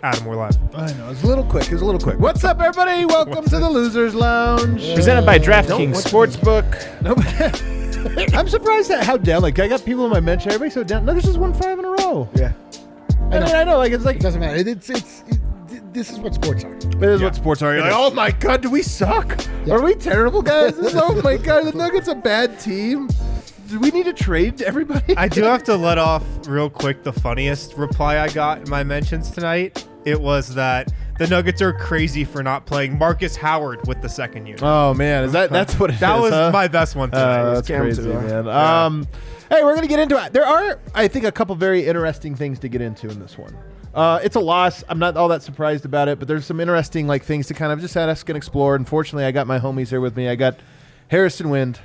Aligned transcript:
Adam, 0.00 0.26
we're 0.26 0.36
live. 0.36 0.56
I 0.76 0.92
know. 0.92 1.10
It's 1.10 1.24
a 1.24 1.26
little 1.26 1.42
quick. 1.42 1.72
It's 1.72 1.82
a 1.82 1.84
little 1.84 2.00
quick. 2.00 2.20
What's 2.20 2.44
up, 2.44 2.60
everybody? 2.60 3.04
Welcome 3.04 3.44
to 3.46 3.58
the 3.58 3.68
Losers 3.68 4.14
Lounge. 4.14 4.94
Presented 4.94 5.26
by 5.26 5.40
DraftKings 5.40 5.96
Sportsbook. 6.04 7.02
Nope. 7.02 7.18
I'm 8.34 8.48
surprised 8.48 8.92
at 8.92 9.02
how 9.02 9.16
down. 9.16 9.42
Like 9.42 9.58
I 9.58 9.66
got 9.66 9.84
people 9.84 10.04
in 10.04 10.12
my 10.12 10.20
mention. 10.20 10.52
Everybody's 10.52 10.74
so 10.74 10.84
down. 10.84 11.04
No, 11.04 11.14
this 11.14 11.26
is 11.26 11.36
one 11.36 11.52
five 11.52 11.80
in 11.80 11.84
a 11.84 11.90
row. 11.90 12.28
Yeah, 12.36 12.52
I, 13.22 13.40
mean, 13.40 13.42
I 13.42 13.64
know. 13.64 13.78
Like 13.78 13.90
it's 13.90 14.04
like 14.04 14.16
it 14.16 14.22
doesn't 14.22 14.40
matter. 14.40 14.56
It, 14.56 14.68
it's 14.68 14.88
it's 14.88 15.24
it, 15.26 15.92
this 15.92 16.10
is 16.12 16.20
what 16.20 16.32
sports 16.32 16.62
are. 16.62 16.76
It 16.76 17.02
is 17.02 17.20
what 17.20 17.34
sports 17.34 17.60
are. 17.62 17.74
You're 17.74 17.82
like, 17.82 17.92
oh 17.92 18.12
my 18.12 18.30
god, 18.30 18.62
do 18.62 18.70
we 18.70 18.82
suck? 18.82 19.44
Are 19.68 19.82
we 19.82 19.96
terrible, 19.96 20.42
guys? 20.42 20.76
This 20.76 20.94
oh 20.96 21.20
my 21.22 21.36
god, 21.36 21.64
the 21.64 21.72
Nuggets 21.72 22.06
a 22.06 22.14
bad 22.14 22.60
team. 22.60 23.08
Do 23.68 23.78
we 23.78 23.90
need 23.90 24.06
to 24.06 24.14
trade 24.14 24.62
everybody? 24.62 25.14
I 25.14 25.28
do 25.28 25.42
have 25.44 25.62
to 25.64 25.76
let 25.76 25.98
off 25.98 26.24
real 26.46 26.70
quick 26.70 27.02
the 27.02 27.12
funniest 27.12 27.76
reply 27.76 28.18
I 28.18 28.28
got 28.28 28.62
in 28.62 28.70
my 28.70 28.82
mentions 28.82 29.30
tonight. 29.30 29.86
It 30.06 30.18
was 30.18 30.54
that 30.54 30.90
the 31.18 31.26
Nuggets 31.26 31.60
are 31.60 31.74
crazy 31.74 32.24
for 32.24 32.42
not 32.42 32.64
playing 32.64 32.96
Marcus 32.96 33.36
Howard 33.36 33.86
with 33.86 34.00
the 34.00 34.08
second 34.08 34.46
unit. 34.46 34.62
oh 34.62 34.94
man, 34.94 35.24
is 35.24 35.32
that 35.32 35.50
that's 35.50 35.78
what 35.78 35.90
it 35.90 36.00
that 36.00 36.16
is, 36.16 36.22
was 36.22 36.32
huh? 36.32 36.50
my 36.50 36.66
best 36.66 36.96
one 36.96 37.10
tonight. 37.10 37.40
Uh, 37.42 37.54
that's 37.54 37.68
crazy, 37.68 38.02
too, 38.02 38.14
man. 38.14 38.46
Yeah. 38.46 38.84
Um, 38.86 39.06
hey, 39.50 39.62
we're 39.62 39.74
gonna 39.74 39.86
get 39.86 40.00
into 40.00 40.16
it. 40.24 40.32
There 40.32 40.46
are, 40.46 40.80
I 40.94 41.08
think, 41.08 41.26
a 41.26 41.32
couple 41.32 41.54
very 41.54 41.86
interesting 41.86 42.34
things 42.34 42.58
to 42.60 42.68
get 42.68 42.80
into 42.80 43.10
in 43.10 43.20
this 43.20 43.36
one. 43.36 43.54
Uh, 43.94 44.20
it's 44.22 44.36
a 44.36 44.40
loss. 44.40 44.82
I'm 44.88 44.98
not 44.98 45.18
all 45.18 45.28
that 45.28 45.42
surprised 45.42 45.84
about 45.84 46.08
it, 46.08 46.18
but 46.18 46.26
there's 46.26 46.46
some 46.46 46.58
interesting 46.60 47.06
like 47.06 47.22
things 47.22 47.48
to 47.48 47.54
kind 47.54 47.72
of 47.72 47.80
just 47.80 47.94
ask 47.98 48.26
and 48.30 48.36
explore. 48.36 48.76
Unfortunately, 48.76 49.24
I 49.24 49.30
got 49.30 49.46
my 49.46 49.58
homies 49.58 49.88
here 49.88 50.00
with 50.00 50.16
me. 50.16 50.28
I 50.28 50.36
got 50.36 50.58
Harrison 51.08 51.50
Wind. 51.50 51.78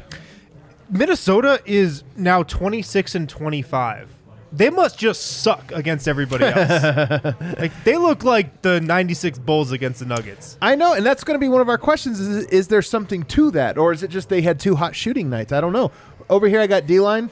Minnesota 0.90 1.62
is 1.66 2.04
now 2.16 2.44
26 2.44 3.16
and 3.16 3.30
25. 3.30 4.10
They 4.52 4.70
must 4.70 5.00
just 5.00 5.42
suck 5.42 5.72
against 5.72 6.08
everybody 6.08 6.46
else. 6.46 7.34
like 7.60 7.72
they 7.84 7.98
look 7.98 8.24
like 8.24 8.62
the 8.62 8.80
96 8.82 9.40
Bulls 9.40 9.72
against 9.72 10.00
the 10.00 10.06
Nuggets. 10.06 10.58
I 10.62 10.76
know, 10.76 10.94
and 10.94 11.04
that's 11.04 11.24
going 11.24 11.34
to 11.36 11.40
be 11.40 11.50
one 11.50 11.62
of 11.62 11.70
our 11.70 11.80
questions: 11.80 12.20
is, 12.20 12.46
is 12.46 12.68
there 12.68 12.84
something 12.84 13.24
to 13.24 13.50
that, 13.52 13.80
or 13.80 13.92
is 13.92 14.04
it 14.04 14.12
just 14.12 14.30
they 14.30 14.44
had 14.44 14.60
two 14.60 14.76
hot 14.76 14.96
shooting 14.96 15.28
nights? 15.28 15.52
I 15.52 15.60
don't 15.60 15.74
know. 15.74 15.92
Over 16.30 16.48
here, 16.48 16.62
I 16.62 16.68
got 16.68 16.86
D 16.86 17.00
line. 17.00 17.32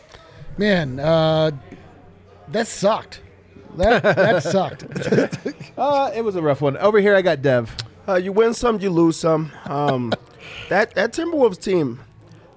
Man, 0.57 0.99
uh, 0.99 1.51
that 2.47 2.65
sucked. 2.65 3.21
That 3.75 4.01
that 4.01 4.43
sucked. 4.43 4.85
Uh, 5.77 6.11
it 6.13 6.21
was 6.21 6.35
a 6.35 6.41
rough 6.41 6.61
one. 6.61 6.77
Over 6.77 6.99
here, 6.99 7.15
I 7.15 7.23
got 7.23 7.41
Dev. 7.41 7.75
Uh, 8.07 8.15
you 8.15 8.31
win 8.31 8.53
some, 8.53 8.79
you 8.79 8.91
lose 8.91 9.17
some. 9.17 9.51
Um, 9.65 10.13
that 10.69 10.93
that 10.95 11.13
Timberwolves 11.13 11.59
team, 11.59 12.01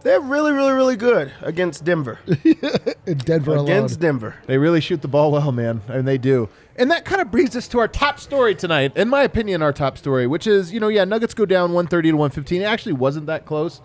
they're 0.04 0.20
really, 0.20 0.52
really, 0.52 0.72
really 0.72 0.96
good 0.96 1.32
against 1.40 1.82
Denver. 1.82 2.20
In 3.06 3.18
Denver 3.18 3.52
alone. 3.52 3.64
against 3.64 3.98
Denver. 3.98 4.36
They 4.46 4.58
really 4.58 4.80
shoot 4.80 5.02
the 5.02 5.08
ball 5.08 5.32
well, 5.32 5.50
man, 5.50 5.80
and 5.88 6.06
they 6.06 6.18
do. 6.18 6.48
And 6.76 6.90
that 6.90 7.04
kind 7.04 7.22
of 7.22 7.30
brings 7.30 7.56
us 7.56 7.66
to 7.68 7.78
our 7.78 7.88
top 7.88 8.20
story 8.20 8.54
tonight, 8.54 8.96
in 8.96 9.08
my 9.08 9.22
opinion, 9.22 9.62
our 9.62 9.72
top 9.72 9.96
story, 9.96 10.26
which 10.26 10.46
is, 10.46 10.72
you 10.72 10.78
know, 10.78 10.88
yeah, 10.88 11.04
Nuggets 11.04 11.32
go 11.32 11.46
down 11.46 11.72
130 11.72 12.10
to 12.10 12.16
115. 12.16 12.60
It 12.60 12.64
actually 12.64 12.92
wasn't 12.92 13.26
that 13.26 13.46
close. 13.46 13.80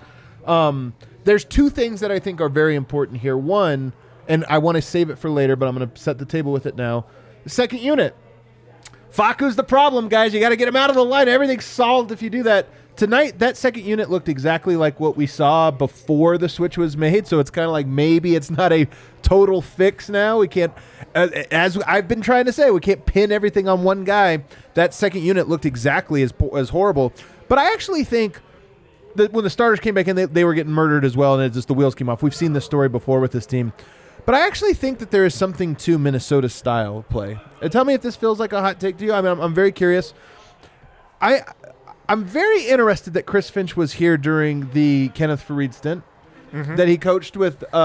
Um, 0.45 0.93
there's 1.23 1.45
two 1.45 1.69
things 1.69 2.01
that 2.01 2.11
I 2.11 2.19
think 2.19 2.41
are 2.41 2.49
very 2.49 2.75
important 2.75 3.21
here. 3.21 3.37
One, 3.37 3.93
and 4.27 4.43
I 4.49 4.57
want 4.57 4.75
to 4.75 4.81
save 4.81 5.09
it 5.09 5.17
for 5.17 5.29
later, 5.29 5.55
but 5.55 5.67
I'm 5.67 5.75
going 5.75 5.89
to 5.89 5.97
set 5.97 6.17
the 6.17 6.25
table 6.25 6.51
with 6.51 6.65
it 6.65 6.75
now. 6.75 7.05
The 7.45 7.49
second 7.49 7.79
unit. 7.79 8.15
Facu's 9.09 9.55
the 9.55 9.63
problem, 9.63 10.09
guys. 10.09 10.33
You 10.33 10.39
got 10.39 10.49
to 10.49 10.55
get 10.57 10.67
him 10.67 10.75
out 10.75 10.89
of 10.89 10.95
the 10.95 11.05
line. 11.05 11.27
Everything's 11.29 11.65
solved 11.65 12.11
if 12.11 12.21
you 12.21 12.29
do 12.29 12.43
that. 12.43 12.67
Tonight, 12.99 13.39
that 13.39 13.55
second 13.55 13.85
unit 13.85 14.09
looked 14.09 14.27
exactly 14.27 14.75
like 14.75 14.99
what 14.99 15.15
we 15.15 15.25
saw 15.25 15.71
before 15.71 16.37
the 16.37 16.49
switch 16.49 16.77
was 16.77 16.97
made. 16.97 17.27
So 17.27 17.39
it's 17.39 17.49
kind 17.49 17.63
of 17.63 17.71
like 17.71 17.87
maybe 17.87 18.35
it's 18.35 18.51
not 18.51 18.73
a 18.73 18.89
total 19.21 19.61
fix 19.61 20.09
now. 20.09 20.39
We 20.39 20.49
can't, 20.49 20.73
as 21.15 21.77
I've 21.77 22.09
been 22.09 22.19
trying 22.19 22.43
to 22.43 22.51
say, 22.51 22.71
we 22.71 22.81
can't 22.81 23.05
pin 23.05 23.31
everything 23.31 23.69
on 23.69 23.83
one 23.83 24.03
guy. 24.03 24.43
That 24.73 24.93
second 24.93 25.23
unit 25.23 25.47
looked 25.47 25.65
exactly 25.65 26.23
as 26.23 26.33
as 26.53 26.71
horrible. 26.71 27.13
But 27.47 27.57
I 27.57 27.71
actually 27.71 28.03
think 28.03 28.41
that 29.15 29.31
when 29.31 29.45
the 29.45 29.49
starters 29.49 29.79
came 29.79 29.95
back 29.95 30.09
in, 30.09 30.17
they, 30.17 30.25
they 30.25 30.43
were 30.43 30.53
getting 30.53 30.73
murdered 30.73 31.05
as 31.05 31.15
well, 31.15 31.35
and 31.35 31.43
it 31.43 31.53
just 31.53 31.69
the 31.69 31.73
wheels 31.73 31.95
came 31.95 32.09
off. 32.09 32.21
We've 32.21 32.35
seen 32.35 32.51
this 32.51 32.65
story 32.65 32.89
before 32.89 33.21
with 33.21 33.31
this 33.31 33.45
team. 33.45 33.71
But 34.25 34.35
I 34.35 34.45
actually 34.45 34.73
think 34.73 34.99
that 34.99 35.09
there 35.09 35.23
is 35.23 35.33
something 35.33 35.77
to 35.77 35.97
Minnesota 35.97 36.49
style 36.49 37.05
play. 37.09 37.39
And 37.61 37.71
tell 37.71 37.85
me 37.85 37.93
if 37.93 38.01
this 38.01 38.17
feels 38.17 38.41
like 38.41 38.51
a 38.51 38.59
hot 38.59 38.81
take 38.81 38.97
to 38.97 39.05
you. 39.05 39.13
I 39.13 39.21
mean, 39.21 39.31
I'm, 39.31 39.39
I'm 39.39 39.53
very 39.53 39.71
curious. 39.71 40.13
I 41.21 41.43
I'm 42.09 42.25
very 42.25 42.65
interested 42.67 43.13
that 43.13 43.25
Chris 43.25 43.49
Finch 43.49 43.77
was 43.77 43.93
here 43.93 44.17
during 44.17 44.71
the 44.71 45.09
Kenneth 45.09 45.47
Faried 45.47 45.73
stint. 45.73 46.03
Mm-hmm. 46.51 46.75
That 46.77 46.87
he 46.87 46.97
coached 46.97 47.37
with 47.37 47.63
a, 47.71 47.77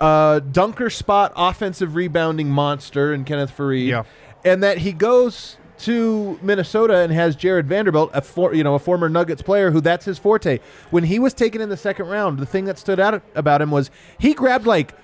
a, 0.00 0.04
a 0.04 0.40
dunker 0.40 0.88
spot 0.90 1.32
offensive 1.34 1.96
rebounding 1.96 2.48
monster 2.48 3.12
in 3.12 3.24
Kenneth 3.24 3.54
Faried, 3.56 3.88
Yeah. 3.88 4.04
and 4.44 4.62
that 4.62 4.78
he 4.78 4.92
goes 4.92 5.56
to 5.78 6.38
Minnesota 6.40 6.98
and 6.98 7.12
has 7.12 7.34
Jarred 7.36 7.66
Vanderbilt, 7.66 8.10
a 8.14 8.20
for, 8.20 8.54
you 8.54 8.62
know 8.62 8.74
a 8.76 8.78
former 8.78 9.08
Nuggets 9.08 9.42
player 9.42 9.72
who 9.72 9.80
that's 9.80 10.04
his 10.04 10.18
forte. 10.18 10.60
When 10.90 11.02
he 11.04 11.18
was 11.18 11.34
taken 11.34 11.60
in 11.60 11.68
the 11.68 11.76
second 11.76 12.06
round, 12.06 12.38
the 12.38 12.46
thing 12.46 12.64
that 12.66 12.78
stood 12.78 13.00
out 13.00 13.22
about 13.34 13.60
him 13.60 13.70
was 13.72 13.90
he 14.18 14.34
grabbed 14.34 14.66
like. 14.66 14.94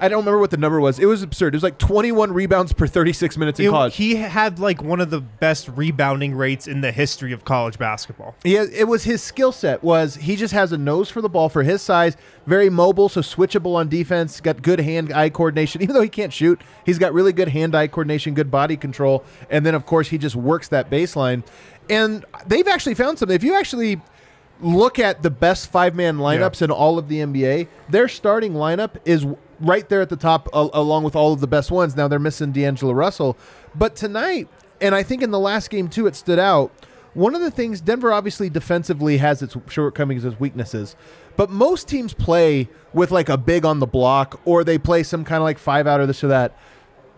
I 0.00 0.08
don't 0.08 0.20
remember 0.20 0.38
what 0.38 0.50
the 0.50 0.56
number 0.56 0.80
was. 0.80 0.98
It 0.98 1.06
was 1.06 1.22
absurd. 1.22 1.54
It 1.54 1.56
was 1.56 1.62
like 1.62 1.78
21 1.78 2.32
rebounds 2.32 2.72
per 2.72 2.86
36 2.86 3.36
minutes 3.36 3.58
in 3.58 3.66
It- 3.66 3.70
college. 3.70 3.96
he 3.96 4.14
had 4.16 4.58
like 4.58 4.82
one 4.82 5.00
of 5.00 5.10
the 5.10 5.20
best 5.20 5.68
rebounding 5.74 6.34
rates 6.36 6.66
in 6.68 6.80
the 6.82 6.92
history 6.92 7.32
of 7.32 7.44
college 7.44 7.78
basketball. 7.78 8.34
Yeah, 8.44 8.64
it 8.72 8.86
was 8.86 9.04
his 9.04 9.22
skill 9.22 9.50
set. 9.52 9.82
Was 9.82 10.14
he 10.16 10.36
just 10.36 10.54
has 10.54 10.70
a 10.72 10.78
nose 10.78 11.10
for 11.10 11.20
the 11.20 11.28
ball 11.28 11.48
for 11.48 11.62
his 11.64 11.82
size, 11.82 12.16
very 12.46 12.70
mobile, 12.70 13.08
so 13.08 13.20
switchable 13.22 13.74
on 13.74 13.88
defense. 13.88 14.40
Got 14.40 14.62
good 14.62 14.80
hand-eye 14.80 15.30
coordination. 15.30 15.82
Even 15.82 15.94
though 15.94 16.02
he 16.02 16.08
can't 16.08 16.32
shoot, 16.32 16.60
he's 16.86 16.98
got 16.98 17.12
really 17.12 17.32
good 17.32 17.48
hand-eye 17.48 17.88
coordination, 17.88 18.34
good 18.34 18.50
body 18.50 18.76
control, 18.76 19.24
and 19.50 19.66
then 19.66 19.74
of 19.74 19.84
course 19.86 20.08
he 20.08 20.18
just 20.18 20.36
works 20.36 20.68
that 20.68 20.90
baseline. 20.90 21.42
And 21.90 22.24
they've 22.46 22.68
actually 22.68 22.94
found 22.94 23.18
something. 23.18 23.34
If 23.34 23.42
you 23.42 23.54
actually 23.56 24.00
look 24.60 24.98
at 24.98 25.22
the 25.22 25.30
best 25.30 25.70
five-man 25.70 26.18
lineups 26.18 26.62
in 26.62 26.70
all 26.70 26.98
of 26.98 27.08
the 27.08 27.20
NBA, 27.20 27.68
their 27.88 28.08
starting 28.08 28.54
lineup 28.54 28.96
is 29.04 29.24
right 29.60 29.88
there 29.88 30.00
at 30.00 30.08
the 30.08 30.16
top, 30.16 30.48
al- 30.54 30.70
along 30.72 31.04
with 31.04 31.16
all 31.16 31.32
of 31.32 31.40
the 31.40 31.46
best 31.46 31.70
ones. 31.70 31.96
Now 31.96 32.08
they're 32.08 32.18
missing 32.18 32.52
D'Angelo 32.52 32.92
Russell, 32.92 33.36
but 33.74 33.96
tonight, 33.96 34.48
and 34.80 34.94
I 34.94 35.02
think 35.02 35.22
in 35.22 35.30
the 35.30 35.38
last 35.38 35.70
game 35.70 35.88
too, 35.88 36.06
it 36.06 36.16
stood 36.16 36.38
out. 36.38 36.72
One 37.14 37.34
of 37.34 37.40
the 37.40 37.50
things 37.50 37.80
Denver 37.80 38.12
obviously 38.12 38.48
defensively 38.48 39.16
has 39.16 39.42
its 39.42 39.56
shortcomings 39.68 40.24
as 40.24 40.38
weaknesses, 40.38 40.94
but 41.36 41.50
most 41.50 41.88
teams 41.88 42.14
play 42.14 42.68
with 42.92 43.10
like 43.10 43.28
a 43.28 43.36
big 43.36 43.64
on 43.64 43.80
the 43.80 43.86
block 43.86 44.40
or 44.44 44.62
they 44.62 44.78
play 44.78 45.02
some 45.02 45.24
kind 45.24 45.38
of 45.38 45.44
like 45.44 45.58
five 45.58 45.86
out 45.86 46.00
or 46.00 46.06
this 46.06 46.22
or 46.22 46.28
that. 46.28 46.56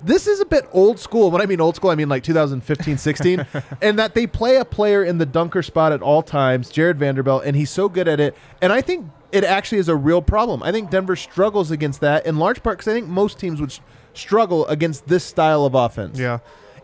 This 0.03 0.27
is 0.27 0.41
a 0.41 0.47
bit 0.47 0.67
old 0.73 0.99
school. 0.99 1.31
When 1.31 1.43
I 1.43 1.47
mean 1.47 1.61
old 1.61 1.77
school, 1.77 1.91
I 1.91 1.95
mean 1.95 2.09
like 2.09 2.23
2015 2.23 2.97
16, 2.97 3.47
and 3.83 3.99
that 3.99 4.15
they 4.15 4.27
play 4.27 4.57
a 4.57 4.65
player 4.65 5.05
in 5.05 5.19
the 5.19 5.27
dunker 5.27 5.63
spot 5.63 5.93
at 5.93 6.01
all 6.01 6.23
times, 6.23 6.71
Jarred 6.71 6.99
Vanderbilt, 6.99 7.45
and 7.45 7.55
he's 7.55 7.71
so 7.71 7.89
good 7.89 8.09
at 8.09 8.21
it. 8.21 8.35
And 8.63 8.73
I 8.73 8.81
think 8.81 9.11
it 9.33 9.45
actually 9.45 9.79
is 9.79 9.89
a 9.89 9.97
real 9.97 10.23
problem. 10.23 10.63
I 10.63 10.73
think 10.73 10.91
Denver 10.91 11.17
struggles 11.17 11.71
against 11.71 12.01
that 12.01 12.27
in 12.27 12.37
large 12.39 12.63
part 12.63 12.79
because 12.79 12.91
I 12.91 12.95
think 12.95 13.09
most 13.09 13.39
teams 13.39 13.61
would 13.61 13.79
struggle 14.15 14.67
against 14.67 15.07
this 15.07 15.25
style 15.25 15.65
of 15.65 15.75
offense. 15.75 16.19
Yeah. 16.19 16.39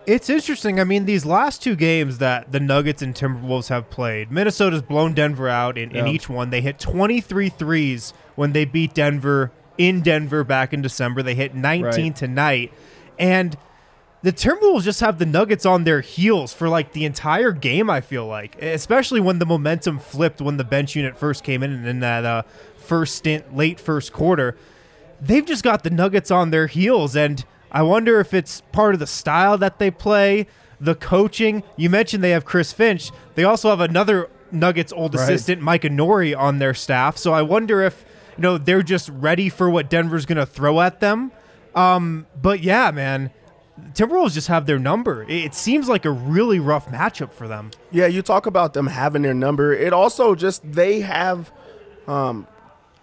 It's 0.06 0.30
interesting. 0.30 0.78
I 0.78 0.84
mean, 0.84 1.04
these 1.04 1.26
last 1.26 1.62
two 1.64 1.74
games 1.74 2.18
that 2.18 2.52
the 2.52 2.60
Nuggets 2.60 3.02
and 3.02 3.12
Timberwolves 3.12 3.68
have 3.70 3.90
played, 3.90 4.30
Minnesota's 4.30 4.82
blown 4.82 5.14
Denver 5.14 5.48
out 5.48 5.76
in, 5.76 5.94
in 5.96 6.06
each 6.06 6.28
one. 6.28 6.50
They 6.50 6.60
hit 6.60 6.78
23 6.78 7.48
threes 7.48 8.14
when 8.36 8.52
they 8.52 8.64
beat 8.64 8.94
Denver 8.94 9.50
in 9.78 10.02
Denver 10.02 10.44
back 10.44 10.72
in 10.72 10.80
December. 10.80 11.24
They 11.24 11.34
hit 11.34 11.56
19 11.56 11.82
Right. 12.04 12.14
tonight. 12.16 12.72
And 13.18 13.56
the 14.22 14.32
Timberwolves 14.32 14.82
just 14.82 15.00
have 15.00 15.18
the 15.18 15.26
Nuggets 15.26 15.64
on 15.66 15.84
their 15.84 16.00
heels 16.00 16.52
for 16.52 16.68
like 16.68 16.92
the 16.92 17.04
entire 17.04 17.52
game, 17.52 17.88
I 17.90 18.00
feel 18.00 18.26
like, 18.26 18.60
especially 18.62 19.20
when 19.20 19.38
the 19.38 19.46
momentum 19.46 19.98
flipped 19.98 20.40
when 20.40 20.56
the 20.56 20.64
bench 20.64 20.96
unit 20.96 21.16
first 21.16 21.44
came 21.44 21.62
in 21.62 21.72
and 21.72 21.86
in 21.86 22.00
that 22.00 22.24
uh, 22.24 22.42
first 22.76 23.14
stint, 23.16 23.54
late 23.56 23.78
first 23.78 24.12
quarter. 24.12 24.56
They've 25.20 25.44
just 25.46 25.62
got 25.62 25.82
the 25.84 25.90
Nuggets 25.90 26.30
on 26.30 26.50
their 26.50 26.66
heels. 26.66 27.14
And 27.16 27.44
I 27.70 27.82
wonder 27.82 28.20
if 28.20 28.34
it's 28.34 28.62
part 28.72 28.94
of 28.94 29.00
the 29.00 29.06
style 29.06 29.58
that 29.58 29.78
they 29.78 29.90
play, 29.90 30.46
the 30.80 30.94
coaching. 30.94 31.62
You 31.76 31.88
mentioned 31.90 32.22
they 32.24 32.30
have 32.30 32.44
Chris 32.44 32.72
Finch, 32.72 33.10
they 33.34 33.44
also 33.44 33.70
have 33.70 33.80
another 33.80 34.28
Nuggets 34.50 34.92
old 34.92 35.14
Right. 35.14 35.22
assistant, 35.22 35.62
Micah 35.62 35.88
Nori, 35.88 36.36
on 36.36 36.58
their 36.58 36.74
staff. 36.74 37.16
So 37.16 37.32
I 37.32 37.42
wonder 37.42 37.82
if, 37.82 38.04
you 38.36 38.42
know, 38.42 38.58
they're 38.58 38.82
just 38.82 39.08
ready 39.08 39.48
for 39.48 39.68
what 39.70 39.88
Denver's 39.90 40.26
going 40.26 40.38
to 40.38 40.46
throw 40.46 40.80
at 40.80 41.00
them. 41.00 41.32
Um, 41.74 42.26
but 42.40 42.60
yeah, 42.60 42.90
man, 42.90 43.30
Timberwolves 43.92 44.32
just 44.32 44.48
have 44.48 44.66
their 44.66 44.78
number. 44.78 45.24
It, 45.28 45.54
seems 45.54 45.88
like 45.88 46.04
a 46.04 46.10
really 46.10 46.58
rough 46.58 46.86
matchup 46.88 47.32
for 47.32 47.46
them. 47.46 47.70
Yeah, 47.90 48.06
you 48.06 48.22
talk 48.22 48.46
about 48.46 48.72
them 48.72 48.86
having 48.86 49.22
their 49.22 49.34
number. 49.34 49.72
It 49.72 49.92
also 49.92 50.34
just 50.34 50.70
they 50.70 51.00
have 51.00 51.52
um, 52.06 52.46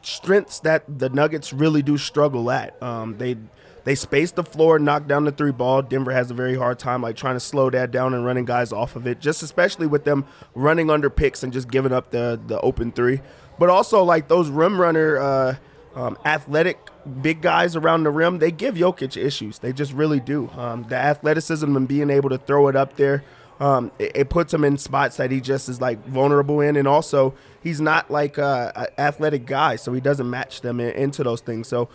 strengths 0.01 0.59
that 0.61 0.83
the 0.99 1.09
Nuggets 1.09 1.53
really 1.53 1.81
do 1.81 1.97
struggle 1.97 2.49
at. 2.49 2.81
Um, 2.81 3.17
they 3.17 3.37
they 3.83 3.95
space 3.95 4.31
the 4.31 4.43
floor, 4.43 4.79
knock 4.79 5.07
down 5.07 5.25
the 5.25 5.31
three 5.31 5.51
ball. 5.51 5.81
Denver 5.81 6.11
has 6.11 6.31
a 6.31 6.33
very 6.33 6.55
hard 6.55 6.79
time 6.79 7.01
like 7.01 7.15
trying 7.15 7.35
to 7.35 7.39
slow 7.39 7.69
that 7.69 7.91
down 7.91 8.13
and 8.13 8.25
running 8.25 8.45
guys 8.45 8.71
off 8.71 8.95
of 8.95 9.05
it. 9.05 9.19
Just 9.19 9.43
especially 9.43 9.87
with 9.87 10.05
them 10.05 10.25
running 10.55 10.89
under 10.89 11.09
picks 11.09 11.43
and 11.43 11.51
just 11.51 11.69
giving 11.69 11.91
up 11.91 12.11
the 12.11 12.39
the 12.47 12.59
open 12.61 12.91
three. 12.91 13.21
But 13.59 13.69
also 13.69 14.03
like 14.03 14.27
those 14.27 14.49
rim 14.49 14.79
runner 14.79 15.17
uh, 15.17 15.55
um, 15.95 16.17
athletic 16.25 16.77
big 17.21 17.41
guys 17.41 17.75
around 17.75 18.03
the 18.03 18.09
rim, 18.11 18.39
they 18.39 18.51
give 18.51 18.75
Jokic 18.75 19.17
issues. 19.17 19.59
They 19.59 19.73
just 19.73 19.93
really 19.93 20.19
do. 20.19 20.49
Um, 20.57 20.83
the 20.83 20.95
athleticism 20.95 21.75
and 21.75 21.87
being 21.87 22.09
able 22.09 22.29
to 22.29 22.37
throw 22.37 22.67
it 22.67 22.75
up 22.75 22.95
there 22.95 23.23
um, 23.59 23.91
it, 23.99 24.11
it 24.15 24.29
puts 24.29 24.53
him 24.53 24.63
in 24.63 24.77
spots 24.77 25.17
that 25.17 25.31
he 25.31 25.39
just 25.39 25.69
is 25.69 25.79
like 25.79 26.03
vulnerable 26.05 26.59
in, 26.61 26.75
and 26.75 26.87
also 26.87 27.33
he's 27.61 27.79
not 27.79 28.09
like 28.09 28.37
a, 28.37 28.71
a 28.75 28.99
athletic 28.99 29.45
guy, 29.45 29.75
so 29.75 29.93
he 29.93 30.01
doesn't 30.01 30.29
match 30.29 30.61
them 30.61 30.79
in, 30.79 30.89
into 30.95 31.23
those 31.23 31.41
things. 31.41 31.67
So 31.67 31.89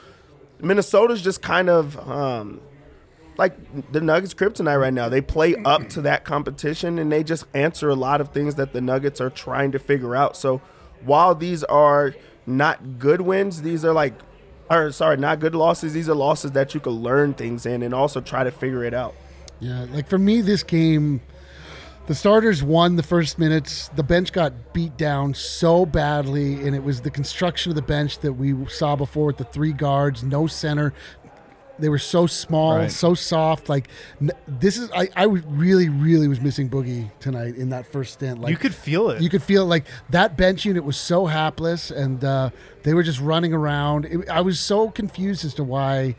Minnesota's 0.61 1.21
just 1.21 1.43
kind 1.43 1.69
of 1.69 1.99
um, 2.09 2.61
like 3.37 3.93
the 3.93 4.01
Nuggets 4.01 4.35
kryptonite 4.35 4.81
right 4.81 4.95
now. 4.95 5.09
They 5.09 5.21
play 5.21 5.57
up 5.57 5.89
to 5.91 6.01
that 6.03 6.25
competition, 6.25 6.99
and 6.99 7.11
they 7.11 7.25
just 7.25 7.45
answer 7.55 7.89
a 7.89 7.95
lot 7.95 8.21
of 8.21 8.31
things 8.31 8.55
that 8.55 8.73
the 8.73 8.81
Nuggets 8.81 9.21
are 9.21 9.31
trying 9.31 9.73
to 9.73 9.79
figure 9.79 10.15
out. 10.15 10.37
So 10.37 10.63
while 11.05 11.35
these 11.35 11.65
are 11.65 12.15
not 12.49 12.99
good 12.99 13.21
wins, 13.21 13.63
these 13.63 13.85
are 13.85 13.93
like. 13.93 14.15
Or 14.71 14.93
sorry, 14.93 15.17
not 15.17 15.41
good 15.41 15.55
losses. 15.55 15.95
These 15.95 16.11
are 16.11 16.15
losses 16.15 16.53
that 16.53 16.75
you 16.75 16.81
can 16.81 16.93
learn 16.93 17.33
things 17.33 17.65
in 17.65 17.83
and 17.83 17.95
also 17.95 18.21
try 18.21 18.45
to 18.45 18.51
figure 18.51 18.85
it 18.85 18.93
out. 18.93 19.15
Yeah, 19.61 19.87
like 19.91 20.09
for 20.09 20.19
me, 20.19 20.43
this 20.43 20.63
game, 20.63 21.23
the 22.07 22.15
starters 22.15 22.63
won 22.63 22.97
the 22.97 23.03
first 23.03 23.39
minutes. 23.39 23.89
The 23.97 24.03
bench 24.03 24.31
got 24.31 24.75
beat 24.75 24.99
down 24.99 25.33
so 25.33 25.87
badly, 25.87 26.67
and 26.67 26.77
it 26.77 26.85
was 26.85 27.01
the 27.01 27.11
construction 27.11 27.71
of 27.71 27.77
the 27.77 27.83
bench 27.83 28.19
that 28.19 28.35
we 28.35 28.67
saw 28.67 28.95
before 28.95 29.27
with 29.27 29.39
the 29.39 29.45
three 29.45 29.73
guards, 29.73 30.23
no 30.23 30.47
center. 30.47 30.93
They 31.79 31.89
were 31.89 31.99
so 31.99 32.27
small, 32.27 32.77
Right. 32.77 32.91
so 32.91 33.15
soft. 33.15 33.69
Like 33.69 33.89
n- 34.21 34.33
this 34.47 34.77
is, 34.77 34.91
I, 34.93 35.09
I 35.15 35.25
really, 35.25 35.89
really 35.89 36.27
was 36.29 36.41
missing 36.41 36.69
Boogie 36.69 37.11
tonight 37.21 37.57
in 37.57 37.69
that 37.71 37.87
first 37.87 38.15
stint. 38.15 38.41
Like 38.41 38.51
you 38.51 38.57
could 38.57 38.75
feel 38.75 39.11
it. 39.11 39.23
you 39.23 39.29
could 39.31 39.43
feel 39.43 39.65
like 39.67 39.85
that 40.11 40.37
bench 40.37 40.65
unit 40.65 40.85
was 40.85 40.97
so 40.97 41.27
hapless, 41.27 41.91
and 41.91 42.25
uh, 42.25 42.51
they 42.83 42.95
were 42.95 43.03
just 43.03 43.21
running 43.21 43.53
around. 43.53 44.07
It, 44.07 44.29
I 44.29 44.41
was 44.41 44.59
so 44.59 44.91
confused 44.91 45.45
as 45.45 45.55
to 45.55 45.65
why 45.65 46.17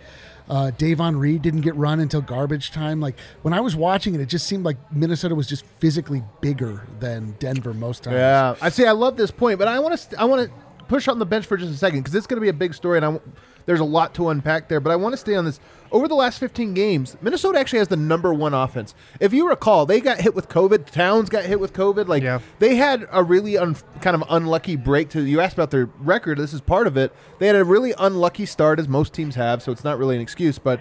uh, 0.50 0.72
Davon 0.72 1.16
Reed 1.18 1.42
didn't 1.42 1.62
get 1.62 1.76
run 1.76 2.00
until 2.00 2.22
garbage 2.22 2.72
time. 2.72 3.00
Like 3.02 3.16
when 3.42 3.54
I 3.54 3.60
was 3.60 3.76
watching 3.76 4.16
it, 4.16 4.22
it 4.22 4.28
just 4.30 4.48
seemed 4.48 4.64
like 4.66 4.78
Minnesota 4.92 5.36
was 5.36 5.48
just 5.48 5.66
physically 5.80 6.24
bigger 6.42 6.84
than 7.00 7.36
Denver 7.40 7.74
most 7.74 8.04
times. 8.04 8.16
Yeah, 8.16 8.56
I 8.62 8.70
see. 8.70 8.86
I 8.86 8.92
love 8.92 9.18
this 9.18 9.30
point, 9.32 9.60
but 9.60 9.68
I 9.68 9.78
want 9.80 9.98
to. 10.00 10.20
I 10.20 10.24
want 10.24 10.48
to 10.50 10.54
push 10.88 11.08
on 11.08 11.20
the 11.20 11.26
bench 11.26 11.46
for 11.46 11.56
just 11.58 11.72
a 11.72 11.78
second 11.78 12.00
because 12.00 12.16
it's 12.16 12.26
going 12.26 12.38
to 12.38 12.42
be 12.42 12.50
a 12.50 12.54
big 12.54 12.74
story, 12.74 12.98
and 12.98 13.06
I, 13.06 13.12
w- 13.12 13.32
there's 13.70 13.80
a 13.80 13.86
lot 13.86 14.16
to 14.16 14.30
unpack 14.30 14.68
there. 14.68 14.80
But 14.80 14.90
I 14.90 14.96
want 14.96 15.14
to 15.14 15.18
stay 15.18 15.36
on 15.36 15.46
this. 15.46 15.60
Over 15.92 16.08
the 16.08 16.16
last 16.16 16.40
15 16.40 16.74
games, 16.74 17.16
Minnesota 17.22 17.60
actually 17.60 17.78
has 17.78 17.88
the 17.88 17.96
number 17.98 18.34
one 18.34 18.56
offense. 18.56 18.96
If 19.20 19.32
you 19.32 19.48
recall, 19.48 19.86
they 19.86 20.00
got 20.02 20.20
hit 20.20 20.34
with 20.34 20.50
COVID. 20.50 20.90
Towns 20.90 21.30
got 21.30 21.46
hit 21.46 21.60
with 21.60 21.72
COVID. 21.74 22.08
Like 22.08 22.24
Yeah. 22.24 22.40
they 22.58 22.78
had 22.78 23.08
a 23.12 23.22
really 23.24 23.60
un, 23.60 23.76
kind 24.02 24.16
of 24.16 24.24
unlucky 24.28 24.76
break. 24.76 25.10
To 25.10 25.22
you 25.22 25.40
asked 25.40 25.54
about 25.54 25.70
their 25.70 25.86
record. 26.00 26.40
This 26.40 26.52
is 26.52 26.62
part 26.62 26.88
of 26.88 26.98
it. 26.98 27.14
They 27.38 27.46
had 27.46 27.56
a 27.56 27.64
really 27.64 27.94
unlucky 28.00 28.48
start, 28.48 28.80
as 28.80 28.88
most 28.88 29.14
teams 29.14 29.36
have. 29.36 29.62
So 29.62 29.72
it's 29.72 29.84
not 29.84 30.00
really 30.00 30.16
an 30.16 30.22
excuse, 30.22 30.58
but. 30.58 30.80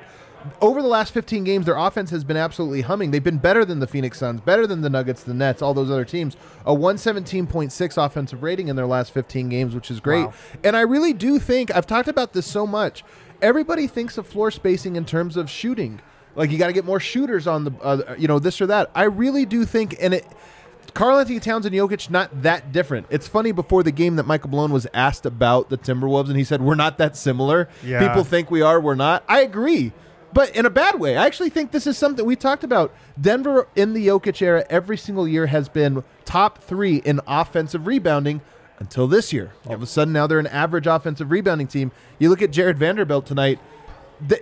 Over 0.60 0.82
the 0.82 0.88
last 0.88 1.12
15 1.12 1.44
games, 1.44 1.66
their 1.66 1.76
offense 1.76 2.10
has 2.10 2.24
been 2.24 2.36
absolutely 2.36 2.82
humming. 2.82 3.10
They've 3.10 3.22
been 3.22 3.38
better 3.38 3.64
than 3.64 3.80
the 3.80 3.86
Phoenix 3.86 4.18
Suns, 4.18 4.40
better 4.40 4.66
than 4.66 4.82
the 4.82 4.90
Nuggets, 4.90 5.22
the 5.24 5.34
Nets, 5.34 5.62
all 5.62 5.74
those 5.74 5.90
other 5.90 6.04
teams. 6.04 6.36
A 6.64 6.74
117.6 6.74 8.04
offensive 8.04 8.42
rating 8.42 8.68
in 8.68 8.76
their 8.76 8.86
last 8.86 9.12
15 9.12 9.48
games, 9.48 9.74
which 9.74 9.90
is 9.90 10.00
great. 10.00 10.26
Wow. 10.26 10.34
And 10.64 10.76
I 10.76 10.82
really 10.82 11.12
do 11.12 11.38
think, 11.38 11.74
I've 11.74 11.86
talked 11.86 12.08
about 12.08 12.32
this 12.32 12.46
so 12.46 12.66
much. 12.66 13.04
Everybody 13.42 13.86
thinks 13.86 14.18
of 14.18 14.26
floor 14.26 14.50
spacing 14.50 14.96
in 14.96 15.04
terms 15.04 15.36
of 15.36 15.50
shooting. 15.50 16.00
Like 16.34 16.50
you 16.50 16.58
got 16.58 16.68
to 16.68 16.72
get 16.72 16.84
more 16.84 17.00
shooters 17.00 17.46
on 17.46 17.64
the, 17.64 17.72
uh, 17.82 18.14
you 18.16 18.28
know, 18.28 18.38
this 18.38 18.60
or 18.60 18.66
that. 18.66 18.90
I 18.94 19.04
really 19.04 19.44
do 19.44 19.64
think, 19.64 19.96
and 20.00 20.14
it, 20.14 20.26
Karl-Anthony 20.94 21.40
Towns 21.40 21.66
and 21.66 21.74
Jokic 21.74 22.10
not 22.10 22.42
that 22.42 22.72
different. 22.72 23.06
It's 23.10 23.28
funny 23.28 23.52
before 23.52 23.82
the 23.82 23.92
game 23.92 24.16
that 24.16 24.26
Michael 24.26 24.50
Malone 24.50 24.72
was 24.72 24.86
asked 24.94 25.26
about 25.26 25.68
the 25.68 25.78
Timberwolves, 25.78 26.28
and 26.28 26.36
he 26.36 26.44
said 26.44 26.60
we're 26.60 26.74
not 26.74 26.98
that 26.98 27.16
similar. 27.16 27.68
Yeah. 27.84 28.06
People 28.06 28.24
think 28.24 28.50
we 28.50 28.62
are, 28.62 28.80
we're 28.80 28.94
not. 28.94 29.24
I 29.28 29.40
agree, 29.40 29.92
but 30.32 30.54
in 30.54 30.66
a 30.66 30.70
bad 30.70 30.98
way. 30.98 31.16
I 31.16 31.26
actually 31.26 31.50
think 31.50 31.72
this 31.72 31.86
is 31.86 31.96
something 31.96 32.24
we 32.24 32.36
talked 32.36 32.64
about. 32.64 32.94
Denver 33.20 33.68
in 33.74 33.94
the 33.94 34.06
Jokic 34.06 34.40
era 34.42 34.64
every 34.68 34.96
single 34.96 35.26
year 35.26 35.46
has 35.46 35.68
been 35.68 36.04
top 36.24 36.58
three 36.58 36.96
in 36.96 37.20
offensive 37.26 37.86
rebounding 37.86 38.40
until 38.78 39.06
this 39.06 39.32
year. 39.32 39.52
All 39.66 39.74
of 39.74 39.82
a 39.82 39.86
sudden, 39.86 40.12
now 40.12 40.26
they're 40.26 40.38
an 40.38 40.46
average 40.46 40.86
offensive 40.86 41.30
rebounding 41.30 41.66
team. 41.66 41.92
You 42.18 42.30
look 42.30 42.42
at 42.42 42.50
Jarred 42.50 42.78
Vanderbilt 42.78 43.26
tonight. 43.26 43.58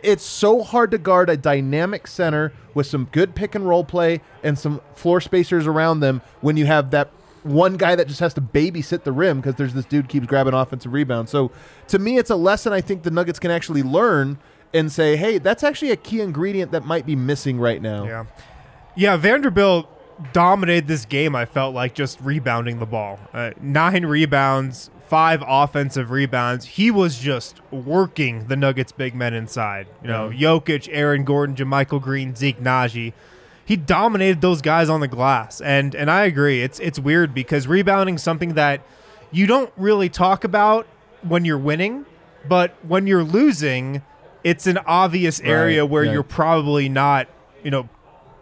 It's 0.03 0.25
so 0.25 0.63
hard 0.63 0.91
to 0.93 0.99
guard 0.99 1.29
a 1.29 1.37
dynamic 1.37 2.07
center 2.07 2.53
with 2.73 2.87
some 2.87 3.09
good 3.13 3.35
pick 3.35 3.55
and 3.55 3.69
roll 3.69 3.85
play 3.85 4.23
and 4.43 4.59
some 4.59 4.81
floor 4.95 5.21
spacers 5.21 5.67
around 5.67 6.01
them 6.01 6.23
when 6.41 6.57
you 6.57 6.65
have 6.67 6.91
that 6.93 7.11
one 7.43 7.77
guy 7.77 7.95
that 7.95 8.09
just 8.09 8.21
has 8.21 8.35
to 8.35 8.41
babysit 8.41 9.05
the 9.05 9.13
rim 9.13 9.41
because 9.41 9.55
there's 9.55 9.75
this 9.75 9.85
dude 9.85 10.09
keeps 10.09 10.27
grabbing 10.27 10.55
offensive 10.55 10.93
rebounds. 10.93 11.31
So 11.31 11.53
to 11.89 11.99
me, 11.99 12.19
it's 12.19 12.31
a 12.31 12.37
lesson 12.37 12.73
I 12.73 12.81
think 12.81 13.03
the 13.03 13.11
Nuggets 13.11 13.39
can 13.39 13.51
actually 13.51 13.83
learn 13.83 14.39
and 14.77 14.93
say, 14.93 15.17
hey, 15.17 15.39
that's 15.39 15.63
actually 15.63 15.91
a 15.91 15.97
key 15.97 16.21
ingredient 16.21 16.73
that 16.73 16.85
might 16.85 17.07
be 17.07 17.17
missing 17.17 17.59
right 17.59 17.81
now. 17.81 18.05
Yeah. 18.05 18.25
Yeah, 18.95 19.17
Vanderbilt 19.17 19.89
dominated 20.33 20.89
this 20.89 21.05
game, 21.05 21.37
I 21.37 21.45
felt 21.45 21.75
like, 21.75 21.95
just 21.95 22.21
rebounding 22.21 22.79
the 22.79 22.87
ball. 22.87 23.19
Uh, 23.33 23.51
nine 23.61 24.07
rebounds, 24.07 24.91
five 25.09 25.43
offensive 25.47 26.11
rebounds. 26.11 26.65
He 26.65 26.91
was 26.91 27.19
just 27.19 27.61
working 27.71 28.47
the 28.49 28.57
Nuggets 28.57 28.93
big 28.93 29.15
men 29.15 29.35
inside. 29.35 29.87
You 30.03 30.09
know, 30.09 30.31
Jokic, 30.31 30.89
Aaron 30.91 31.25
Gordon, 31.25 31.55
JaMychal 31.55 32.01
Green, 32.01 32.35
Zeke 32.35 32.61
Nnaji. 32.61 33.13
He 33.65 33.77
dominated 33.77 34.41
those 34.41 34.63
guys 34.63 34.89
on 34.89 35.01
the 35.01 35.09
glass. 35.09 35.61
And 35.61 35.95
and 35.95 36.11
I 36.11 36.25
agree. 36.25 36.63
It's 36.63 36.79
it's 36.81 36.99
weird 36.99 37.35
because 37.35 37.67
rebounding 37.67 38.17
something 38.17 38.55
that 38.55 38.81
you 39.33 39.47
don't 39.47 39.73
really 39.77 40.09
talk 40.09 40.45
about 40.45 40.87
when 41.23 41.45
you're 41.45 41.59
winning, 41.59 42.07
but 42.49 42.77
when 42.87 43.07
you're 43.07 43.25
losing, 43.25 44.03
it's 44.47 44.69
an 44.69 44.79
obvious 44.87 45.41
area 45.41 45.83
Right, 45.83 45.91
where 45.91 46.05
you're 46.05 46.23
probably 46.23 46.89
not, 46.89 47.27
you 47.65 47.71
know, 47.73 47.89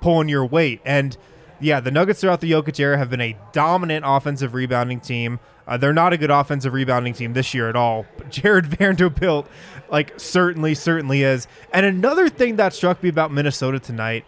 pulling 0.03 0.29
your 0.29 0.45
weight. 0.45 0.83
And 0.85 1.17
yeah, 1.61 1.81
the 1.81 1.91
Nuggets 1.91 2.21
throughout 2.21 2.43
the 2.43 2.53
Jokic 2.53 2.79
era 2.79 2.99
have 2.99 3.09
been 3.09 3.23
a 3.23 3.35
dominant 3.53 4.05
offensive 4.07 4.53
rebounding 4.53 5.01
team. 5.01 5.41
Uh, 5.67 5.79
they're 5.79 5.95
not 5.95 6.13
a 6.13 6.19
good 6.19 6.31
offensive 6.31 6.75
rebounding 6.75 7.15
team 7.15 7.33
this 7.33 7.55
year 7.55 7.71
at 7.71 7.75
all. 7.75 8.05
But 8.19 8.29
Jarred 8.31 8.67
Vanderbilt, 8.67 9.49
like, 9.89 10.13
certainly, 10.21 10.75
certainly 10.75 11.23
is. 11.23 11.49
And 11.73 11.87
another 11.87 12.29
thing 12.29 12.57
that 12.57 12.75
struck 12.75 13.03
me 13.03 13.09
about 13.09 13.33
Minnesota 13.33 13.81
tonight, 13.81 14.27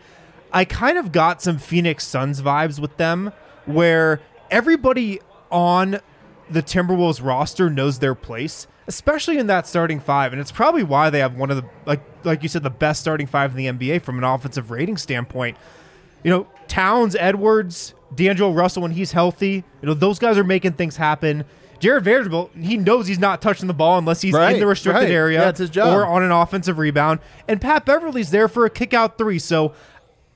I 0.54 0.64
kind 0.64 0.96
of 0.96 1.12
got 1.12 1.42
some 1.42 1.58
Phoenix 1.58 2.06
Suns 2.06 2.40
vibes 2.40 2.78
with 2.78 2.96
them 2.96 3.32
where 3.66 4.22
everybody 4.50 5.20
on 5.50 6.00
the 6.48 6.62
Timberwolves 6.62 7.22
roster 7.22 7.68
knows 7.68 7.98
their 7.98 8.14
place, 8.14 8.66
especially 8.86 9.38
in 9.38 9.46
that 9.48 9.66
starting 9.66 10.00
five, 10.00 10.32
and 10.32 10.40
it's 10.40 10.52
probably 10.52 10.82
why 10.82 11.10
they 11.10 11.18
have 11.18 11.36
one 11.36 11.50
of 11.50 11.56
the 11.56 11.64
like 11.84 12.00
like 12.24 12.42
you 12.42 12.48
said 12.48 12.62
the 12.62 12.70
best 12.70 13.00
starting 13.00 13.26
five 13.26 13.56
in 13.56 13.56
the 13.56 13.66
NBA 13.66 14.02
from 14.02 14.18
an 14.18 14.24
offensive 14.24 14.70
rating 14.70 14.96
standpoint. 14.96 15.56
You 16.22 16.30
know, 16.30 16.46
Towns, 16.68 17.14
Edwards, 17.14 17.94
D'Angelo 18.14 18.52
Russell 18.52 18.82
when 18.82 18.90
he's 18.92 19.12
healthy, 19.12 19.64
you 19.82 19.86
know 19.86 19.94
those 19.94 20.18
guys 20.18 20.38
are 20.38 20.44
making 20.44 20.72
things 20.74 20.96
happen. 20.96 21.44
Jarred 21.78 22.04
Vanderbilt, 22.04 22.52
he 22.58 22.78
knows 22.78 23.06
he's 23.06 23.18
not 23.18 23.42
touching 23.42 23.66
the 23.66 23.74
ball 23.74 23.98
unless 23.98 24.22
he's 24.22 24.34
in 24.34 24.58
the 24.58 24.66
restricted 24.66 25.04
right. 25.04 25.10
area 25.10 25.40
Yeah, 25.40 25.52
his 25.52 25.68
job. 25.68 25.94
or 25.94 26.06
on 26.06 26.22
an 26.22 26.32
offensive 26.32 26.78
rebound. 26.78 27.20
And 27.48 27.60
Pat 27.60 27.84
Beverley's 27.84 28.30
there 28.30 28.48
for 28.48 28.64
a 28.64 28.70
kick 28.70 28.94
out 28.94 29.18
three. 29.18 29.38
So 29.38 29.74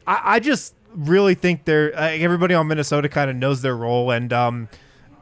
I, 0.06 0.20
I 0.22 0.40
just 0.40 0.74
really 0.94 1.34
think 1.34 1.64
they're 1.64 1.96
uh, 1.96 2.10
everybody 2.10 2.54
on 2.54 2.68
Minnesota 2.68 3.08
kind 3.08 3.30
of 3.30 3.36
knows 3.36 3.62
their 3.62 3.76
role, 3.76 4.10
and 4.10 4.32
um, 4.32 4.68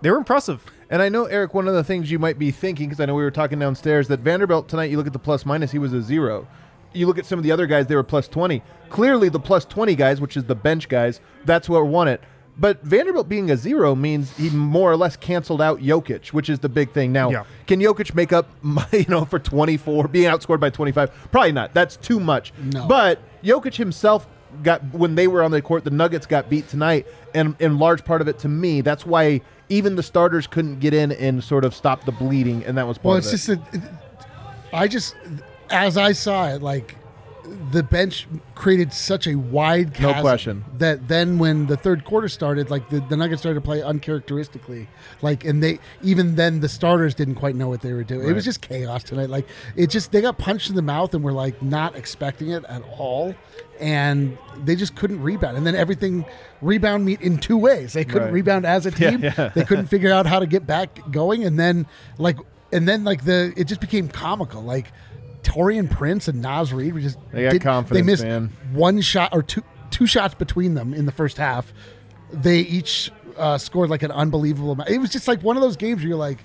they 0.00 0.10
were 0.10 0.16
impressive. 0.16 0.64
And 0.90 1.02
I 1.02 1.08
know 1.08 1.26
Eric, 1.26 1.52
one 1.54 1.68
of 1.68 1.74
the 1.74 1.84
things 1.84 2.10
you 2.10 2.18
might 2.18 2.38
be 2.38 2.50
thinking 2.50 2.88
because 2.88 3.00
I 3.00 3.06
know 3.06 3.14
we 3.14 3.22
were 3.22 3.30
talking 3.30 3.58
downstairs 3.58 4.08
that 4.08 4.20
Vanderbilt 4.20 4.68
tonight. 4.68 4.90
You 4.90 4.96
look 4.96 5.06
at 5.06 5.12
the 5.12 5.18
plus 5.18 5.44
minus, 5.44 5.70
he 5.70 5.78
was 5.78 5.92
a 5.92 6.00
zero. 6.00 6.46
You 6.94 7.06
look 7.06 7.18
at 7.18 7.26
some 7.26 7.38
of 7.38 7.42
the 7.42 7.52
other 7.52 7.66
guys; 7.66 7.86
they 7.86 7.94
were 7.94 8.02
plus 8.02 8.26
twenty. 8.28 8.62
Clearly, 8.88 9.28
the 9.28 9.38
plus 9.40 9.64
twenty 9.66 9.94
guys, 9.94 10.20
which 10.20 10.36
is 10.36 10.44
the 10.44 10.54
bench 10.54 10.88
guys, 10.88 11.20
that's 11.44 11.68
what 11.68 11.86
won 11.86 12.08
it. 12.08 12.22
But 12.60 12.82
Vanderbilt 12.82 13.28
being 13.28 13.50
a 13.52 13.56
zero 13.56 13.94
means 13.94 14.36
he 14.36 14.50
more 14.50 14.90
or 14.90 14.96
less 14.96 15.14
canceled 15.16 15.62
out 15.62 15.78
Jokic, 15.80 16.28
which 16.32 16.48
is 16.48 16.58
the 16.58 16.68
big 16.68 16.90
thing. 16.90 17.12
Now, 17.12 17.30
Yeah. 17.30 17.44
can 17.68 17.78
Jokic 17.80 18.14
make 18.16 18.32
up, 18.32 18.48
you 18.92 19.04
know, 19.08 19.24
for 19.26 19.38
24, 19.38 20.08
being 20.08 20.28
outscored 20.28 20.58
by 20.58 20.70
25? 20.70 21.28
Probably 21.30 21.52
not. 21.52 21.72
That's 21.72 21.96
too 21.96 22.18
much. 22.18 22.52
No. 22.60 22.88
But 22.88 23.20
Jokic 23.44 23.76
himself 23.76 24.26
got, 24.64 24.82
when 24.92 25.14
they 25.14 25.28
were 25.28 25.44
on 25.44 25.52
the 25.52 25.62
court, 25.62 25.84
the 25.84 25.90
Nuggets 25.90 26.26
got 26.26 26.50
beat 26.50 26.66
tonight. 26.68 27.06
And 27.32 27.54
in 27.60 27.78
large 27.78 28.04
part 28.04 28.20
of 28.22 28.26
it, 28.26 28.40
to 28.40 28.48
me, 28.48 28.80
that's 28.80 29.06
why 29.06 29.40
even 29.68 29.96
the 29.96 30.02
starters 30.02 30.46
couldn't 30.46 30.80
get 30.80 30.94
in 30.94 31.12
and 31.12 31.42
sort 31.42 31.64
of 31.64 31.74
stop 31.74 32.04
the 32.04 32.12
bleeding. 32.12 32.64
And 32.64 32.76
that 32.78 32.86
was 32.86 32.98
part 32.98 33.04
Well, 33.04 33.16
of 33.18 33.24
it's 33.24 33.32
it. 33.48 33.58
just 33.58 33.72
that 33.72 33.82
I 34.72 34.88
just, 34.88 35.14
as 35.70 35.96
I 35.96 36.12
saw 36.12 36.48
it, 36.48 36.62
like 36.62 36.96
the 37.70 37.82
bench 37.82 38.26
created 38.54 38.92
such 38.92 39.26
a 39.26 39.34
wide 39.36 39.98
No 40.00 40.12
question. 40.20 40.64
that 40.78 41.08
then 41.08 41.38
when 41.38 41.66
the 41.66 41.76
third 41.76 42.04
quarter 42.04 42.28
started, 42.28 42.70
like 42.70 42.88
the, 42.90 43.00
the 43.00 43.16
Nuggets 43.16 43.42
started 43.42 43.60
to 43.60 43.64
play 43.64 43.82
uncharacteristically, 43.82 44.88
like 45.22 45.44
and 45.44 45.62
they 45.62 45.78
even 46.02 46.34
then 46.36 46.60
the 46.60 46.68
starters 46.68 47.14
didn't 47.14 47.36
quite 47.36 47.54
know 47.56 47.68
what 47.68 47.80
they 47.80 47.92
were 47.92 48.04
doing. 48.04 48.28
It 48.28 48.32
was 48.32 48.44
just 48.44 48.60
chaos 48.60 49.02
tonight. 49.04 49.30
Like 49.30 49.46
it 49.76 49.88
just 49.90 50.12
they 50.12 50.20
got 50.20 50.38
punched 50.38 50.68
in 50.70 50.76
the 50.76 50.82
mouth 50.82 51.14
and 51.14 51.22
were 51.24 51.32
like 51.32 51.62
not 51.62 51.96
expecting 51.96 52.50
it 52.50 52.64
at 52.66 52.82
all. 52.96 53.34
And 53.80 54.36
they 54.64 54.74
just 54.74 54.96
couldn't 54.96 55.22
rebound. 55.22 55.56
And 55.56 55.64
then 55.66 55.76
everything 55.76 56.24
rebound 56.60 57.04
meet 57.04 57.20
in 57.20 57.38
two 57.38 57.56
ways. 57.56 57.92
They 57.92 58.04
couldn't 58.04 58.24
Right. 58.24 58.32
rebound 58.32 58.66
as 58.66 58.86
a 58.86 58.90
team. 59.02 59.22
yeah. 59.22 59.50
They 59.54 59.64
couldn't 59.64 59.86
figure 59.86 60.10
out 60.12 60.26
how 60.26 60.40
to 60.40 60.46
get 60.46 60.66
back 60.66 60.98
going. 61.12 61.44
And 61.44 61.58
then 61.58 61.86
like 62.18 62.36
and 62.72 62.88
then 62.88 63.04
like 63.04 63.24
the 63.24 63.52
it 63.56 63.64
just 63.64 63.80
became 63.80 64.08
comical. 64.08 64.62
Like 64.62 64.92
Taurean 65.42 65.90
Prince 65.90 66.28
and 66.28 66.42
Naz 66.42 66.72
Reid 66.72 66.94
were 66.94 67.00
just 67.00 67.18
They 67.32 67.42
got 67.44 67.52
They 67.52 67.58
confidence, 67.58 68.06
missed 68.06 68.24
man. 68.24 68.52
one 68.72 69.00
shot 69.00 69.30
or 69.32 69.42
two 69.42 69.62
two 69.90 70.06
shots 70.06 70.34
between 70.34 70.74
them 70.74 70.92
in 70.94 71.06
the 71.06 71.12
first 71.12 71.36
half. 71.38 71.72
They 72.32 72.58
each 72.60 73.10
uh, 73.36 73.56
scored 73.56 73.88
like 73.88 74.02
an 74.02 74.10
unbelievable 74.10 74.72
amount. 74.72 74.90
It 74.90 74.98
was 74.98 75.10
just 75.10 75.26
like 75.28 75.42
one 75.42 75.56
of 75.56 75.62
those 75.62 75.76
games 75.76 76.00
where 76.02 76.08
you're 76.08 76.16
like, 76.18 76.44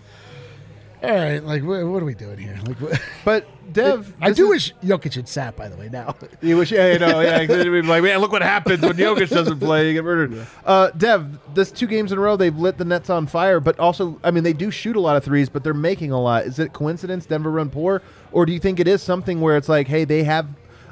all 1.04 1.12
right, 1.14 1.44
like 1.44 1.64
what, 1.64 1.86
what 1.86 2.02
are 2.02 2.06
we 2.06 2.14
doing 2.14 2.38
here? 2.38 2.58
Like, 2.66 2.78
what? 2.80 3.02
but 3.26 3.74
Dev, 3.74 4.14
I 4.22 4.30
this 4.30 4.38
do 4.38 4.52
is- 4.54 4.72
wish 4.82 4.90
Jokic 4.90 5.16
had 5.16 5.28
sat. 5.28 5.56
By 5.58 5.68
the 5.68 5.76
way, 5.76 5.90
now 5.90 6.16
You 6.42 6.58
wish, 6.58 6.72
yeah, 6.72 6.94
you 6.94 7.00
know, 7.00 7.20
yeah. 7.20 7.46
'cause 7.46 7.58
we'd 7.66 7.70
be 7.70 7.82
like, 7.82 8.04
man, 8.04 8.20
look 8.20 8.32
what 8.32 8.42
happens 8.42 8.82
when 8.82 8.94
Jokic 8.96 9.30
doesn't 9.30 9.60
play. 9.60 9.88
You 9.88 9.94
get 9.96 10.04
murdered. 10.04 10.46
Uh, 10.66 10.92
Dev, 10.92 11.40
this 11.54 11.72
two 11.72 11.88
games 11.88 12.12
in 12.12 12.18
a 12.18 12.22
row, 12.22 12.36
they've 12.38 12.56
lit 12.56 12.78
the 12.78 12.86
Nets 12.86 13.10
on 13.10 13.28
fire. 13.28 13.60
But 13.60 13.80
also, 13.80 14.20
I 14.24 14.32
mean, 14.32 14.44
they 14.44 14.54
do 14.54 14.72
shoot 14.72 14.96
a 14.96 15.00
lot 15.00 15.18
of 15.18 15.24
threes, 15.24 15.50
but 15.50 15.64
they're 15.64 15.74
making 15.74 16.12
a 16.12 16.22
lot. 16.22 16.46
Is 16.46 16.60
it 16.60 16.72
coincidence 16.74 17.26
Denver 17.26 17.52
run 17.52 17.70
poor, 17.70 18.02
or 18.32 18.46
do 18.46 18.54
you 18.54 18.60
think 18.60 18.80
it 18.80 18.88
is 18.88 19.02
something 19.02 19.42
where 19.42 19.58
it's 19.58 19.70
like, 19.70 19.88
hey, 19.88 20.06
they 20.06 20.24
have 20.24 20.48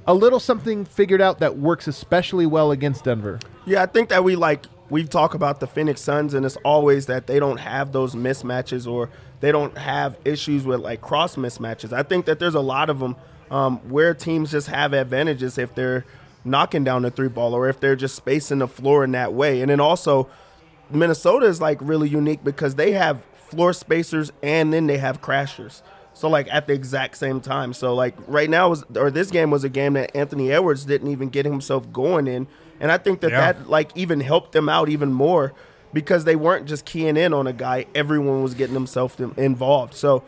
a 0.08 0.14
little 0.14 0.40
something 0.40 0.84
figured 0.84 1.22
out 1.22 1.40
that 1.40 1.58
works 1.58 1.88
especially 1.88 2.46
well 2.46 2.72
against 2.72 3.04
Denver? 3.06 3.40
Yeah, 3.66 3.84
I 3.84 3.86
think 3.86 4.10
that 4.10 4.24
we 4.24 4.36
like 4.36 4.66
we 4.90 5.06
talk 5.06 5.36
about 5.36 5.60
the 5.62 5.68
Phoenix 5.68 6.02
Suns, 6.02 6.34
and 6.34 6.46
it's 6.46 6.58
always 6.66 7.06
that 7.06 7.28
they 7.28 7.40
don't 7.40 7.58
have 7.58 7.92
those 7.94 8.14
mismatches 8.16 8.92
or 8.92 9.10
they 9.42 9.52
don't 9.52 9.78
have 9.78 10.18
issues 10.24 10.64
with 10.66 10.80
like 10.80 11.02
cross 11.02 11.36
mismatches. 11.36 11.92
I 11.92 12.04
think 12.04 12.26
that 12.26 12.40
there's 12.40 12.56
a 12.56 12.60
lot 12.62 12.90
of 12.90 13.00
them 13.00 13.16
um, 13.50 13.78
where 13.90 14.14
teams 14.14 14.52
just 14.52 14.68
have 14.68 14.94
advantages 14.94 15.58
if 15.58 15.76
they're 15.76 16.06
knocking 16.46 16.84
down 16.84 17.02
the 17.02 17.12
three 17.12 17.28
ball 17.28 17.54
or 17.54 17.68
if 17.68 17.80
they're 17.80 17.96
just 17.96 18.16
spacing 18.16 18.60
the 18.60 18.68
floor 18.68 19.04
in 19.04 19.12
that 19.12 19.34
way. 19.34 19.62
And 19.62 19.70
then 19.70 19.80
also, 19.80 20.30
Minnesota 20.90 21.46
is 21.46 21.62
like 21.62 21.78
really 21.82 22.10
unique 22.10 22.44
because 22.44 22.76
they 22.76 22.92
have 22.94 23.24
floor 23.50 23.74
spacers 23.74 24.32
and 24.42 24.72
then 24.74 24.88
they 24.88 24.98
have 24.98 25.22
crashers. 25.22 25.82
So 26.14 26.30
like 26.30 26.48
at 26.52 26.68
the 26.68 26.74
exact 26.74 27.18
same 27.18 27.40
time. 27.42 27.74
So 27.74 27.94
like 27.96 28.16
right 28.28 28.50
now 28.50 28.70
was 28.70 28.84
or 28.96 29.10
this 29.12 29.32
game 29.32 29.50
was 29.50 29.64
a 29.64 29.70
game 29.70 29.94
that 29.94 30.16
Anthony 30.16 30.52
Edwards 30.52 30.86
didn't 30.86 31.10
even 31.10 31.30
get 31.30 31.46
himself 31.46 31.92
going 31.92 32.28
in, 32.28 32.48
and 32.80 32.92
I 32.92 32.98
think 32.98 33.22
that 33.22 33.32
Yeah. 33.32 33.54
that 33.54 33.70
like 33.70 33.92
even 33.96 34.20
helped 34.20 34.52
them 34.52 34.68
out 34.70 34.90
even 34.90 35.14
more 35.14 35.54
because 35.94 36.24
they 36.24 36.36
weren't 36.36 36.68
just 36.68 36.86
keying 36.86 37.18
in 37.18 37.34
on 37.34 37.48
a 37.48 37.54
guy. 37.54 37.86
Everyone 37.94 38.44
was 38.44 38.54
getting 38.54 38.74
themselves 38.74 39.20
involved. 39.38 39.94
So 39.94 40.24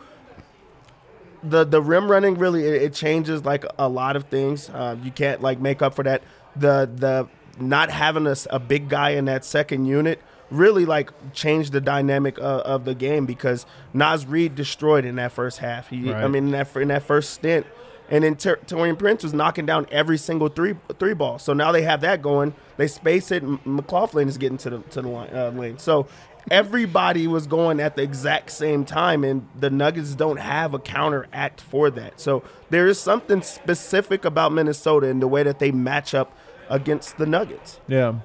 the 1.44 1.64
the 1.64 1.82
rim 1.82 2.10
running 2.10 2.36
really 2.36 2.66
it, 2.66 2.82
it 2.82 2.94
changes 2.94 3.44
like 3.44 3.66
a 3.78 3.88
lot 3.88 4.16
of 4.16 4.26
things. 4.26 4.70
Uh, 4.70 4.98
you 5.04 5.12
can't 5.12 5.42
like 5.42 5.60
make 5.60 5.82
up 5.82 5.94
for 5.94 6.04
that. 6.04 6.24
The 6.56 6.90
the 6.94 7.28
not 7.60 7.92
having 7.92 8.34
a 8.50 8.60
big 8.60 8.90
guy 8.90 9.12
in 9.12 9.26
that 9.26 9.46
second 9.46 9.86
unit 9.86 10.20
really 10.50 10.86
like 10.86 11.12
changed 11.34 11.72
the 11.72 11.82
dynamic 11.82 12.38
of, 12.38 12.44
of 12.44 12.86
the 12.86 12.96
game 12.96 13.26
because 13.26 13.66
Naz 13.94 14.26
Reid 14.26 14.56
destroyed 14.56 15.06
in 15.06 15.16
that 15.16 15.32
first 15.32 15.60
half. 15.60 15.90
He, 15.90 16.12
I 16.12 16.28
mean, 16.28 16.46
in 16.46 16.52
that 16.52 16.76
in 16.76 16.88
that 16.90 17.04
first 17.04 17.32
stint, 17.32 17.66
and 18.10 18.24
then 18.24 18.36
Ter- 18.36 18.58
Taurean 18.58 18.98
Prince 19.00 19.24
was 19.24 19.34
knocking 19.34 19.66
down 19.66 19.88
every 19.92 20.18
single 20.18 20.48
three 20.50 20.76
three 21.00 21.14
ball. 21.14 21.40
So 21.40 21.54
now 21.54 21.72
they 21.72 21.82
have 21.84 22.02
that 22.02 22.22
going. 22.22 22.54
They 22.78 22.88
space 22.88 23.32
it. 23.32 23.44
and 23.44 23.60
McLaughlin 23.66 24.28
is 24.28 24.38
getting 24.38 24.58
to 24.60 24.70
the 24.70 24.78
to 24.80 25.02
the 25.02 25.08
line, 25.08 25.30
uh, 25.34 25.50
lane. 25.52 25.78
So 25.78 26.08
everybody 26.52 27.28
was 27.28 27.48
going 27.48 27.80
at 27.80 27.96
the 27.96 28.04
exact 28.04 28.52
same 28.52 28.86
time, 28.86 29.24
and 29.24 29.48
the 29.60 29.70
Nuggets 29.70 30.16
don't 30.16 30.38
have 30.38 30.74
a 30.74 30.80
counteract 30.80 31.62
for 31.62 31.90
that. 31.92 32.20
So 32.20 32.44
there 32.70 32.88
is 32.88 33.00
something 33.00 33.42
specific 33.42 34.26
about 34.26 34.52
Minnesota 34.52 35.08
and 35.08 35.22
the 35.22 35.28
way 35.28 35.44
that 35.44 35.60
they 35.60 35.72
match 35.72 36.14
up 36.14 36.36
against 36.70 37.18
the 37.18 37.26
Nuggets. 37.26 37.80
Yeah. 37.88 38.16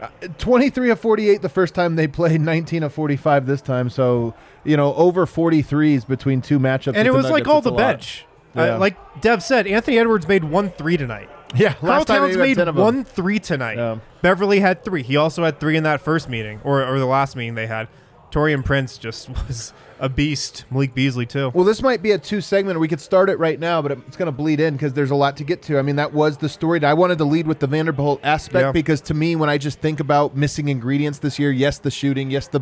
Uh, 0.00 0.08
23 0.38 0.90
of 0.90 1.00
48 1.00 1.40
the 1.40 1.48
first 1.48 1.74
time 1.74 1.96
they 1.96 2.06
played, 2.06 2.40
19 2.40 2.82
of 2.82 2.92
45 2.92 3.46
this 3.46 3.62
time. 3.62 3.88
So, 3.88 4.34
you 4.62 4.76
know, 4.76 4.94
over 4.94 5.24
43s 5.26 6.06
between 6.06 6.42
two 6.42 6.58
matchups. 6.58 6.88
and 6.96 7.08
it 7.08 7.12
the 7.12 7.16
was 7.16 7.30
like 7.30 7.48
all 7.48 7.62
the 7.62 7.72
bench. 7.72 8.24
lot. 8.26 8.35
Bench. 8.56 8.68
Yeah. 8.68 8.74
Uh, 8.76 8.78
like 8.78 9.20
Dev 9.20 9.42
said, 9.42 9.66
Anthony 9.66 9.98
Edwards 9.98 10.26
made 10.26 10.44
one 10.44 10.70
three 10.70 10.96
tonight. 10.96 11.28
Yeah, 11.54 11.74
Carl 11.74 11.92
last 11.92 12.08
Towns 12.08 12.36
made 12.36 12.56
10 12.56 12.68
of 12.68 12.74
them. 12.74 12.82
one 12.84 13.04
three 13.04 13.38
tonight. 13.38 13.76
Yeah. 13.78 13.98
Beverley 14.20 14.58
had 14.60 14.84
three. 14.84 15.02
He 15.04 15.16
also 15.16 15.44
had 15.44 15.60
three 15.60 15.76
in 15.76 15.84
that 15.84 16.00
first 16.00 16.28
meeting, 16.28 16.60
or, 16.64 16.84
or 16.84 16.98
the 16.98 17.06
last 17.06 17.36
meeting 17.36 17.54
they 17.54 17.68
had. 17.68 17.86
Taurean 18.32 18.64
Prince 18.64 18.98
just 18.98 19.28
was 19.46 19.72
a 20.00 20.08
beast. 20.08 20.64
Malik 20.70 20.92
Beasley 20.92 21.24
too. 21.24 21.50
Well, 21.54 21.64
this 21.64 21.80
might 21.82 22.02
be 22.02 22.10
a 22.10 22.18
two 22.18 22.40
segment. 22.40 22.80
We 22.80 22.88
could 22.88 23.00
start 23.00 23.30
it 23.30 23.38
right 23.38 23.58
now, 23.60 23.80
but 23.80 23.92
it's 23.92 24.16
going 24.16 24.26
to 24.26 24.32
bleed 24.32 24.58
in 24.58 24.74
because 24.74 24.92
there's 24.92 25.12
a 25.12 25.14
lot 25.14 25.36
to 25.38 25.44
get 25.44 25.62
to. 25.62 25.78
I 25.78 25.82
mean, 25.82 25.96
that 25.96 26.12
was 26.12 26.36
the 26.38 26.48
story. 26.48 26.84
I 26.84 26.94
wanted 26.94 27.18
to 27.18 27.24
lead 27.24 27.46
with 27.46 27.60
the 27.60 27.68
Vanderbilt 27.68 28.20
aspect 28.24 28.62
Yeah. 28.64 28.72
because 28.72 29.00
to 29.02 29.14
me, 29.14 29.36
when 29.36 29.48
I 29.48 29.56
just 29.56 29.78
think 29.78 30.00
about 30.00 30.36
missing 30.36 30.68
ingredients 30.68 31.20
this 31.20 31.38
year, 31.38 31.52
yes, 31.52 31.78
the 31.78 31.92
shooting, 31.92 32.30
yes, 32.30 32.48
the 32.48 32.60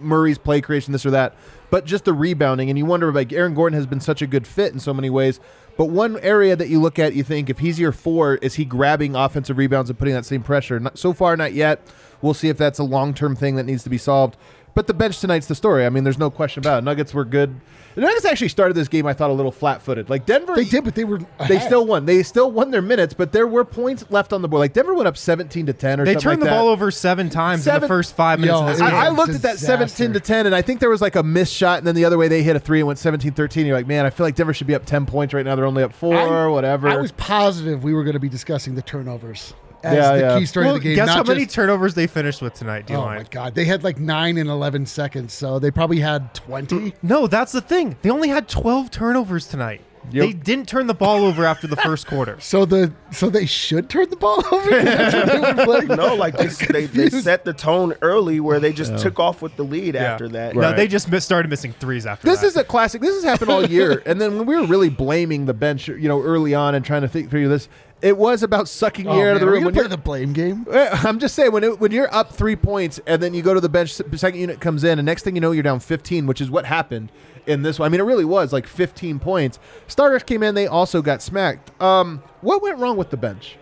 Murray's 0.00 0.38
play 0.38 0.60
creation, 0.62 0.92
this 0.92 1.04
or 1.06 1.10
that, 1.12 1.36
but 1.74 1.84
just 1.84 2.04
the 2.04 2.12
rebounding. 2.12 2.70
And 2.70 2.78
you 2.78 2.86
wonder, 2.86 3.12
like, 3.12 3.32
Aaron 3.32 3.52
Gordon 3.52 3.76
has 3.76 3.84
been 3.84 3.98
such 3.98 4.22
a 4.22 4.28
good 4.28 4.46
fit 4.46 4.72
in 4.72 4.78
so 4.78 4.94
many 4.94 5.10
ways. 5.10 5.40
But 5.76 5.86
one 5.86 6.20
area 6.20 6.54
that 6.54 6.68
you 6.68 6.80
look 6.80 7.00
at, 7.00 7.14
you 7.14 7.24
think, 7.24 7.50
if 7.50 7.58
he's 7.58 7.80
your 7.80 7.90
four, 7.90 8.36
is 8.36 8.54
he 8.54 8.64
grabbing 8.64 9.16
offensive 9.16 9.58
rebounds 9.58 9.90
and 9.90 9.98
putting 9.98 10.14
that 10.14 10.24
same 10.24 10.44
pressure? 10.44 10.78
Not, 10.78 10.96
so 10.96 11.12
far, 11.12 11.36
not 11.36 11.52
yet. 11.52 11.80
We'll 12.22 12.32
see 12.32 12.48
if 12.48 12.56
that's 12.56 12.78
a 12.78 12.84
long 12.84 13.12
term 13.12 13.34
thing 13.34 13.56
that 13.56 13.64
needs 13.64 13.82
to 13.82 13.90
be 13.90 13.98
solved. 13.98 14.36
But 14.76 14.86
the 14.86 14.94
bench 14.94 15.18
tonight's 15.18 15.48
the 15.48 15.56
story. 15.56 15.84
I 15.84 15.88
mean, 15.88 16.04
there's 16.04 16.16
no 16.16 16.30
question 16.30 16.60
about 16.60 16.78
it. 16.78 16.84
Nuggets 16.84 17.12
were 17.12 17.24
good. 17.24 17.60
The 17.94 18.00
Nuggets 18.00 18.24
actually 18.24 18.48
started 18.48 18.74
this 18.74 18.88
game, 18.88 19.06
I 19.06 19.12
thought, 19.12 19.30
a 19.30 19.32
little 19.32 19.52
flat 19.52 19.80
footed. 19.80 20.10
Like 20.10 20.26
Denver, 20.26 20.54
they 20.56 20.64
did, 20.64 20.82
but 20.84 20.94
they 20.96 21.04
were 21.04 21.20
they 21.48 21.60
still 21.60 21.86
won. 21.86 22.06
They 22.06 22.22
still 22.24 22.50
won 22.50 22.70
their 22.72 22.82
minutes, 22.82 23.14
but 23.14 23.30
there 23.30 23.46
were 23.46 23.64
points 23.64 24.04
left 24.10 24.32
on 24.32 24.42
the 24.42 24.48
board. 24.48 24.60
Like 24.60 24.72
Denver 24.72 24.94
went 24.94 25.06
up 25.06 25.16
17 25.16 25.66
to 25.66 25.72
10 25.72 26.00
or 26.00 26.04
They 26.04 26.12
something 26.14 26.22
turned 26.22 26.40
like 26.40 26.48
the 26.48 26.50
that. 26.54 26.58
ball 26.60 26.68
over 26.68 26.90
seven 26.90 27.30
times 27.30 27.66
in 27.66 27.80
the 27.80 27.86
first 27.86 28.16
five 28.16 28.40
minutes 28.40 28.56
Yo, 28.58 28.62
of 28.62 28.66
this 28.68 28.80
game. 28.80 28.88
I, 28.94 29.06
I 29.06 29.08
looked 29.10 29.30
at 29.34 29.42
that 29.42 29.58
Disaster. 29.58 29.86
17 29.88 30.12
to 30.14 30.20
10, 30.20 30.46
and 30.46 30.54
I 30.54 30.62
think 30.62 30.80
there 30.80 30.90
was 30.90 31.00
like 31.00 31.14
a 31.14 31.22
missed 31.22 31.54
shot, 31.54 31.78
and 31.78 31.86
then 31.86 31.94
the 31.94 32.04
other 32.04 32.18
way 32.18 32.26
they 32.28 32.42
hit 32.42 32.56
a 32.56 32.60
three 32.60 32.80
and 32.80 32.86
went 32.88 32.98
17 32.98 33.32
13. 33.32 33.64
You're 33.66 33.76
like, 33.76 33.86
man, 33.86 34.04
I 34.06 34.10
feel 34.10 34.26
like 34.26 34.34
Denver 34.34 34.54
should 34.54 34.66
be 34.66 34.74
up 34.74 34.84
10 34.86 35.06
points 35.06 35.32
right 35.32 35.44
now. 35.44 35.54
They're 35.54 35.64
only 35.64 35.82
up 35.84 35.92
four, 35.92 36.16
I- 36.16 36.46
whatever. 36.48 36.88
I 36.88 36.96
was 36.96 37.12
positive 37.12 37.84
we 37.84 37.94
were 37.94 38.02
going 38.02 38.14
to 38.14 38.20
be 38.20 38.28
discussing 38.28 38.74
the 38.74 38.82
turnovers 38.82 39.54
as 39.84 39.94
Yeah, 39.96 40.12
the 40.12 40.20
yeah. 40.20 40.38
key 40.38 40.46
story 40.46 40.66
well, 40.66 40.76
of 40.76 40.82
the 40.82 40.88
game. 40.88 40.96
guess 40.96 41.06
not 41.08 41.16
how 41.26 41.32
many 41.32 41.46
turnovers 41.46 41.94
they 41.94 42.06
finished 42.06 42.42
with 42.42 42.54
tonight, 42.54 42.86
do 42.86 42.94
Oh 42.94 42.98
D-line? 42.98 43.16
my 43.18 43.22
god, 43.30 43.54
they 43.54 43.64
had 43.64 43.84
like 43.84 43.98
nine 43.98 44.38
and 44.38 44.48
eleven 44.50 44.86
seconds, 44.86 45.32
so 45.32 45.58
they 45.58 45.70
probably 45.70 46.00
had 46.00 46.32
twenty. 46.34 46.76
Mm, 46.76 46.94
no, 47.02 47.26
that's 47.26 47.52
the 47.52 47.60
thing. 47.60 47.96
They 48.02 48.10
only 48.10 48.28
had 48.28 48.48
12 48.48 48.90
turnovers 48.90 49.46
tonight. 49.46 49.80
Yep. 50.10 50.26
They 50.26 50.32
didn't 50.34 50.68
turn 50.68 50.86
the 50.86 50.92
ball 50.92 51.24
over 51.24 51.46
after 51.46 51.66
the 51.66 51.76
first 51.76 52.06
quarter. 52.06 52.36
So 52.40 52.66
the 52.66 52.92
so 53.10 53.30
they 53.30 53.46
should 53.46 53.88
turn 53.88 54.10
the 54.10 54.16
ball 54.16 54.42
over. 54.52 54.68
They? 54.68 54.84
No, 55.96 56.14
like 56.14 56.36
they, 56.36 56.48
they, 56.48 56.84
they 56.86 57.08
set 57.08 57.44
the 57.46 57.54
tone 57.54 57.94
early 58.02 58.38
where 58.38 58.60
they 58.60 58.72
just 58.74 58.98
took 58.98 59.18
off 59.18 59.40
with 59.40 59.56
the 59.56 59.62
lead 59.62 59.96
after 59.96 60.28
that. 60.28 60.54
No, 60.54 60.60
Right. 60.60 60.76
they 60.76 60.88
just 60.88 61.10
miss, 61.10 61.24
started 61.24 61.48
missing 61.48 61.72
threes 61.72 62.04
after 62.04 62.26
that. 62.26 62.30
This 62.32 62.40
that. 62.42 62.46
is 62.48 62.56
a 62.58 62.64
classic. 62.64 63.00
This 63.00 63.14
has 63.14 63.24
happened 63.24 63.50
all 63.50 63.64
year. 63.64 64.02
and 64.04 64.20
then 64.20 64.36
when 64.36 64.46
we 64.46 64.56
were 64.56 64.66
really 64.66 64.90
blaming 64.90 65.46
the 65.46 65.54
bench, 65.54 65.88
you 65.88 66.06
know, 66.08 66.20
early 66.22 66.54
on 66.54 66.74
and 66.74 66.84
trying 66.84 67.02
to 67.02 67.08
think 67.08 67.30
through 67.30 67.48
this, 67.48 67.68
it 68.04 68.18
was 68.18 68.42
about 68.42 68.68
sucking 68.68 69.08
Oh, 69.08 69.14
the 69.14 69.20
air 69.20 69.30
out 69.30 69.36
of 69.36 69.40
the 69.40 69.46
room. 69.48 69.64
When 69.64 69.72
play 69.72 69.82
you're, 69.82 69.88
the 69.88 69.96
blame 69.96 70.34
game. 70.34 70.66
I'm 70.70 71.18
just 71.18 71.34
saying 71.34 71.52
when 71.52 71.64
it, 71.64 71.80
when 71.80 71.90
you're 71.90 72.14
up 72.14 72.32
three 72.32 72.54
points 72.54 73.00
and 73.06 73.22
then 73.22 73.32
you 73.32 73.40
go 73.40 73.54
to 73.54 73.60
the 73.60 73.68
bench, 73.70 73.92
second 73.94 74.38
unit 74.38 74.60
comes 74.60 74.84
in, 74.84 74.98
and 74.98 75.06
next 75.06 75.22
thing 75.22 75.34
you 75.34 75.40
know 75.40 75.52
you're 75.52 75.62
down 75.62 75.80
15, 75.80 76.26
which 76.26 76.42
is 76.42 76.50
what 76.50 76.66
happened 76.66 77.10
in 77.46 77.62
this 77.62 77.78
one. 77.78 77.86
I 77.86 77.88
mean, 77.88 78.00
it 78.00 78.04
really 78.04 78.26
was 78.26 78.52
like 78.52 78.66
15 78.66 79.18
points. 79.20 79.58
Starters 79.88 80.22
came 80.22 80.42
in, 80.42 80.54
they 80.54 80.66
also 80.66 81.00
got 81.00 81.22
smacked. 81.22 81.80
Um, 81.80 82.22
what 82.42 82.60
went 82.60 82.78
wrong 82.78 82.98
with 82.98 83.08
the 83.08 83.16
bench? 83.16 83.56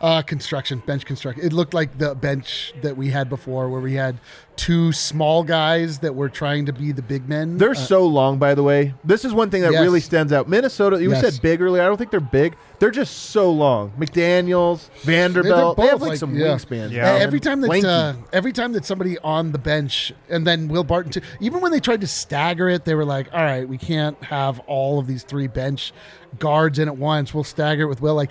Uh, 0.00 0.22
construction, 0.22 0.82
bench 0.86 1.04
construction. 1.04 1.44
It 1.44 1.52
looked 1.52 1.74
like 1.74 1.98
the 1.98 2.14
bench 2.14 2.72
that 2.80 2.96
we 2.96 3.10
had 3.10 3.28
before, 3.28 3.68
where 3.68 3.82
we 3.82 3.92
had 3.94 4.18
two 4.56 4.92
small 4.92 5.42
guys 5.44 5.98
that 5.98 6.14
were 6.14 6.28
trying 6.30 6.66
to 6.66 6.72
be 6.72 6.90
the 6.92 7.02
big 7.02 7.28
men. 7.28 7.58
They're 7.58 7.70
Uh, 7.72 7.74
so 7.74 8.06
long, 8.06 8.38
by 8.38 8.54
the 8.54 8.62
way. 8.62 8.94
This 9.04 9.24
is 9.26 9.32
one 9.34 9.50
thing 9.50 9.60
that 9.62 9.72
Yes. 9.72 9.82
really 9.82 10.00
stands 10.00 10.32
out. 10.32 10.48
Minnesota, 10.48 11.02
you 11.02 11.10
Yes. 11.10 11.20
said 11.20 11.42
big 11.42 11.60
earlier. 11.60 11.82
I 11.82 11.86
don't 11.86 11.96
think 11.98 12.10
they're 12.10 12.20
big. 12.20 12.56
They're 12.78 12.90
just 12.90 13.14
so 13.30 13.50
long. 13.50 13.92
McDaniels, 13.98 14.88
Vanderbilt, 15.02 15.76
they 15.76 15.82
both 15.82 15.90
have 15.90 16.00
like, 16.00 16.10
like- 16.10 16.18
some 16.18 16.34
yeah. 16.34 16.46
wingspans. 16.48 16.90
Yeah. 16.92 17.18
Every 17.20 17.40
time 17.40 17.60
that 17.60 17.84
uh, 17.84 18.14
every 18.32 18.52
time 18.52 18.72
that 18.72 18.84
somebody 18.86 19.18
on 19.18 19.52
the 19.52 19.58
bench 19.58 20.12
and 20.30 20.46
then 20.46 20.68
Will 20.68 20.84
Barton 20.84 21.12
too, 21.12 21.20
even 21.40 21.60
when 21.60 21.72
they 21.72 21.80
tried 21.80 22.00
to 22.00 22.06
stagger 22.06 22.68
it, 22.70 22.84
they 22.86 22.94
were 22.94 23.04
like, 23.04 23.28
"All 23.34 23.42
right, 23.44 23.68
we 23.68 23.76
can't 23.76 24.22
have 24.24 24.60
all 24.60 24.98
of 24.98 25.06
these 25.06 25.24
three 25.24 25.46
bench 25.46 25.92
guards 26.38 26.78
in 26.78 26.86
at 26.88 26.96
once. 26.96 27.34
We'll 27.34 27.44
stagger 27.44 27.82
it 27.82 27.88
with 27.88 28.00
Will." 28.00 28.14
Like 28.14 28.30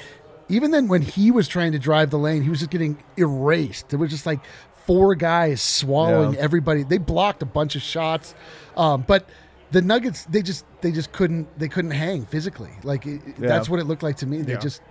even 0.49 0.71
then, 0.71 0.87
when 0.87 1.01
he 1.03 1.31
was 1.31 1.47
trying 1.47 1.71
to 1.73 1.79
drive 1.79 2.09
the 2.09 2.19
lane, 2.19 2.41
he 2.43 2.49
was 2.49 2.59
just 2.59 2.71
getting 2.71 2.97
erased. 3.17 3.93
It 3.93 3.97
was 3.97 4.09
just 4.09 4.25
like 4.25 4.39
four 4.85 5.15
guys 5.15 5.61
swallowing 5.61 6.33
Yeah. 6.33 6.39
everybody. 6.41 6.83
They 6.83 6.97
blocked 6.97 7.41
a 7.41 7.45
bunch 7.45 7.75
of 7.75 7.81
shots, 7.81 8.33
um, 8.77 9.03
but. 9.07 9.27
The 9.71 9.83
Nuggets, 9.83 10.25
they 10.25 10.41
just 10.41 10.65
they 10.81 10.91
just 10.91 11.11
couldn't 11.11 11.47
they 11.59 11.67
couldn't 11.67 11.91
hang 11.91 12.25
physically. 12.25 12.71
Like 12.83 13.05
it, 13.05 13.21
Yeah. 13.37 13.49
that's 13.49 13.69
what 13.69 13.79
it 13.79 13.83
looked 13.83 14.01
like 14.01 14.15
to 14.17 14.25
me. 14.25 14.41
They 14.41 14.53
Yeah. 14.53 14.57
just 14.57 14.81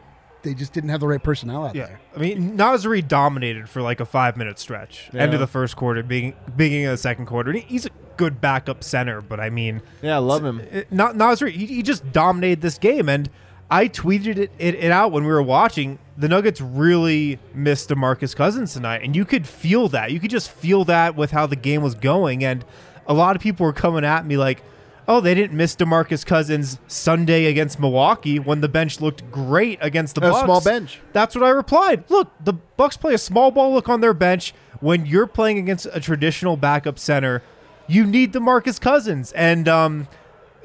they 0.43 0.55
just 0.55 0.73
didn't 0.73 0.91
have 0.91 1.01
the 1.01 1.09
right 1.09 1.21
personnel 1.21 1.67
out 1.67 1.75
Yeah, 1.75 1.87
there. 1.87 2.01
I 2.15 2.21
mean 2.21 2.55
Naz 2.55 2.87
Reid 2.87 3.09
dominated 3.09 3.69
for 3.69 3.83
like 3.83 3.99
a 3.99 4.05
five 4.05 4.37
minute 4.37 4.57
stretch. 4.61 5.11
End 5.13 5.35
of 5.35 5.41
the 5.41 5.49
first 5.49 5.75
quarter, 5.75 6.05
beginning 6.05 6.35
beginning 6.57 6.85
of 6.87 6.93
the 6.93 6.97
second 6.97 7.27
quarter. 7.27 7.51
And 7.51 7.59
He's 7.59 7.87
a 7.87 7.91
good 8.17 8.41
backup 8.41 8.85
center, 8.85 9.21
but 9.21 9.41
I 9.41 9.51
mean, 9.51 9.83
Yeah, 10.01 10.15
I 10.15 10.19
love 10.19 10.45
him. 10.45 10.61
it- 10.61 10.93
not 10.93 11.17
Naz 11.17 11.43
Reid. 11.43 11.57
He, 11.57 11.67
he 11.67 11.83
just 11.83 12.13
dominated 12.13 12.61
this 12.61 12.79
game, 12.79 13.09
and 13.09 13.29
I 13.71 13.89
tweeted 13.89 14.39
it, 14.39 14.51
it, 14.59 14.75
it 14.77 14.91
out 14.91 15.13
when 15.13 15.25
we 15.25 15.31
were 15.31 15.43
watching. 15.43 15.99
The 16.17 16.29
Nuggets 16.29 16.61
really 16.61 17.39
missed 17.55 17.91
DeMarcus 17.91 18.35
Cousins 18.35 18.73
tonight, 18.73 19.03
and 19.03 19.15
you 19.15 19.25
could 19.25 19.47
feel 19.47 19.89
that. 19.91 20.11
You 20.11 20.21
could 20.21 20.31
just 20.31 20.51
feel 20.51 20.85
that 20.87 21.17
with 21.17 21.31
how 21.31 21.47
the 21.47 21.57
game 21.57 21.83
was 21.83 21.95
going, 21.95 22.45
and 22.45 22.65
a 23.07 23.15
lot 23.15 23.37
of 23.37 23.43
people 23.43 23.67
were 23.67 23.73
coming 23.73 24.05
at 24.05 24.27
me 24.27 24.37
like. 24.37 24.63
Oh, 25.11 25.23
they 25.23 25.35
didn't 25.35 25.57
miss 25.57 25.75
DeMarcus 25.75 26.27
Cousins 26.27 26.79
Sunday 26.87 27.47
against 27.47 27.81
Milwaukee 27.81 28.39
when 28.39 28.61
the 28.61 28.69
bench 28.69 29.01
looked 29.01 29.31
great 29.31 29.79
against 29.81 30.17
the 30.17 30.21
A 30.21 30.31
Bucks. 30.33 30.45
small 30.45 30.61
bench. 30.61 31.01
That's 31.15 31.35
what 31.35 31.43
I 31.43 31.49
replied. 31.49 32.05
Look, 32.11 32.31
the 32.45 32.53
Bucks 32.53 32.99
play 32.99 33.15
a 33.15 33.19
small 33.19 33.51
ball 33.51 33.73
look 33.73 33.89
on 33.89 34.03
their 34.03 34.13
bench 34.13 34.53
when 34.81 35.07
you're 35.07 35.27
playing 35.27 35.57
against 35.57 35.87
a 35.95 35.99
traditional 35.99 36.59
backup 36.59 36.99
center. 36.99 37.43
You 37.87 38.05
need 38.05 38.35
DeMarcus 38.35 38.79
Cousins, 38.79 39.33
and 39.33 39.67
um, 39.67 40.09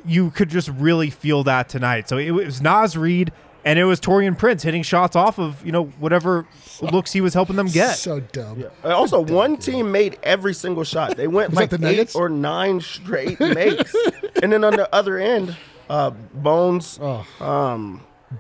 you 0.06 0.32
could 0.32 0.50
just 0.50 0.70
really 0.70 1.10
feel 1.10 1.44
that 1.46 1.70
tonight. 1.70 2.10
So 2.10 2.18
it 2.18 2.32
was 2.32 2.62
Naz 2.62 2.98
Reid 2.98 3.32
and 3.66 3.80
it 3.80 3.86
was 3.86 4.00
Taurean 4.02 4.38
Prince 4.38 4.64
hitting 4.64 4.84
shots 4.84 5.16
off 5.16 5.40
of 5.40 5.66
you 5.66 5.72
know 5.72 5.86
whatever 6.00 6.46
looks 6.82 7.14
he 7.14 7.22
was 7.22 7.34
helping 7.34 7.56
them 7.56 7.68
get. 7.68 7.94
So 7.94 8.20
dumb. 8.20 8.66
Uh, 8.84 8.90
Also, 8.90 9.22
one 9.22 9.56
team 9.58 9.92
made 9.92 10.20
every 10.24 10.54
single 10.54 10.84
shot. 10.84 11.16
They 11.16 11.28
went 11.28 11.54
like 11.54 11.70
the 11.70 11.78
eight 11.78 11.82
Nuggets? 11.82 12.16
or 12.16 12.28
nine 12.30 12.82
straight 12.82 13.40
makes, 13.40 13.96
and 14.42 14.52
then 14.52 14.64
on 14.66 14.74
the 14.76 14.94
other 14.94 15.18
end, 15.18 15.56
uh, 15.90 16.10
Bones, 16.34 17.00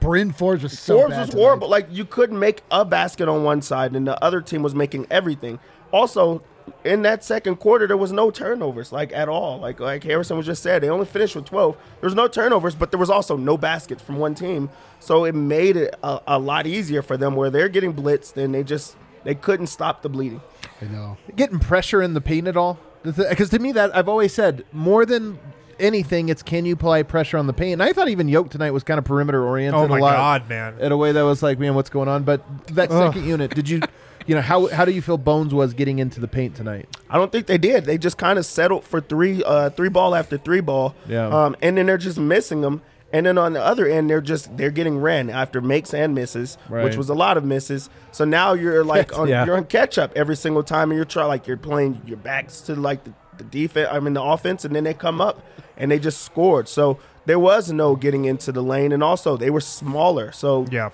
Bryn 0.02 0.32
Forbes 0.32 0.64
was 0.64 0.78
so 0.80 0.98
Forbes 0.98 1.12
bad 1.14 1.20
was 1.22 1.30
tonight. 1.30 1.42
horrible. 1.42 1.70
Like 1.70 1.88
you 1.92 2.04
couldn't 2.06 2.40
make 2.40 2.62
a 2.72 2.84
basket 2.84 3.30
on 3.30 3.44
one 3.44 3.62
side, 3.62 3.96
and 3.96 4.08
the 4.08 4.22
other 4.24 4.42
team 4.42 4.64
was 4.64 4.74
making 4.76 5.08
everything. 5.12 5.60
Also, 5.92 6.44
in 6.84 7.02
that 7.04 7.24
second 7.24 7.58
quarter, 7.58 7.88
there 7.88 7.98
was 7.98 8.12
no 8.12 8.32
turnovers, 8.32 8.92
like 8.92 9.12
at 9.14 9.30
all. 9.30 9.60
Like 9.60 9.80
like 9.80 10.04
Harrison 10.04 10.38
was 10.38 10.46
just 10.46 10.64
said, 10.64 10.84
they 10.84 10.90
only 10.90 11.06
finished 11.06 11.36
with 11.36 11.46
twelve. 11.46 11.76
There 12.00 12.08
was 12.08 12.16
no 12.16 12.28
turnovers, 12.28 12.76
but 12.76 12.92
there 12.92 13.00
was 13.00 13.10
also 13.10 13.38
no 13.38 13.58
baskets 13.58 14.02
from 14.02 14.18
one 14.18 14.36
team. 14.36 14.70
So 15.00 15.26
it 15.26 15.36
made 15.36 15.78
it 15.78 15.96
a, 16.04 16.22
a 16.28 16.40
lot 16.40 16.68
easier 16.68 17.02
for 17.02 17.18
them, 17.18 17.36
where 17.36 17.50
they're 17.50 17.70
getting 17.70 17.94
blitzed, 17.94 18.38
and 18.38 18.54
they 18.54 18.64
just 18.64 18.96
they 19.24 19.36
couldn't 19.36 19.68
stop 19.68 20.02
the 20.02 20.10
bleeding. 20.10 20.42
I 20.82 20.86
know. 20.86 21.18
Getting 21.36 21.60
pressure 21.60 22.02
in 22.02 22.14
the 22.14 22.22
paint 22.22 22.48
at 22.48 22.58
all? 22.58 22.80
Because 23.04 23.50
to 23.50 23.60
me, 23.60 23.72
that 23.74 23.96
I've 23.96 24.08
always 24.08 24.34
said 24.34 24.66
more 24.72 25.06
than 25.06 25.40
anything, 25.80 26.30
it's 26.30 26.42
can 26.42 26.66
you 26.66 26.74
apply 26.74 27.04
pressure 27.04 27.38
on 27.38 27.48
the 27.48 27.54
paint? 27.54 27.74
And 27.74 27.84
I 27.84 27.94
thought 27.94 28.08
even 28.08 28.28
Yoke 28.28 28.50
tonight 28.50 28.72
was 28.72 28.84
kind 28.84 28.98
of 28.98 29.06
perimeter 29.06 29.44
oriented. 29.44 29.80
Oh 29.80 29.88
my 29.88 29.98
a 29.98 30.02
lot, 30.02 30.16
God, 30.16 30.50
man. 30.50 30.80
In 30.80 30.92
a 30.92 30.98
way 30.98 31.12
that 31.12 31.22
was 31.24 31.44
like, 31.44 31.60
man, 31.60 31.76
what's 31.76 31.90
going 31.90 32.08
on? 32.08 32.24
But 32.24 32.44
that 32.68 32.90
second 32.90 33.26
unit, 33.26 33.54
did 33.54 33.70
you, 33.70 33.82
you 34.28 34.36
know, 34.36 34.42
how 34.42 34.68
how 34.68 34.86
do 34.86 34.92
you 34.92 35.02
feel 35.02 35.18
Bones 35.18 35.54
was 35.54 35.74
getting 35.74 36.00
into 36.00 36.20
the 36.20 36.28
paint 36.28 36.56
tonight? 36.56 36.88
I 37.10 37.18
don't 37.18 37.32
think 37.32 37.48
they 37.48 37.58
did. 37.58 37.86
They 37.86 37.98
just 37.98 38.18
kind 38.18 38.40
of 38.40 38.46
settled 38.46 38.84
for 38.84 39.02
three, 39.02 39.44
uh, 39.44 39.70
three 39.72 39.90
ball 39.90 40.16
after 40.16 40.38
three 40.38 40.62
ball. 40.62 40.96
Yeah. 41.08 41.28
Um, 41.28 41.56
and 41.62 41.78
then 41.78 41.86
they're 41.86 41.98
just 41.98 42.18
missing 42.20 42.62
them. 42.62 42.82
And 43.12 43.28
then 43.28 43.38
on 43.38 43.54
the 43.54 43.62
other 43.62 43.86
end, 43.88 44.10
they're 44.10 44.22
just 44.22 44.58
they're 44.58 44.72
getting 44.72 44.98
ran 44.98 45.30
after 45.30 45.62
makes 45.62 45.94
and 45.94 46.16
misses, 46.16 46.58
Right. 46.68 46.84
which 46.84 46.98
was 46.98 47.10
a 47.10 47.14
lot 47.14 47.38
of 47.38 47.44
misses. 47.46 47.90
So 48.12 48.26
now 48.26 48.54
you're 48.54 48.84
like 48.84 49.16
on, 49.18 49.28
Yeah. 49.28 49.46
you're 49.46 49.56
on 49.58 49.66
catch 49.66 49.98
up 50.00 50.12
every 50.16 50.36
single 50.36 50.64
time, 50.64 50.90
and 50.90 50.98
you're 50.98 51.06
trying 51.06 51.28
like 51.28 51.46
you're 51.46 51.58
playing 51.58 52.02
your 52.08 52.18
backs 52.18 52.62
to 52.62 52.76
like 52.76 53.04
the, 53.04 53.14
the 53.38 53.44
defense. 53.44 53.90
I 53.92 54.00
mean 54.00 54.14
the 54.16 54.24
offense, 54.24 54.66
and 54.66 54.76
then 54.76 54.84
they 54.84 54.96
come 54.96 55.22
up 55.22 55.46
and 55.78 55.92
they 55.92 56.00
just 56.00 56.22
scored. 56.24 56.68
So 56.68 56.98
there 57.28 57.38
was 57.40 57.72
no 57.72 57.96
getting 57.96 58.26
into 58.26 58.52
the 58.52 58.64
lane, 58.64 58.92
and 58.92 59.04
also 59.04 59.38
they 59.38 59.52
were 59.52 59.62
smaller, 59.62 60.32
so 60.32 60.66
Yeah, 60.72 60.90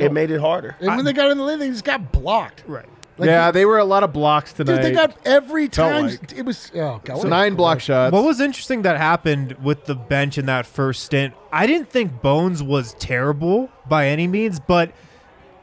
it 0.00 0.12
made 0.12 0.30
it 0.30 0.40
harder. 0.40 0.76
And 0.80 0.88
when 0.96 1.04
they 1.04 1.12
got 1.12 1.30
in 1.30 1.38
the 1.38 1.44
lane, 1.44 1.58
they 1.58 1.68
just 1.68 1.84
got 1.84 2.12
blocked. 2.12 2.64
right. 2.66 2.86
Like, 3.18 3.26
yeah, 3.28 3.50
they 3.50 3.66
were 3.66 3.76
a 3.76 3.84
lot 3.84 4.02
of 4.02 4.14
blocks 4.14 4.54
tonight. 4.54 4.76
Dude, 4.76 4.84
they 4.84 4.92
got 4.92 5.14
every 5.26 5.68
Felt 5.68 5.92
time. 5.92 6.06
like. 6.06 6.32
It 6.32 6.42
was 6.46 6.70
oh 6.74 7.02
god, 7.04 7.16
what 7.16 7.20
So 7.20 7.26
a 7.26 7.30
nine 7.30 7.54
block 7.54 7.74
gross- 7.76 7.82
shots. 7.82 8.12
What 8.14 8.24
was 8.24 8.40
interesting 8.40 8.80
that 8.82 8.96
happened 8.96 9.52
with 9.62 9.84
the 9.84 9.94
bench 9.94 10.38
in 10.38 10.46
that 10.46 10.64
first 10.64 11.02
stint, 11.04 11.34
I 11.52 11.66
didn't 11.66 11.90
think 11.90 12.22
Bones 12.22 12.62
was 12.62 12.94
terrible 12.98 13.68
by 13.90 14.06
any 14.06 14.26
means, 14.26 14.58
but 14.58 14.92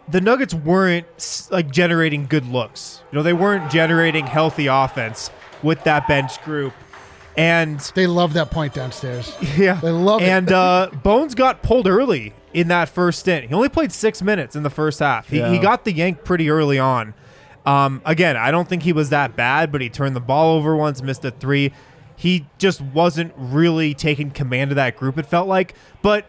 the 0.08 0.21
Nuggets 0.21 0.54
weren't 0.54 1.08
s- 1.15 1.50
like 1.52 1.71
generating 1.71 2.28
good 2.28 2.45
looks. 2.47 3.02
You 3.12 3.17
know, 3.17 3.23
they 3.23 3.34
weren't 3.34 3.71
generating 3.71 4.28
healthy 4.28 4.67
offense 4.67 5.32
with 5.63 5.84
that 5.86 6.08
bench 6.08 6.39
group. 6.43 6.73
And 7.38 7.80
They 7.95 8.06
love 8.08 8.34
that 8.34 8.52
point 8.52 8.73
downstairs. 8.76 9.36
yeah, 9.58 9.80
They 9.82 9.89
love 9.89 10.21
it. 10.21 10.26
And 10.28 10.52
uh, 10.52 10.89
Bones 11.04 11.34
got 11.34 11.63
pulled 11.63 11.88
early 11.88 12.34
in 12.53 12.69
that 12.69 12.89
first 12.89 13.19
stint. 13.19 13.47
He 13.47 13.53
only 13.53 13.69
played 13.69 13.91
six 13.91 14.21
minutes 14.21 14.55
in 14.55 14.63
the 14.63 14.69
first 14.69 14.99
half. 14.99 15.29
He, 15.29 15.41
he 15.41 15.60
got 15.60 15.86
the 15.86 15.91
yank 15.91 16.23
pretty 16.23 16.49
early 16.49 16.79
on. 16.79 17.13
Um, 17.65 18.01
again, 18.05 18.38
I 18.38 18.51
don't 18.51 18.67
think 18.67 18.83
he 18.83 18.93
was 18.93 19.10
that 19.10 19.36
bad, 19.36 19.71
but 19.71 19.81
he 19.81 19.89
turned 19.89 20.15
the 20.15 20.21
ball 20.21 20.55
over 20.55 20.75
once, 20.75 21.01
missed 21.01 21.25
a 21.25 21.31
three. 21.31 21.73
He 22.15 22.47
just 22.57 22.81
wasn't 22.81 23.33
really 23.36 23.93
taking 23.93 24.31
command 24.31 24.71
of 24.71 24.75
that 24.75 24.95
group. 24.95 25.17
It 25.17 25.25
felt 25.25 25.47
like, 25.47 25.75
but 26.01 26.25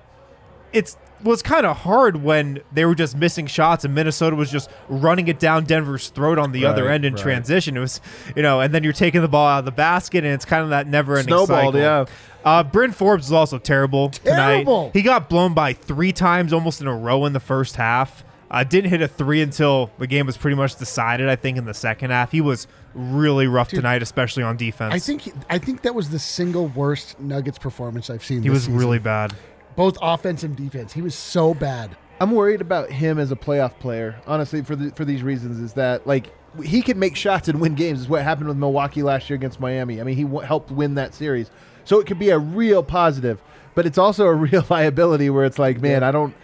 it's 0.72 0.96
was 1.22 1.42
kind 1.42 1.66
of 1.66 1.76
hard 1.78 2.22
when 2.22 2.60
they 2.72 2.84
were 2.84 2.94
just 2.94 3.16
missing 3.16 3.46
shots 3.46 3.84
and 3.84 3.94
Minnesota 3.94 4.36
was 4.36 4.50
just 4.50 4.70
running 4.88 5.28
it 5.28 5.38
down 5.38 5.64
Denver's 5.64 6.10
throat 6.10 6.38
on 6.38 6.52
the 6.52 6.64
other 6.64 6.88
end 6.88 7.04
in 7.04 7.14
right. 7.14 7.22
transition. 7.22 7.76
It 7.76 7.80
was, 7.80 8.00
you 8.36 8.42
know, 8.42 8.60
and 8.60 8.72
then 8.72 8.84
you're 8.84 8.92
taking 8.92 9.20
the 9.20 9.28
ball 9.28 9.46
out 9.46 9.60
of 9.60 9.64
the 9.64 9.72
basket 9.72 10.24
and 10.24 10.32
it's 10.32 10.44
kind 10.44 10.62
of 10.62 10.70
that 10.70 10.86
never-ending 10.86 11.28
Snowballed, 11.28 11.74
cycle. 11.74 11.80
yeah. 11.80 12.04
Uh, 12.48 12.62
Bryn 12.62 12.92
Forbes 12.92 13.26
is 13.26 13.32
also 13.32 13.58
terrible 13.58 14.08
Terrible. 14.08 14.84
tonight. 14.84 14.90
He 14.94 15.02
got 15.02 15.28
blown 15.28 15.52
by 15.54 15.74
three 15.74 16.12
times 16.12 16.52
almost 16.52 16.80
in 16.80 16.86
a 16.86 16.96
row 16.96 17.26
in 17.26 17.32
the 17.34 17.40
first 17.40 17.76
half. 17.76 18.24
Uh, 18.50 18.64
didn't 18.64 18.88
hit 18.88 19.02
a 19.02 19.08
three 19.08 19.42
until 19.42 19.90
the 19.98 20.06
game 20.06 20.24
was 20.24 20.38
pretty 20.38 20.56
much 20.56 20.76
decided. 20.76 21.28
I 21.28 21.36
think 21.36 21.58
in 21.58 21.66
the 21.66 21.74
second 21.74 22.10
half, 22.10 22.32
he 22.32 22.40
was 22.40 22.66
really 22.94 23.46
rough 23.46 23.68
tonight, 23.68 24.02
especially 24.02 24.42
on 24.42 24.56
defense. 24.56 24.94
I 24.94 24.98
think 24.98 25.20
he- 25.20 25.32
I 25.50 25.58
think 25.58 25.82
that 25.82 25.94
was 25.94 26.08
the 26.08 26.18
single 26.18 26.68
worst 26.68 27.20
Nuggets 27.20 27.58
performance 27.58 28.08
I've 28.08 28.24
seen. 28.24 28.42
he 28.42 28.48
this 28.48 28.54
was 28.54 28.62
season. 28.64 28.78
really 28.78 28.98
bad. 28.98 29.34
both 29.76 29.98
offense 30.00 30.42
and 30.42 30.56
defense. 30.56 30.92
He 30.94 31.02
was 31.02 31.14
so 31.14 31.52
bad. 31.54 31.96
I'm 32.20 32.30
worried 32.32 32.60
about 32.62 32.90
him 32.90 33.18
as 33.18 33.30
a 33.30 33.36
playoff 33.36 33.78
player. 33.78 34.16
Honestly, 34.26 34.62
for 34.62 34.74
the, 34.74 34.90
for 34.92 35.04
these 35.04 35.22
reasons, 35.22 35.60
is 35.60 35.74
that 35.74 36.04
like 36.06 36.32
he 36.64 36.80
can 36.82 36.98
make 36.98 37.14
shots 37.14 37.46
and 37.48 37.60
win 37.60 37.74
games. 37.74 38.00
Is 38.00 38.08
what 38.08 38.22
happened 38.24 38.48
with 38.48 38.56
Milwaukee 38.56 39.02
last 39.02 39.28
year 39.30 39.36
against 39.36 39.60
Miami. 39.60 40.00
I 40.00 40.04
mean, 40.04 40.16
he 40.16 40.22
w- 40.24 40.40
helped 40.44 40.70
win 40.72 40.94
that 40.94 41.14
series, 41.14 41.50
so 41.88 41.98
it 42.00 42.06
could 42.06 42.18
be 42.18 42.28
a 42.30 42.38
real 42.38 42.82
positive. 42.82 43.42
But 43.74 43.86
it's 43.86 43.98
also 43.98 44.26
a 44.26 44.34
real 44.46 44.64
liability 44.68 45.30
where 45.30 45.44
it's 45.44 45.58
like, 45.58 45.80
man, 45.80 46.02
I 46.02 46.10
don't. 46.10 46.34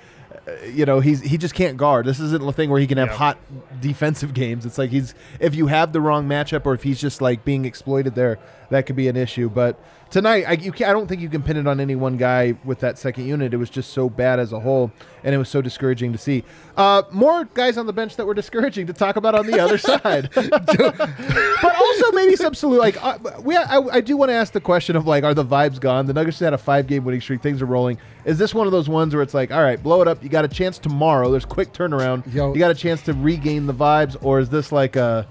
uh, 0.49 0.53
You 0.67 0.87
know, 0.87 1.01
he's 1.01 1.21
he 1.21 1.37
just 1.37 1.55
can't 1.55 1.77
guard. 1.77 2.07
This 2.07 2.19
isn't 2.21 2.43
a 2.43 2.53
thing 2.53 2.71
where 2.71 2.81
he 2.81 2.87
can 2.87 2.99
have 2.99 3.09
Yeah. 3.09 3.17
hot 3.17 3.39
defensive 3.81 4.33
games. 4.43 4.65
It's 4.65 4.79
like 4.79 4.91
he's 4.91 5.15
if 5.41 5.55
you 5.55 5.67
have 5.67 5.93
the 5.93 6.01
wrong 6.01 6.27
matchup 6.29 6.65
or 6.67 6.75
if 6.75 6.83
he's 6.83 7.01
just 7.01 7.21
like 7.21 7.45
being 7.45 7.65
exploited 7.65 8.15
there, 8.15 8.39
that 8.71 8.87
could 8.87 8.97
be 8.97 9.09
an 9.09 9.17
issue. 9.17 9.49
But 9.51 9.79
tonight, 10.15 10.45
I, 10.47 10.53
you 10.53 10.73
I 10.73 10.93
don't 10.93 11.09
think 11.09 11.21
you 11.21 11.29
can 11.29 11.43
pin 11.43 11.57
it 11.57 11.67
on 11.67 11.81
any 11.81 11.97
one 11.97 12.17
guy 12.17 12.55
with 12.65 12.79
that 12.81 12.99
second 12.99 13.27
unit. 13.27 13.53
It 13.53 13.57
was 13.57 13.69
just 13.69 13.93
so 13.93 14.09
bad 14.09 14.39
as 14.39 14.53
a 14.53 14.61
whole, 14.61 14.93
and 15.25 15.35
it 15.35 15.39
was 15.39 15.49
so 15.49 15.61
discouraging 15.61 16.13
to 16.13 16.19
see. 16.19 16.45
Uh, 16.77 17.03
more 17.11 17.47
guys 17.47 17.77
on 17.77 17.87
the 17.87 17.93
bench 17.93 18.15
that 18.15 18.25
were 18.25 18.35
discouraging 18.43 18.87
to 18.87 18.93
talk 18.93 19.17
about 19.17 19.35
on 19.35 19.45
the 19.45 19.59
other 19.59 19.77
side, 19.91 20.31
but 20.35 21.75
also 21.77 22.13
maybe 22.13 22.37
some 22.37 22.55
salute. 22.55 22.79
Like 22.79 23.05
uh, 23.05 23.19
we, 23.43 23.57
I, 23.57 23.79
I 23.81 24.01
do 24.01 24.17
want 24.17 24.29
to 24.29 24.35
ask 24.35 24.53
the 24.53 24.61
question 24.61 24.95
of 24.95 25.05
like, 25.05 25.25
are 25.25 25.35
the 25.35 25.45
vibes 25.45 25.81
gone? 25.81 26.07
The 26.07 26.15
Nuggets 26.15 26.39
had 26.39 26.55
a 26.55 26.59
five-game 26.59 27.05
winning 27.05 27.21
streak. 27.21 27.43
Things 27.43 27.61
are 27.61 27.67
rolling. 27.67 27.99
Is 28.25 28.39
this 28.39 28.55
one 28.55 28.69
of 28.69 28.73
those 28.73 28.89
ones 28.89 29.15
where 29.15 29.23
it's 29.23 29.35
like, 29.35 29.51
all 29.51 29.63
right, 29.63 29.83
blow 29.83 30.01
it 30.01 30.07
up. 30.07 30.23
You 30.23 30.29
got 30.29 30.45
a 30.45 30.49
chance 30.49 30.79
tomorrow. 30.79 31.29
There's 31.33 31.45
quick 31.45 31.73
turnaround. 31.73 32.33
Yo. 32.33 32.53
you 32.53 32.61
got 32.61 32.71
a 32.71 32.75
chance 32.75 33.03
to 33.03 33.15
regain 33.15 33.67
the 33.67 33.75
vibes, 33.75 34.17
or 34.23 34.39
is 34.39 34.49
this 34.49 34.71
like 34.71 34.95
a 34.95 35.27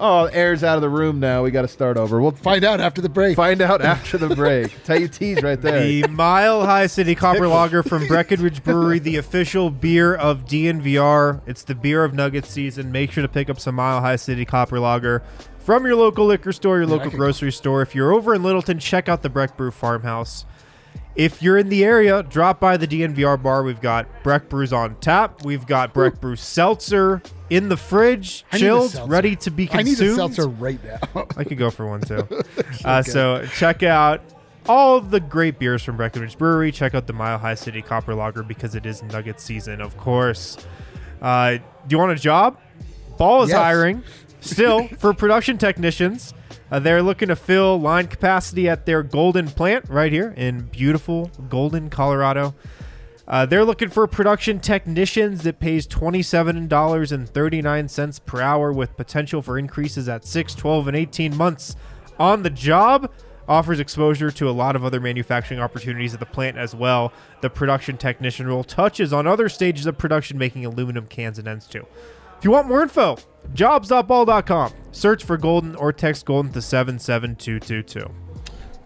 Oh, 0.00 0.26
air's 0.26 0.62
out 0.62 0.76
of 0.76 0.82
the 0.82 0.88
room 0.88 1.18
now. 1.18 1.42
We 1.42 1.50
got 1.50 1.62
to 1.62 1.68
start 1.68 1.96
over. 1.96 2.20
We'll 2.20 2.30
Find 2.30 2.62
out 2.62 2.80
after 2.80 3.00
the 3.00 3.08
break. 3.08 3.34
find 3.34 3.60
out 3.60 3.82
after 3.82 4.16
the 4.16 4.34
break. 4.34 4.72
Tell 4.84 5.00
you 5.00 5.08
tease 5.08 5.42
right 5.42 5.60
there. 5.60 5.82
The 5.82 6.06
Mile 6.06 6.64
High 6.64 6.86
City 6.86 7.16
Copper 7.16 7.48
Lager 7.48 7.82
from 7.82 8.06
Breckenridge 8.08 8.62
Brewery, 8.62 9.00
the 9.00 9.16
official 9.16 9.70
beer 9.70 10.14
of 10.14 10.44
DNVR. 10.44 11.40
It's 11.46 11.64
the 11.64 11.74
beer 11.74 12.04
of 12.04 12.14
Nuggets 12.14 12.48
season. 12.48 12.92
Make 12.92 13.10
sure 13.10 13.22
to 13.22 13.28
pick 13.28 13.50
up 13.50 13.58
some 13.58 13.74
Mile 13.74 14.00
High 14.00 14.16
City 14.16 14.44
Copper 14.44 14.78
Lager 14.78 15.22
from 15.58 15.84
your 15.84 15.96
local 15.96 16.26
liquor 16.26 16.52
store, 16.52 16.78
your 16.78 16.86
local 16.86 17.10
grocery 17.10 17.50
store. 17.52 17.82
If 17.82 17.94
you're 17.94 18.12
over 18.12 18.34
in 18.34 18.42
Littleton, 18.44 18.78
check 18.78 19.08
out 19.08 19.22
the 19.22 19.28
Breck 19.28 19.56
Brew 19.56 19.72
Farmhouse. 19.72 20.44
If 21.18 21.42
you're 21.42 21.58
in 21.58 21.68
the 21.68 21.84
area, 21.84 22.22
drop 22.22 22.60
by 22.60 22.76
the 22.76 22.86
DNVR 22.86 23.42
bar. 23.42 23.64
We've 23.64 23.80
got 23.80 24.06
Breck 24.22 24.48
Brews 24.48 24.72
on 24.72 24.94
tap. 25.00 25.44
We've 25.44 25.66
got 25.66 25.92
Breck 25.92 26.20
Brew 26.20 26.36
Seltzer 26.36 27.20
in 27.50 27.68
the 27.68 27.76
fridge, 27.76 28.44
I 28.52 28.58
chilled, 28.58 29.00
ready 29.06 29.34
to 29.36 29.50
be 29.50 29.66
consumed. 29.66 30.00
I 30.00 30.04
need 30.04 30.12
a 30.12 30.14
seltzer 30.14 30.48
right 30.48 30.78
now. 30.84 31.26
I 31.36 31.42
could 31.42 31.58
go 31.58 31.70
for 31.70 31.88
one 31.88 32.02
too. 32.02 32.26
uh, 32.84 33.02
so 33.02 33.44
check 33.56 33.82
out 33.82 34.22
all 34.68 35.00
the 35.00 35.18
great 35.18 35.58
beers 35.58 35.82
from 35.82 35.96
Breckenridge 35.96 36.38
Brewery. 36.38 36.70
Check 36.70 36.94
out 36.94 37.08
the 37.08 37.12
Mile 37.14 37.38
High 37.38 37.54
City 37.54 37.82
Copper 37.82 38.14
Lager 38.14 38.44
because 38.44 38.76
it 38.76 38.86
is 38.86 39.02
Nugget 39.02 39.40
season, 39.40 39.80
of 39.80 39.96
course. 39.96 40.56
Uh, 41.20 41.56
do 41.56 41.62
you 41.88 41.98
want 41.98 42.12
a 42.12 42.16
job? 42.16 42.60
Ball 43.16 43.42
is 43.42 43.50
Yes. 43.50 43.58
hiring 43.58 44.04
still 44.40 44.88
for 44.98 45.12
production 45.12 45.58
technicians. 45.58 46.32
Uh, 46.70 46.78
they're 46.78 47.02
looking 47.02 47.26
to 47.28 47.36
fill 47.36 47.78
line 47.80 48.06
capacity 48.06 48.68
at 48.68 48.84
their 48.86 49.02
Golden 49.02 49.48
plant 49.48 49.86
right 49.88 50.12
here 50.12 50.32
in 50.36 50.60
beautiful 50.62 51.30
Golden, 51.48 51.90
Colorado. 51.90 52.54
Uh, 53.26 53.46
they're 53.46 53.64
looking 53.64 53.90
for 53.90 54.06
production 54.06 54.58
technicians 54.58 55.42
that 55.42 55.60
pays 55.60 55.86
$27.39 55.86 58.24
per 58.24 58.40
hour 58.40 58.72
with 58.72 58.96
potential 58.96 59.42
for 59.42 59.58
increases 59.58 60.08
at 60.08 60.24
6, 60.24 60.54
12, 60.54 60.88
and 60.88 60.96
18 60.96 61.36
months 61.36 61.76
on 62.18 62.42
the 62.42 62.48
job. 62.50 63.12
Offers 63.46 63.78
exposure 63.80 64.30
to 64.30 64.48
a 64.48 64.52
lot 64.52 64.76
of 64.76 64.84
other 64.84 65.00
manufacturing 65.00 65.60
opportunities 65.60 66.14
at 66.14 66.20
the 66.20 66.26
plant 66.26 66.56
as 66.58 66.74
well. 66.74 67.12
The 67.40 67.50
production 67.50 67.96
technician 67.96 68.46
role 68.46 68.64
touches 68.64 69.12
on 69.12 69.26
other 69.26 69.48
stages 69.48 69.86
of 69.86 69.96
production, 69.96 70.36
making 70.38 70.66
aluminum 70.66 71.06
cans 71.06 71.38
and 71.38 71.48
ends 71.48 71.66
too. 71.66 71.86
If 72.38 72.44
you 72.44 72.50
want 72.50 72.68
more 72.68 72.82
info, 72.82 73.16
jobs.ball.com. 73.54 74.72
Search 74.92 75.24
for 75.24 75.36
Golden 75.36 75.76
or 75.76 75.92
text 75.92 76.26
Golden 76.26 76.52
to 76.52 76.62
77222. 76.62 78.10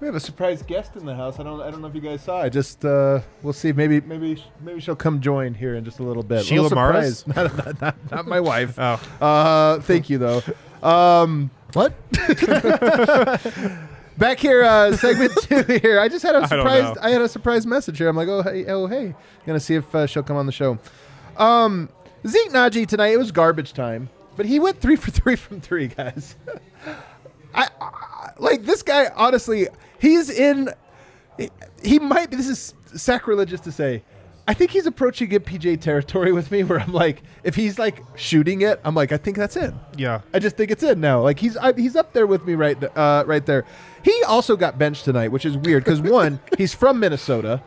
We 0.01 0.07
have 0.07 0.17
a 0.17 0.21
surprise 0.21 0.63
guest 0.63 0.97
in 0.97 1.07
the 1.07 1.15
house. 1.15 1.39
I 1.39 1.45
don't. 1.45 1.61
I 1.63 1.71
don't 1.71 1.81
know 1.81 1.87
if 1.87 1.95
you 1.95 2.01
guys 2.01 2.23
saw. 2.23 2.43
I 2.43 2.49
just. 2.49 2.85
Uh, 2.85 3.21
we'll 3.43 3.53
see. 3.53 3.71
Maybe. 3.71 4.01
Maybe. 4.01 4.43
Maybe 4.61 4.81
she'll 4.81 4.97
come 4.97 5.21
join 5.21 5.55
here 5.55 5.77
in 5.77 5.85
just 5.85 6.01
a 6.01 6.03
little 6.03 6.25
bit. 6.25 6.45
Sheila 6.45 6.63
Little 6.63 6.77
Maris? 6.77 7.21
surprise. 7.21 7.55
not, 7.55 7.67
not, 7.67 7.81
not, 7.81 8.11
not 8.11 8.27
my 8.27 8.41
wife. 8.41 8.75
Oh. 8.79 9.01
Uh, 9.21 9.79
thank 9.79 10.11
you 10.11 10.19
though. 10.19 10.43
Um, 10.83 11.53
what? 11.75 11.95
back 14.19 14.39
here, 14.41 14.65
uh, 14.65 14.97
segment 14.97 15.33
two 15.43 15.63
here. 15.81 16.01
I 16.01 16.09
just 16.09 16.25
had 16.25 16.35
a 16.35 16.49
surprise. 16.49 16.83
know. 16.83 17.01
I, 17.01 17.11
had 17.11 17.23
a 17.23 17.29
surprise 17.29 17.67
message 17.67 17.99
here. 17.99 18.09
I'm 18.09 18.17
like, 18.17 18.29
oh 18.29 18.43
hey, 18.43 18.67
oh 18.67 18.87
hey, 18.87 19.15
gonna 19.47 19.61
see 19.61 19.77
if 19.77 19.95
uh, 19.95 20.07
she'll 20.07 20.23
come 20.25 20.37
on 20.37 20.47
the 20.47 20.53
show. 20.53 20.79
Um, 21.37 21.89
Zeke 22.27 22.51
Nnaji 22.51 22.87
tonight. 22.87 23.13
It 23.13 23.19
was 23.19 23.31
garbage 23.31 23.73
time, 23.73 24.11
but 24.37 24.47
he 24.47 24.59
went 24.59 24.81
three 24.81 24.97
for 24.97 25.11
three 25.11 25.37
from 25.37 25.61
three, 25.61 25.89
guys. 25.89 26.37
I, 27.55 27.69
I 27.81 28.31
like 28.39 28.65
this 28.65 28.83
guy. 28.83 29.11
Honestly, 29.15 29.69
he's 29.99 30.31
in. 30.31 30.71
He, 31.39 31.51
he 31.83 31.99
might. 31.99 32.31
This 32.31 32.49
is 32.49 32.75
sacrilegious 32.95 33.61
to 33.61 33.73
say. 33.73 34.03
I 34.47 34.55
think 34.55 34.73
he's 34.73 34.87
approaching 34.87 35.29
good 35.29 35.47
PJ 35.47 35.81
territory 35.81 36.33
with 36.33 36.51
me, 36.51 36.65
where 36.65 36.81
I'm 36.81 36.93
like, 36.93 37.23
if 37.45 37.55
he's 37.55 37.79
like 37.79 38.03
shooting 38.17 38.63
it, 38.63 38.81
I'm 38.85 38.95
like, 38.95 39.13
I 39.13 39.17
think 39.17 39.37
that's 39.37 39.57
in. 39.57 39.79
Yeah. 39.97 40.23
I 40.35 40.41
just 40.41 40.57
think 40.57 40.73
it's 40.73 40.83
in 40.83 41.01
now. 41.01 41.21
Like 41.21 41.39
he's 41.39 41.57
I, 41.57 41.73
he's 41.75 41.95
up 41.95 42.13
there 42.13 42.27
with 42.27 42.45
me 42.45 42.55
right 42.55 42.83
uh, 42.97 43.25
right 43.27 43.45
there. 43.47 43.65
He 44.03 44.23
also 44.25 44.57
got 44.57 44.79
benched 44.79 45.05
tonight, 45.05 45.29
which 45.29 45.45
is 45.45 45.57
weird 45.57 45.85
because 45.85 46.01
one, 46.01 46.41
he's 46.59 46.75
from 46.75 46.99
Minnesota, 46.99 47.63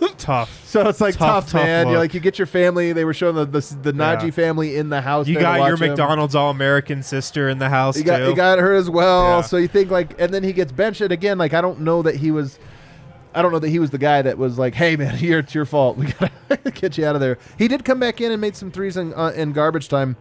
Tough. 0.18 0.64
so 0.66 0.88
it's 0.88 1.00
like 1.00 1.14
Tough, 1.16 1.44
tough, 1.44 1.52
tough 1.52 1.62
man. 1.64 1.86
look. 1.86 1.92
You're 1.92 2.00
like 2.00 2.14
you 2.14 2.20
get 2.20 2.38
your 2.38 2.46
family. 2.46 2.92
They 2.92 3.04
were 3.04 3.14
showing 3.14 3.34
the 3.36 3.44
the, 3.44 3.60
the 3.82 3.92
Nnaji 3.92 4.24
Yeah. 4.24 4.30
family 4.30 4.76
in 4.76 4.88
the 4.90 5.00
house. 5.00 5.26
You 5.26 5.38
got 5.38 5.58
your 5.66 5.74
him. 5.76 5.88
McDonald's 5.90 6.34
All 6.34 6.50
American 6.50 7.02
sister 7.02 7.48
in 7.48 7.58
the 7.58 7.68
house 7.68 7.96
You 7.96 8.04
got 8.04 8.18
too. 8.18 8.24
you 8.30 8.34
got 8.34 8.58
her 8.58 8.74
as 8.74 8.90
well. 8.90 9.36
Yeah. 9.38 9.40
So 9.42 9.56
you 9.56 9.68
think 9.68 9.90
like, 9.90 10.20
and 10.20 10.32
then 10.32 10.42
he 10.42 10.52
gets 10.52 10.72
benched 10.72 11.00
and 11.00 11.12
again. 11.12 11.38
Like 11.38 11.54
I 11.54 11.60
don't 11.60 11.80
know 11.80 12.02
that 12.02 12.16
he 12.16 12.30
was. 12.30 12.58
I 13.34 13.42
don't 13.42 13.52
know 13.52 13.58
that 13.58 13.68
he 13.68 13.78
was 13.78 13.90
the 13.90 13.98
guy 13.98 14.22
that 14.22 14.38
was 14.38 14.58
like, 14.58 14.74
"Hey 14.74 14.96
man, 14.96 15.14
here 15.16 15.38
it's 15.40 15.54
your 15.54 15.64
fault. 15.66 15.96
We 15.96 16.06
gotta 16.12 16.30
get 16.74 16.98
you 16.98 17.06
out 17.06 17.14
of 17.14 17.20
there." 17.20 17.38
He 17.56 17.68
did 17.68 17.84
come 17.84 18.00
back 18.00 18.20
in 18.20 18.32
and 18.32 18.40
made 18.40 18.56
some 18.56 18.70
threes 18.70 18.96
in, 18.96 19.12
uh, 19.14 19.32
in 19.36 19.52
garbage 19.52 19.88
time. 19.88 20.16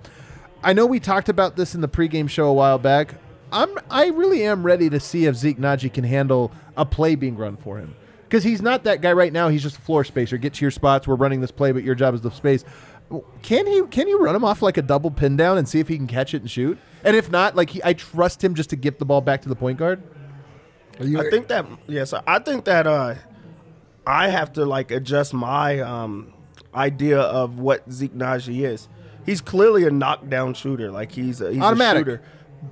I 0.64 0.74
know 0.74 0.86
we 0.86 1.00
talked 1.00 1.30
about 1.30 1.56
this 1.56 1.74
in 1.76 1.82
the 1.82 1.88
pregame 1.88 2.30
show 2.30 2.48
a 2.48 2.54
while 2.54 2.78
back. 2.80 3.16
I'm 3.52 3.70
I 3.90 4.08
really 4.08 4.44
am 4.44 4.64
ready 4.64 4.90
to 4.90 5.00
see 5.00 5.26
if 5.26 5.36
Zeke 5.36 5.58
Nnaji 5.58 5.92
can 5.94 6.04
handle 6.04 6.52
a 6.76 6.86
play 6.86 7.16
being 7.16 7.38
run 7.38 7.56
for 7.58 7.78
him 7.78 7.96
because 8.28 8.44
he's 8.44 8.62
not 8.62 8.84
that 8.84 9.02
guy 9.02 9.14
right 9.14 9.32
now. 9.34 9.48
He's 9.50 9.64
just 9.64 9.78
a 9.78 9.82
floor 9.82 10.04
spacer. 10.04 10.38
Get 10.38 10.54
to 10.56 10.62
your 10.66 10.72
spots. 10.72 11.08
We're 11.08 11.16
running 11.16 11.42
this 11.42 11.52
play, 11.52 11.72
but 11.72 11.84
your 11.84 11.96
job 11.96 12.14
is 12.14 12.22
the 12.22 12.32
space. 12.32 12.64
Can 13.42 13.66
he? 13.68 13.84
Can 13.84 14.08
you 14.08 14.20
run 14.20 14.36
him 14.36 14.44
off 14.44 14.62
like 14.62 14.78
a 14.78 14.82
double 14.82 15.12
pin 15.12 15.38
down 15.38 15.58
and 15.58 15.68
see 15.68 15.80
if 15.80 15.88
he 15.88 15.96
can 15.98 16.08
catch 16.08 16.34
it 16.34 16.42
and 16.42 16.52
shoot? 16.52 16.78
And 17.04 17.16
if 17.16 17.32
not, 17.32 17.56
like 17.56 17.70
he, 17.70 17.82
I 17.84 17.94
trust 17.94 18.44
him 18.44 18.54
just 18.54 18.70
to 18.72 18.76
give 18.76 18.98
the 18.98 19.06
ball 19.06 19.22
back 19.22 19.42
to 19.44 19.50
the 19.50 19.56
point 19.56 19.78
guard. 19.80 20.04
You- 21.00 21.20
I 21.22 21.30
think 21.30 21.48
that 21.48 21.66
yes, 21.88 22.14
I 22.14 22.40
think 22.40 22.66
that 22.66 22.86
uh, 22.86 23.16
I 24.06 24.28
have 24.30 24.52
to 24.54 24.66
like 24.66 24.92
adjust 24.92 25.34
my 25.34 25.80
um, 25.80 26.34
idea 26.74 27.20
of 27.20 27.60
what 27.60 27.90
Zeke 27.92 28.14
Nnaji 28.14 28.66
is. 28.68 28.90
He's 29.26 29.42
clearly 29.42 29.86
a 29.86 29.92
knockdown 29.92 30.54
shooter, 30.54 30.90
like 30.92 31.12
he's 31.12 31.40
a, 31.42 31.52
he's 31.52 31.62
Automatic. 31.62 32.08
a 32.08 32.12
shooter. 32.12 32.24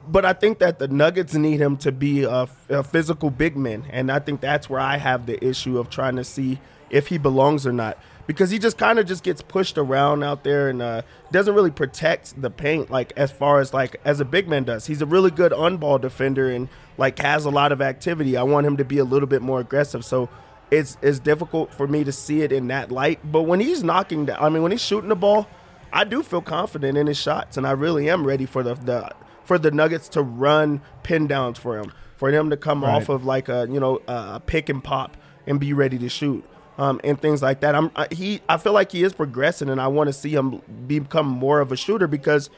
But 0.07 0.25
I 0.25 0.33
think 0.33 0.59
that 0.59 0.79
the 0.79 0.87
Nuggets 0.87 1.35
need 1.35 1.59
him 1.59 1.77
to 1.77 1.91
be 1.91 2.23
a, 2.23 2.47
a 2.69 2.83
physical 2.83 3.29
big 3.29 3.55
man, 3.55 3.85
and 3.91 4.11
I 4.11 4.19
think 4.19 4.41
that's 4.41 4.69
where 4.69 4.79
I 4.79 4.97
have 4.97 5.25
the 5.25 5.43
issue 5.45 5.77
of 5.77 5.89
trying 5.89 6.15
to 6.15 6.23
see 6.23 6.59
if 6.89 7.07
he 7.07 7.17
belongs 7.17 7.67
or 7.67 7.73
not, 7.73 7.97
because 8.25 8.49
he 8.49 8.57
just 8.57 8.77
kind 8.77 8.97
of 8.97 9.05
just 9.05 9.23
gets 9.23 9.41
pushed 9.41 9.77
around 9.77 10.23
out 10.23 10.43
there 10.43 10.69
and 10.69 10.81
uh, 10.81 11.01
doesn't 11.31 11.53
really 11.53 11.71
protect 11.71 12.39
the 12.41 12.49
paint 12.49 12.89
like 12.89 13.13
as 13.15 13.31
far 13.31 13.59
as 13.59 13.73
like 13.73 13.99
as 14.05 14.19
a 14.19 14.25
big 14.25 14.47
man 14.47 14.63
does. 14.63 14.87
He's 14.87 15.01
a 15.01 15.05
really 15.05 15.31
good 15.31 15.53
on-ball 15.53 15.99
defender 15.99 16.49
and 16.49 16.67
like 16.97 17.19
has 17.19 17.45
a 17.45 17.49
lot 17.51 17.71
of 17.71 17.81
activity. 17.81 18.37
I 18.37 18.43
want 18.43 18.65
him 18.65 18.77
to 18.77 18.85
be 18.85 18.97
a 18.97 19.03
little 19.03 19.27
bit 19.27 19.41
more 19.41 19.59
aggressive, 19.59 20.03
so 20.03 20.29
it's 20.71 20.97
it's 21.03 21.19
difficult 21.19 21.73
for 21.73 21.87
me 21.87 22.03
to 22.03 22.11
see 22.11 22.41
it 22.41 22.51
in 22.51 22.67
that 22.67 22.91
light. 22.91 23.19
But 23.23 23.43
when 23.43 23.59
he's 23.59 23.83
knocking 23.83 24.25
down, 24.25 24.37
I 24.41 24.49
mean, 24.49 24.63
when 24.63 24.71
he's 24.71 24.81
shooting 24.81 25.09
the 25.09 25.15
ball, 25.15 25.47
I 25.93 26.05
do 26.05 26.23
feel 26.23 26.41
confident 26.41 26.97
in 26.97 27.05
his 27.07 27.17
shots, 27.17 27.57
and 27.57 27.67
I 27.67 27.71
really 27.71 28.09
am 28.09 28.25
ready 28.25 28.45
for 28.45 28.63
the, 28.63 28.73
the 28.73 29.11
for 29.45 29.57
the 29.57 29.71
Nuggets 29.71 30.09
to 30.09 30.21
run 30.21 30.81
pin 31.03 31.27
downs 31.27 31.57
for 31.57 31.77
him, 31.79 31.91
for 32.17 32.31
them 32.31 32.49
to 32.49 32.57
come 32.57 32.83
off 32.83 33.07
of 33.09 33.23
like 33.25 33.47
a 33.47 33.67
you 33.69 33.79
know 33.79 34.01
a 34.07 34.39
pick 34.45 34.67
and 34.69 34.83
pop 34.83 35.15
and 35.47 35.59
be 35.59 35.71
ready 35.73 35.97
to 35.99 36.09
shoot. 36.09 36.43
Um, 36.77 36.99
and 37.05 37.17
things 37.21 37.41
like 37.41 37.61
that. 37.61 37.73
I'm 37.73 37.89
I, 37.95 38.07
he. 38.11 38.41
I 38.49 38.57
feel 38.57 38.73
like 38.73 38.91
he 38.91 39.03
is 39.03 39.13
progressing, 39.13 39.69
and 39.69 39.79
I 39.79 39.87
want 39.87 40.07
to 40.09 40.13
see 40.13 40.31
him 40.35 40.61
become 40.87 41.25
more 41.25 41.61
of 41.61 41.71
a 41.71 41.77
shooter 41.77 42.05
because 42.05 42.49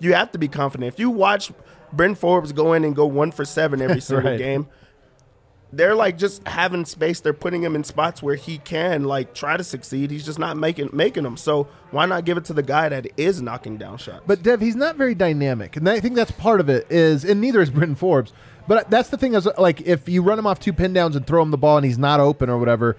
you 0.00 0.12
have 0.12 0.32
to 0.32 0.38
be 0.38 0.48
confident. 0.48 0.92
If 0.92 0.98
you 0.98 1.08
watch 1.08 1.52
Bryn 1.92 2.16
Forbes 2.16 2.50
go 2.50 2.72
in 2.72 2.82
and 2.84 2.96
go 2.96 3.06
one 3.06 3.30
for 3.30 3.44
seven 3.44 3.80
every 3.80 4.00
single 4.00 4.28
Right. 4.32 4.38
game, 4.38 4.66
they're 5.72 5.94
like 5.94 6.18
just 6.18 6.46
having 6.46 6.84
space. 6.84 7.20
They're 7.20 7.32
putting 7.32 7.62
him 7.62 7.76
in 7.76 7.84
spots 7.84 8.22
where 8.22 8.34
he 8.34 8.58
can 8.58 9.04
like 9.04 9.34
try 9.34 9.56
to 9.56 9.64
succeed. 9.64 10.10
He's 10.10 10.24
just 10.24 10.38
not 10.38 10.56
making 10.56 10.90
making 10.92 11.22
them. 11.22 11.36
So 11.36 11.68
why 11.90 12.06
not 12.06 12.24
give 12.24 12.36
it 12.36 12.44
to 12.46 12.52
the 12.52 12.62
guy 12.62 12.88
that 12.88 13.06
is 13.16 13.40
knocking 13.40 13.76
down 13.76 13.98
shots? 13.98 14.22
But 14.26 14.42
Dev, 14.42 14.60
he's 14.60 14.76
not 14.76 14.96
very 14.96 15.14
dynamic, 15.14 15.76
and 15.76 15.88
I 15.88 16.00
think 16.00 16.14
that's 16.16 16.32
part 16.32 16.60
of 16.60 16.68
it. 16.68 16.86
Is 16.90 17.24
and 17.24 17.40
neither 17.40 17.60
is 17.60 17.70
Britton 17.70 17.94
Forbes. 17.94 18.32
But 18.66 18.90
that's 18.90 19.08
the 19.08 19.16
thing 19.16 19.34
is 19.34 19.48
like 19.58 19.80
if 19.82 20.08
you 20.08 20.22
run 20.22 20.38
him 20.38 20.46
off 20.46 20.60
two 20.60 20.72
pin 20.72 20.92
downs 20.92 21.16
and 21.16 21.26
throw 21.26 21.42
him 21.42 21.50
the 21.50 21.58
ball 21.58 21.76
and 21.76 21.86
he's 21.86 21.98
not 21.98 22.20
open 22.20 22.50
or 22.50 22.58
whatever, 22.58 22.96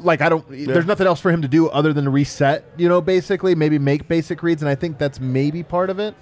like 0.00 0.20
I 0.20 0.28
don't. 0.28 0.48
There's 0.48 0.86
nothing 0.86 1.06
else 1.06 1.20
for 1.20 1.30
him 1.30 1.42
to 1.42 1.48
do 1.48 1.68
other 1.68 1.92
than 1.92 2.08
reset. 2.08 2.64
You 2.76 2.88
know, 2.88 3.00
basically 3.00 3.54
maybe 3.54 3.78
make 3.78 4.08
basic 4.08 4.42
reads, 4.42 4.62
and 4.62 4.68
I 4.68 4.74
think 4.74 4.98
that's 4.98 5.20
maybe 5.20 5.62
part 5.62 5.90
of 5.90 5.98
it. 5.98 6.14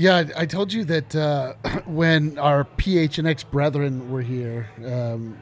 Yeah, 0.00 0.16
I 0.36 0.42
I 0.42 0.46
told 0.46 0.72
you 0.72 0.84
that 0.84 1.14
uh, 1.14 1.52
when 1.84 2.38
our 2.38 2.64
PH 2.64 3.18
and 3.18 3.28
PHNX 3.28 3.50
brethren 3.50 4.10
were 4.10 4.22
here, 4.22 4.66
um, 4.86 5.36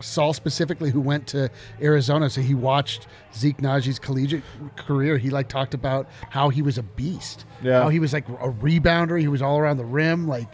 Saul 0.00 0.32
specifically, 0.32 0.90
who 0.90 1.00
went 1.00 1.26
to 1.28 1.50
Arizona, 1.82 2.30
so 2.30 2.40
he 2.40 2.54
watched 2.54 3.08
Zeke 3.34 3.56
Nnaji's 3.58 3.98
collegiate 3.98 4.44
career. 4.76 5.18
He 5.18 5.30
like 5.30 5.48
talked 5.48 5.74
about 5.74 6.08
how 6.30 6.48
he 6.48 6.62
was 6.62 6.78
a 6.78 6.84
beast. 6.84 7.44
Yeah. 7.60 7.82
how 7.82 7.88
he 7.88 7.98
was 7.98 8.12
like 8.12 8.28
a 8.28 8.52
rebounder. 8.52 9.18
He 9.20 9.26
was 9.26 9.42
all 9.42 9.58
around 9.58 9.78
the 9.78 9.84
rim, 9.84 10.28
like 10.28 10.46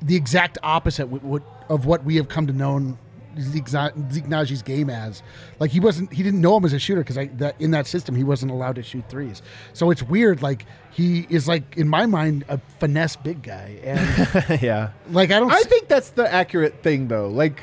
the 0.00 0.14
exact 0.14 0.56
opposite 0.62 1.10
w- 1.10 1.22
w- 1.22 1.44
of 1.68 1.86
what 1.86 2.04
we 2.04 2.14
have 2.16 2.28
come 2.28 2.46
to 2.46 2.52
know 2.52 2.96
Zeke 3.40 3.68
Zeke 3.68 4.64
game 4.64 4.90
as. 4.90 5.22
Like 5.58 5.70
he 5.70 5.80
wasn't, 5.80 6.12
he 6.12 6.22
didn't 6.22 6.40
know 6.40 6.56
him 6.56 6.64
as 6.64 6.72
a 6.72 6.78
shooter 6.78 7.02
because 7.02 7.16
that 7.38 7.54
in 7.60 7.70
that 7.72 7.86
system 7.86 8.14
he 8.14 8.24
wasn't 8.24 8.52
allowed 8.52 8.76
to 8.76 8.82
shoot 8.82 9.08
threes. 9.08 9.42
So 9.72 9.90
it's 9.90 10.02
weird. 10.02 10.42
Like 10.42 10.66
he 10.90 11.26
is 11.28 11.46
like 11.48 11.76
in 11.76 11.88
my 11.88 12.06
mind 12.06 12.44
a 12.48 12.58
finesse 12.80 13.16
big 13.16 13.42
guy, 13.42 13.78
and 13.84 14.60
yeah. 14.62 14.90
like 15.10 15.30
I 15.30 15.38
don't. 15.40 15.50
I 15.50 15.56
s- 15.58 15.66
think 15.66 15.88
that's 15.88 16.10
the 16.10 16.32
accurate 16.32 16.82
thing, 16.82 17.08
though. 17.08 17.28
Like 17.28 17.62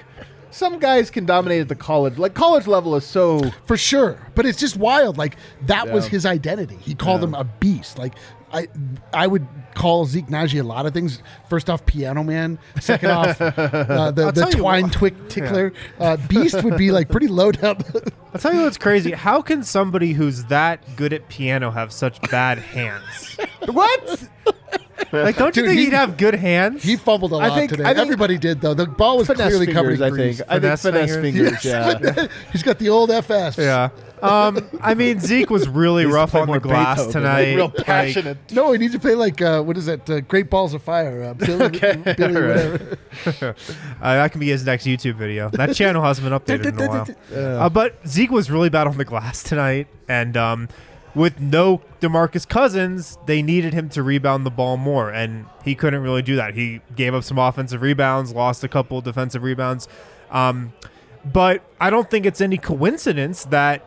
some 0.51 0.77
guys 0.77 1.09
can 1.09 1.25
dominate 1.25 1.61
at 1.61 1.67
the 1.69 1.75
college. 1.75 2.17
Like 2.19 2.35
college 2.35 2.67
level 2.67 2.95
is 2.95 3.03
so. 3.05 3.41
for 3.65 3.75
sure, 3.77 4.19
but 4.35 4.45
it's 4.45 4.59
just 4.59 4.77
wild. 4.77 5.17
Like 5.17 5.37
that 5.65 5.89
was 5.91 6.05
his 6.07 6.25
identity. 6.25 6.77
He 6.79 6.93
called 6.93 7.21
Yeah. 7.21 7.27
him 7.29 7.33
a 7.35 7.43
beast. 7.43 7.97
Like 7.97 8.13
I 8.53 8.67
I 9.13 9.27
would 9.27 9.47
call 9.73 10.05
Zeke 10.05 10.27
Nnaji 10.27 10.59
a 10.59 10.63
lot 10.63 10.85
of 10.85 10.93
things. 10.93 11.21
First 11.49 11.69
off, 11.69 11.85
Piano 11.85 12.23
Man. 12.23 12.59
Second 12.79 13.11
off, 13.11 13.41
uh, 13.41 14.11
the, 14.11 14.31
the 14.31 14.45
Twine 14.51 14.89
Twick 14.89 15.27
Tickler. 15.27 15.73
Uh, 15.99 16.17
Beast 16.27 16.63
would 16.63 16.77
be 16.77 16.91
like 16.91 17.09
pretty 17.09 17.27
low 17.27 17.51
down. 17.51 17.77
I'll 18.33 18.39
tell 18.39 18.53
you 18.53 18.61
what's 18.61 18.77
crazy. 18.77 19.11
How 19.11 19.41
can 19.41 19.63
somebody 19.63 20.13
who's 20.13 20.45
that 20.45 20.95
good 20.95 21.13
at 21.13 21.27
piano 21.29 21.71
have 21.71 21.91
such 21.91 22.21
bad 22.29 22.59
hands? 22.59 23.37
What? 23.67 24.27
Like, 25.11 25.37
don't 25.37 25.55
you 25.55 25.63
Dude, 25.63 25.69
think 25.69 25.79
he- 25.79 25.85
he'd 25.85 25.93
have 25.93 26.17
good 26.17 26.35
hands? 26.35 26.83
he 26.83 26.95
fumbled 26.95 27.31
a 27.31 27.35
lot 27.37 27.53
think- 27.55 27.71
today. 27.71 27.83
I 27.83 27.87
think- 27.93 27.99
Everybody 27.99 28.37
did 28.37 28.61
though. 28.61 28.73
The 28.73 28.85
ball 28.87 29.17
was 29.17 29.27
finesse 29.27 29.47
clearly 29.49 29.71
covered 29.73 29.93
in 29.95 30.03
I 30.03 30.09
grease. 30.09 30.37
think. 30.37 30.49
I 30.49 30.53
think 30.59 30.63
Finesse 30.79 30.81
finesse 30.81 31.15
fingers? 31.15 31.61
fingers. 31.61 31.65
Yeah. 31.65 32.27
He's 32.51 32.63
got 32.63 32.79
the 32.79 32.89
old 32.89 33.11
FS. 33.11 33.57
yeah. 33.57 33.89
Um, 34.21 34.69
I 34.81 34.93
mean, 34.93 35.19
Zeke 35.19 35.49
was 35.49 35.67
really 35.67 36.03
Needs 36.05 36.15
rough 36.15 36.33
on 36.33 36.41
the 36.41 36.47
more 36.47 36.59
glass 36.61 36.95
Beethoven, 36.97 37.11
tonight. 37.11 37.45
like 37.49 37.55
real 37.57 37.65
Like, 37.75 37.85
passionate. 37.85 38.37
No, 38.53 38.71
he 38.71 38.77
needs 38.77 38.93
to 38.93 38.99
play 38.99 39.15
like 39.15 39.41
uh, 39.41 39.61
what 39.61 39.75
is 39.77 39.85
that? 39.87 40.09
Uh, 40.09 40.21
Great 40.21 40.49
Balls 40.49 40.73
of 40.73 40.81
Fire. 40.81 41.23
Uh, 41.23 41.33
Billy, 41.33 41.69
Billy 41.69 42.33
whatever. 42.33 42.97
uh, 43.41 43.53
that 44.01 44.31
can 44.31 44.39
be 44.39 44.47
his 44.47 44.65
next 44.65 44.85
YouTube 44.85 45.15
video. 45.15 45.49
That 45.49 45.75
channel 45.75 46.01
hasn't 46.03 46.23
been 46.29 46.39
updated 46.39 46.79
in 46.79 46.81
a 46.81 46.87
while. 46.87 47.61
Uh, 47.63 47.69
but 47.69 47.95
Zeke 48.07 48.31
was 48.31 48.49
really 48.49 48.69
bad 48.69 48.87
on 48.87 48.97
the 48.97 49.03
glass 49.05 49.43
tonight, 49.43 49.87
and 50.07 50.37
um, 50.37 50.69
with 51.15 51.39
no 51.39 51.81
Demarcus 52.01 52.47
Cousins, 52.47 53.17
they 53.25 53.41
needed 53.41 53.73
him 53.73 53.89
to 53.89 54.03
rebound 54.03 54.45
the 54.45 54.51
ball 54.51 54.77
more, 54.77 55.11
and 55.11 55.45
he 55.63 55.75
couldn't 55.75 56.01
really 56.01 56.21
do 56.21 56.35
that. 56.35 56.55
He 56.55 56.81
gave 56.95 57.13
up 57.13 57.23
some 57.23 57.37
offensive 57.37 57.81
rebounds, 57.81 58.33
lost 58.33 58.63
a 58.63 58.67
couple 58.67 58.99
defensive 59.01 59.43
rebounds, 59.43 59.87
um, 60.31 60.73
but 61.25 61.63
I 61.79 61.89
don't 61.89 62.09
think 62.09 62.25
it's 62.25 62.41
any 62.41 62.57
coincidence 62.57 63.45
that 63.45 63.85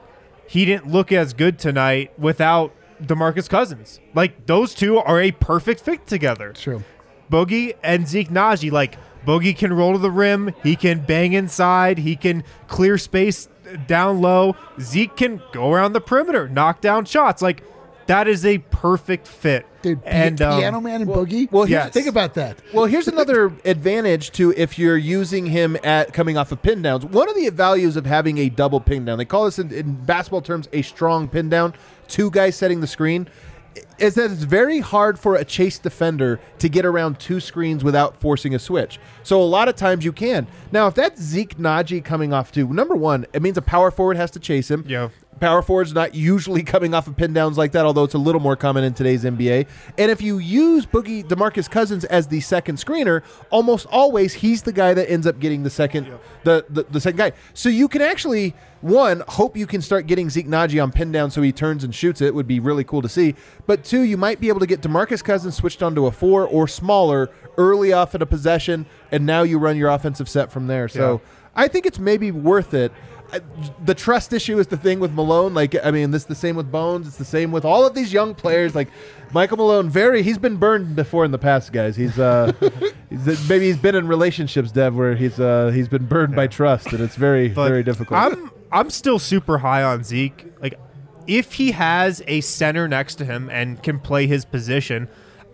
he 0.48 0.64
didn't 0.64 0.88
look 0.90 1.12
as 1.12 1.32
good 1.32 1.58
tonight 1.58 2.16
without 2.18 2.72
Demarcus 3.02 3.48
Cousins. 3.48 4.00
Like 4.14 4.46
those 4.46 4.74
two 4.74 4.98
are 4.98 5.20
a 5.20 5.32
perfect 5.32 5.80
fit 5.80 6.06
together. 6.06 6.52
True. 6.52 6.82
Boogie 7.30 7.74
and 7.82 8.06
Zeke 8.06 8.28
Nnaji, 8.28 8.70
Like 8.70 8.96
Boogie 9.26 9.56
can 9.56 9.72
roll 9.72 9.92
to 9.92 9.98
the 9.98 10.10
rim, 10.10 10.54
he 10.62 10.76
can 10.76 11.00
bang 11.00 11.32
inside, 11.32 11.98
he 11.98 12.14
can 12.14 12.44
clear 12.68 12.96
space 12.96 13.48
down 13.87 14.20
low. 14.20 14.57
Zeke 14.81 15.16
can 15.16 15.40
go 15.52 15.72
around 15.72 15.92
the 15.92 16.00
perimeter, 16.00 16.48
knock 16.48 16.81
down 16.81 17.05
shots. 17.05 17.42
Like 17.42 17.62
that 18.07 18.29
is 18.29 18.44
a 18.46 18.59
perfect 18.59 19.26
fit. 19.26 19.66
Dude, 19.83 20.00
and 20.05 20.40
um, 20.42 20.59
Piano 20.61 20.81
Man 20.81 21.02
and 21.02 21.11
Boogie. 21.11 21.50
well, 21.50 21.64
here's- 21.64 21.92
think 21.92 22.07
about 22.07 22.35
that. 22.35 22.59
Well, 22.72 22.87
here's 22.87 23.09
another 23.09 23.52
advantage 23.64 24.31
to 24.33 24.52
if 24.57 24.79
you're 24.79 24.96
using 24.96 25.46
him 25.46 25.76
at 25.85 26.12
coming 26.12 26.37
off 26.37 26.50
of 26.52 26.62
pin 26.62 26.83
downs. 26.83 27.05
One 27.05 27.29
of 27.29 27.35
the 27.37 27.48
values 27.50 27.96
of 27.96 28.07
having 28.07 28.38
a 28.38 28.48
double 28.48 28.81
pin 28.81 29.05
down, 29.05 29.18
they 29.18 29.24
call 29.24 29.44
this 29.44 29.59
in, 29.59 29.72
in 29.72 29.94
basketball 30.05 30.42
terms 30.42 30.68
a 30.72 30.83
strong 30.83 31.29
pin 31.29 31.48
down, 31.48 31.74
two 32.09 32.31
guys 32.31 32.57
setting 32.57 32.81
the 32.81 32.87
screen, 32.87 33.29
is 33.98 34.14
that 34.14 34.30
it's 34.30 34.42
very 34.42 34.80
hard 34.80 35.18
for 35.18 35.36
a 35.36 35.44
chase 35.44 35.78
defender 35.78 36.40
to 36.58 36.68
get 36.68 36.84
around 36.84 37.18
two 37.18 37.40
screens 37.40 37.82
without 37.82 38.20
forcing 38.20 38.54
a 38.54 38.58
switch. 38.58 38.98
So 39.22 39.40
a 39.40 39.44
lot 39.44 39.68
of 39.68 39.76
times 39.76 40.04
you 40.04 40.12
can. 40.12 40.46
Now, 40.72 40.86
if 40.86 40.94
that's 40.94 41.20
Zeke 41.20 41.56
Nnaji 41.56 42.04
coming 42.04 42.32
off 42.32 42.52
two, 42.52 42.72
number 42.72 42.94
one, 42.94 43.26
it 43.32 43.42
means 43.42 43.56
a 43.56 43.62
power 43.62 43.90
forward 43.90 44.16
has 44.16 44.30
to 44.32 44.40
chase 44.40 44.70
him. 44.70 44.84
Yeah. 44.86 45.08
Power 45.40 45.62
forward's 45.62 45.92
not 45.92 46.14
usually 46.14 46.62
coming 46.62 46.94
off 46.94 47.07
of 47.07 47.16
pin 47.16 47.33
downs 47.33 47.59
like 47.59 47.72
that, 47.72 47.85
although 47.85 48.05
it's 48.05 48.14
a 48.14 48.18
little 48.18 48.40
more 48.40 48.57
common 48.57 48.85
in 48.85 48.94
today's 48.94 49.25
NBA. 49.25 49.66
And 49.99 50.11
if 50.11 50.22
you 50.22 50.38
use 50.38 50.87
Boogie 50.87 51.25
DeMarcus 51.25 51.70
Cousins 51.70 52.05
as 52.05 52.27
the 52.29 52.40
second 52.40 52.77
screener, 52.77 53.22
almost 53.51 53.87
always 53.90 54.35
he's 54.35 54.62
the 54.62 54.72
guy 54.72 54.94
that 54.94 55.11
ends 55.11 55.27
up 55.27 55.38
getting 55.38 55.62
the 55.62 55.70
second 55.70 56.11
the, 56.44 56.64
the 56.68 56.85
the 56.85 57.01
second 57.01 57.18
guy. 57.18 57.33
So 57.55 57.68
you 57.68 57.88
can 57.88 58.03
actually 58.03 58.55
one 58.81 59.22
hope 59.29 59.57
you 59.57 59.66
can 59.66 59.83
start 59.83 60.07
getting 60.07 60.31
Zeke 60.31 60.46
Nnaji 60.46 60.83
on 60.83 60.92
pin 60.92 61.11
down 61.11 61.31
so 61.31 61.42
he 61.42 61.53
turns 61.53 61.83
and 61.83 61.94
shoots 61.94 62.20
it 62.20 62.35
would 62.35 62.46
be 62.46 62.61
really 62.61 62.85
cool 62.85 63.03
to 63.03 63.09
see. 63.09 63.35
But 63.66 63.85
two, 63.85 64.03
you 64.03 64.16
might 64.16 64.40
be 64.40 64.49
able 64.49 64.61
to 64.61 64.66
get 64.66 64.81
DeMarcus 64.81 65.25
Cousins 65.25 65.57
switched 65.57 65.83
onto 65.83 66.07
a 66.07 66.12
four 66.12 66.46
or 66.46 66.68
smaller 66.68 67.31
early 67.59 67.92
off 67.92 68.14
at 68.14 68.22
a 68.22 68.27
possession, 68.27 68.87
and 69.11 69.27
now 69.27 69.42
you 69.42 69.59
run 69.59 69.77
your 69.77 69.90
offensive 69.90 70.29
set 70.29 70.53
from 70.53 70.66
there. 70.66 70.88
So 70.88 71.20
I 71.55 71.68
think 71.68 71.87
it's 71.87 71.99
maybe 71.99 72.31
worth 72.31 72.75
it. 72.75 72.92
The 73.85 73.94
trust 73.94 74.33
issue 74.33 74.59
is 74.59 74.66
the 74.66 74.77
thing 74.77 75.01
with 75.01 75.12
Malone. 75.12 75.55
Like, 75.55 75.75
I 75.85 75.90
mean, 75.90 76.11
this 76.11 76.22
is 76.22 76.29
the 76.29 76.35
same 76.35 76.57
with 76.57 76.70
Bones. 76.70 77.07
It's 77.07 77.16
the 77.16 77.25
same 77.25 77.53
with 77.53 77.64
all 77.64 77.87
of 77.87 77.94
these 77.94 78.12
young 78.12 78.35
players. 78.35 78.75
Like 78.75 78.88
Michael 79.33 79.57
Malone, 79.57 79.88
very 79.88 80.22
he's 80.22 80.38
been 80.38 80.57
burned 80.57 80.96
before 80.96 81.25
in 81.25 81.31
the 81.31 81.38
past, 81.38 81.72
guys. 81.72 81.96
He's 81.96 82.18
uh, 82.18 82.53
he's, 83.11 83.49
maybe 83.49 83.66
he's 83.66 83.77
been 83.77 83.94
in 83.94 84.07
relationships, 84.07 84.72
Dev, 84.72 84.94
where 84.96 85.14
he's 85.14 85.40
uh, 85.40 85.70
he's 85.75 85.88
been 85.88 86.07
burned 86.07 86.35
by 86.37 86.46
trust, 86.46 86.92
and 86.92 87.01
it's 87.01 87.16
very 87.16 87.49
But 87.49 87.68
very 87.68 87.83
difficult. 87.83 88.18
I'm 88.20 88.51
I'm 88.72 88.90
still 88.90 89.18
super 89.18 89.59
high 89.59 89.83
on 89.83 90.05
Zeke. 90.05 90.53
Like 90.61 90.79
if 91.27 91.55
he 91.55 91.72
has 91.72 92.22
a 92.27 92.40
center 92.40 92.88
next 92.88 93.16
to 93.16 93.25
him 93.25 93.51
and 93.51 93.83
can 93.83 93.99
play 93.99 94.27
his 94.27 94.44
position, 94.44 95.09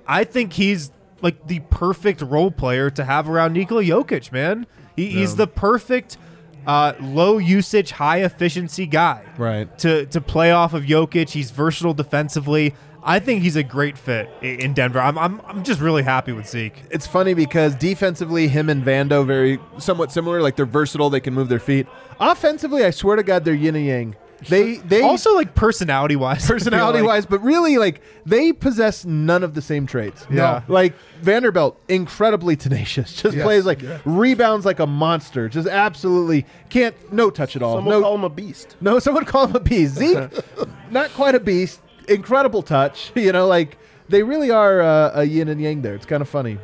I 0.07 0.25
think 0.25 0.53
he's 0.53 0.91
like 1.23 1.47
the 1.47 1.61
perfect 1.71 2.21
role 2.21 2.51
player 2.51 2.91
to 2.91 3.05
have 3.05 3.29
around 3.29 3.55
Nikola 3.55 3.83
Jokic, 3.83 4.33
man. 4.33 4.67
He, 4.97 5.09
He's 5.09 5.37
the 5.37 5.47
perfect 5.47 6.19
uh, 6.67 6.95
low 7.01 7.39
usage, 7.39 7.91
high 7.91 8.23
efficiency 8.23 8.87
guy. 8.87 9.25
Right. 9.37 9.77
To 9.79 10.07
to 10.07 10.21
play 10.21 10.53
off 10.53 10.75
of 10.75 10.85
Jokic. 10.85 11.31
He's 11.31 11.51
versatile 11.51 11.95
defensively. 11.95 12.75
I 13.05 13.19
think 13.19 13.43
he's 13.43 13.57
a 13.57 13.65
great 13.65 13.99
fit 13.99 14.31
in 14.43 14.75
Denver. 14.75 15.01
I'm, 15.01 15.19
I'm, 15.19 15.41
I'm 15.47 15.65
just 15.65 15.81
really 15.81 16.05
happy 16.05 16.31
with 16.31 16.49
Zeke. 16.49 16.85
it's 16.91 17.05
funny 17.05 17.35
because 17.35 17.75
defensively, 17.75 18.47
him 18.47 18.71
and 18.71 18.85
Vando 18.85 19.27
very 19.27 19.59
somewhat 19.79 20.13
similar. 20.13 20.41
Like 20.41 20.55
they're 20.55 20.67
versatile, 20.67 21.11
they 21.11 21.19
can 21.19 21.35
move 21.35 21.49
their 21.49 21.59
feet. 21.59 21.89
Offensively, 22.21 22.85
I 22.85 22.91
swear 22.91 23.17
to 23.17 23.25
God, 23.25 23.45
they're 23.45 23.55
yin 23.55 23.75
and 23.75 23.85
yang. 23.87 24.17
They 24.49 24.77
they 24.77 25.03
Also, 25.03 25.35
like 25.35 25.55
personality 25.55 26.17
wise, 26.17 26.47
personality 26.47 27.03
wise, 27.03 27.27
but 27.27 27.41
really 27.43 27.79
like 27.79 28.01
they 28.27 28.53
possess 28.53 29.05
none 29.05 29.43
of 29.43 29.55
the 29.55 29.63
same 29.63 29.87
traits. 29.87 30.27
Yeah. 30.31 30.63
Like 30.69 30.95
Vanderbilt, 31.21 31.81
incredibly 31.89 32.57
tenacious. 32.57 33.13
Just 33.23 33.37
Yes. 33.37 33.45
plays 33.45 33.67
like 33.67 33.81
rebounds 34.05 34.67
like 34.67 34.79
a 34.81 34.87
monster. 34.87 35.49
Just 35.49 35.69
absolutely 35.69 36.47
can't 36.71 36.95
no 37.13 37.31
touch 37.31 37.57
at 37.57 37.63
all. 37.63 37.77
Someone 37.77 37.95
no, 37.95 38.03
call 38.03 38.15
him 38.15 38.25
a 38.25 38.31
beast. 38.31 38.77
no, 38.81 38.99
someone 38.99 39.25
call 39.25 39.47
him 39.47 39.57
a 39.57 39.61
beast. 39.61 39.95
Zeke, 39.97 40.31
not 40.91 41.11
quite 41.11 41.35
a 41.35 41.41
beast. 41.41 41.81
Incredible 42.09 42.63
touch. 42.63 43.13
You 43.15 43.33
know, 43.33 43.47
like 43.47 43.79
they 44.09 44.23
really 44.23 44.51
are 44.51 44.81
uh, 44.81 45.13
a 45.15 45.25
yin 45.25 45.49
and 45.49 45.61
yang 45.61 45.83
there. 45.83 45.95
It's 45.95 46.07
kind 46.07 46.21
of 46.23 46.29
funny. 46.29 46.59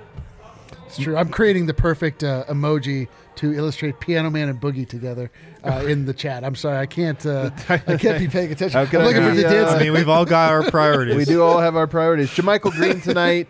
It's 0.86 0.98
true. 0.98 1.16
I'm 1.16 1.28
creating 1.28 1.66
the 1.66 1.74
perfect 1.74 2.24
uh, 2.24 2.44
emoji 2.48 3.08
to 3.36 3.52
illustrate 3.52 4.00
Piano 4.00 4.30
Man 4.30 4.48
and 4.48 4.60
Boogie 4.60 4.88
together 4.88 5.30
uh, 5.68 5.84
in 5.86 6.06
the 6.06 6.14
chat. 6.14 6.44
I'm 6.44 6.54
sorry, 6.54 6.78
I 6.78 6.86
can't. 6.86 7.24
Uh, 7.24 7.50
I 7.68 7.96
can't 7.96 8.18
be 8.18 8.28
paying 8.28 8.50
attention. 8.50 8.78
I'm 8.78 8.86
looking 8.86 9.22
for 9.22 9.34
the 9.34 9.46
uh, 9.46 9.50
dance. 9.50 9.70
I 9.70 9.78
mean, 9.80 9.92
we've 9.92 10.08
all 10.08 10.24
got 10.24 10.50
our 10.50 10.70
priorities. 10.70 11.16
We 11.16 11.24
do 11.24 11.42
all 11.42 11.58
have 11.58 11.76
our 11.76 11.86
priorities. 11.86 12.30
JaMychal 12.30 12.72
Green 12.72 13.00
tonight. 13.00 13.48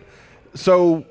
So, 0.53 1.05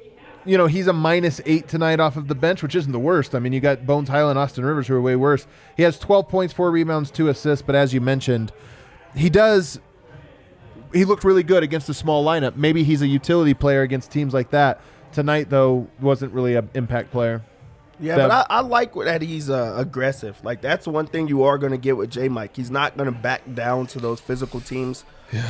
you 0.44 0.58
know, 0.58 0.66
he's 0.66 0.86
a 0.86 0.92
minus 0.92 1.40
eight 1.46 1.68
tonight 1.68 2.00
off 2.00 2.16
of 2.16 2.28
the 2.28 2.34
bench, 2.34 2.62
which 2.62 2.74
isn't 2.74 2.92
the 2.92 2.98
worst. 2.98 3.34
I 3.34 3.38
mean, 3.38 3.52
you 3.52 3.60
got 3.60 3.86
Bones 3.86 4.08
Hyland, 4.08 4.38
Austin 4.38 4.64
Rivers, 4.64 4.88
who 4.88 4.94
are 4.94 5.00
way 5.00 5.16
worse. 5.16 5.46
He 5.76 5.82
has 5.84 5.98
12 5.98 6.28
points, 6.28 6.52
four 6.52 6.70
rebounds, 6.70 7.10
two 7.10 7.28
assists. 7.28 7.62
But 7.62 7.74
as 7.74 7.94
you 7.94 8.00
mentioned, 8.00 8.52
he 9.14 9.30
does. 9.30 9.80
He 10.92 11.04
looked 11.04 11.24
really 11.24 11.42
good 11.42 11.62
against 11.62 11.88
a 11.88 11.94
small 11.94 12.24
lineup. 12.24 12.56
Maybe 12.56 12.82
he's 12.82 13.02
a 13.02 13.06
utility 13.06 13.54
player 13.54 13.82
against 13.82 14.10
teams 14.10 14.32
like 14.32 14.50
that. 14.50 14.80
Tonight, 15.12 15.50
though, 15.50 15.86
wasn't 16.00 16.32
really 16.32 16.54
an 16.54 16.70
impact 16.74 17.10
player. 17.10 17.42
Yeah, 18.00 18.16
That- 18.16 18.28
but 18.28 18.46
I, 18.50 18.58
I 18.58 18.60
like 18.60 18.94
that 18.94 19.22
he's 19.22 19.50
uh, 19.50 19.74
aggressive. 19.76 20.38
Like 20.44 20.60
that's 20.60 20.86
one 20.86 21.06
thing 21.06 21.28
you 21.28 21.42
are 21.44 21.58
going 21.58 21.72
to 21.72 21.78
get 21.78 21.96
with 21.96 22.10
J. 22.10 22.28
Mike. 22.28 22.54
He's 22.56 22.70
not 22.70 22.96
going 22.96 23.12
to 23.12 23.18
back 23.18 23.42
down 23.54 23.86
to 23.88 23.98
those 23.98 24.20
physical 24.20 24.60
teams. 24.60 25.04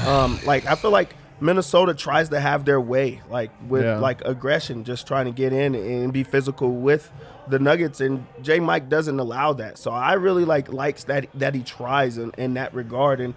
Um, 0.06 0.38
like 0.44 0.66
I 0.66 0.74
feel 0.74 0.90
like 0.90 1.14
Minnesota 1.40 1.94
tries 1.94 2.30
to 2.30 2.40
have 2.40 2.64
their 2.64 2.80
way, 2.80 3.20
like 3.30 3.50
with 3.68 3.84
Yeah. 3.84 3.98
like 3.98 4.24
aggression, 4.24 4.82
just 4.84 5.06
trying 5.06 5.26
to 5.26 5.30
get 5.32 5.52
in 5.52 5.74
and 5.74 6.12
be 6.12 6.24
physical 6.24 6.72
with 6.72 7.12
the 7.46 7.58
Nuggets, 7.58 8.00
and 8.00 8.26
J. 8.42 8.60
Mike 8.60 8.88
doesn't 8.88 9.18
allow 9.20 9.52
that. 9.54 9.78
So 9.78 9.90
I 9.90 10.14
really 10.14 10.44
like 10.44 10.72
likes 10.72 11.04
that 11.04 11.28
that 11.34 11.54
he 11.54 11.62
tries 11.62 12.18
in, 12.18 12.32
in 12.36 12.54
that 12.54 12.74
regard, 12.74 13.20
and 13.20 13.34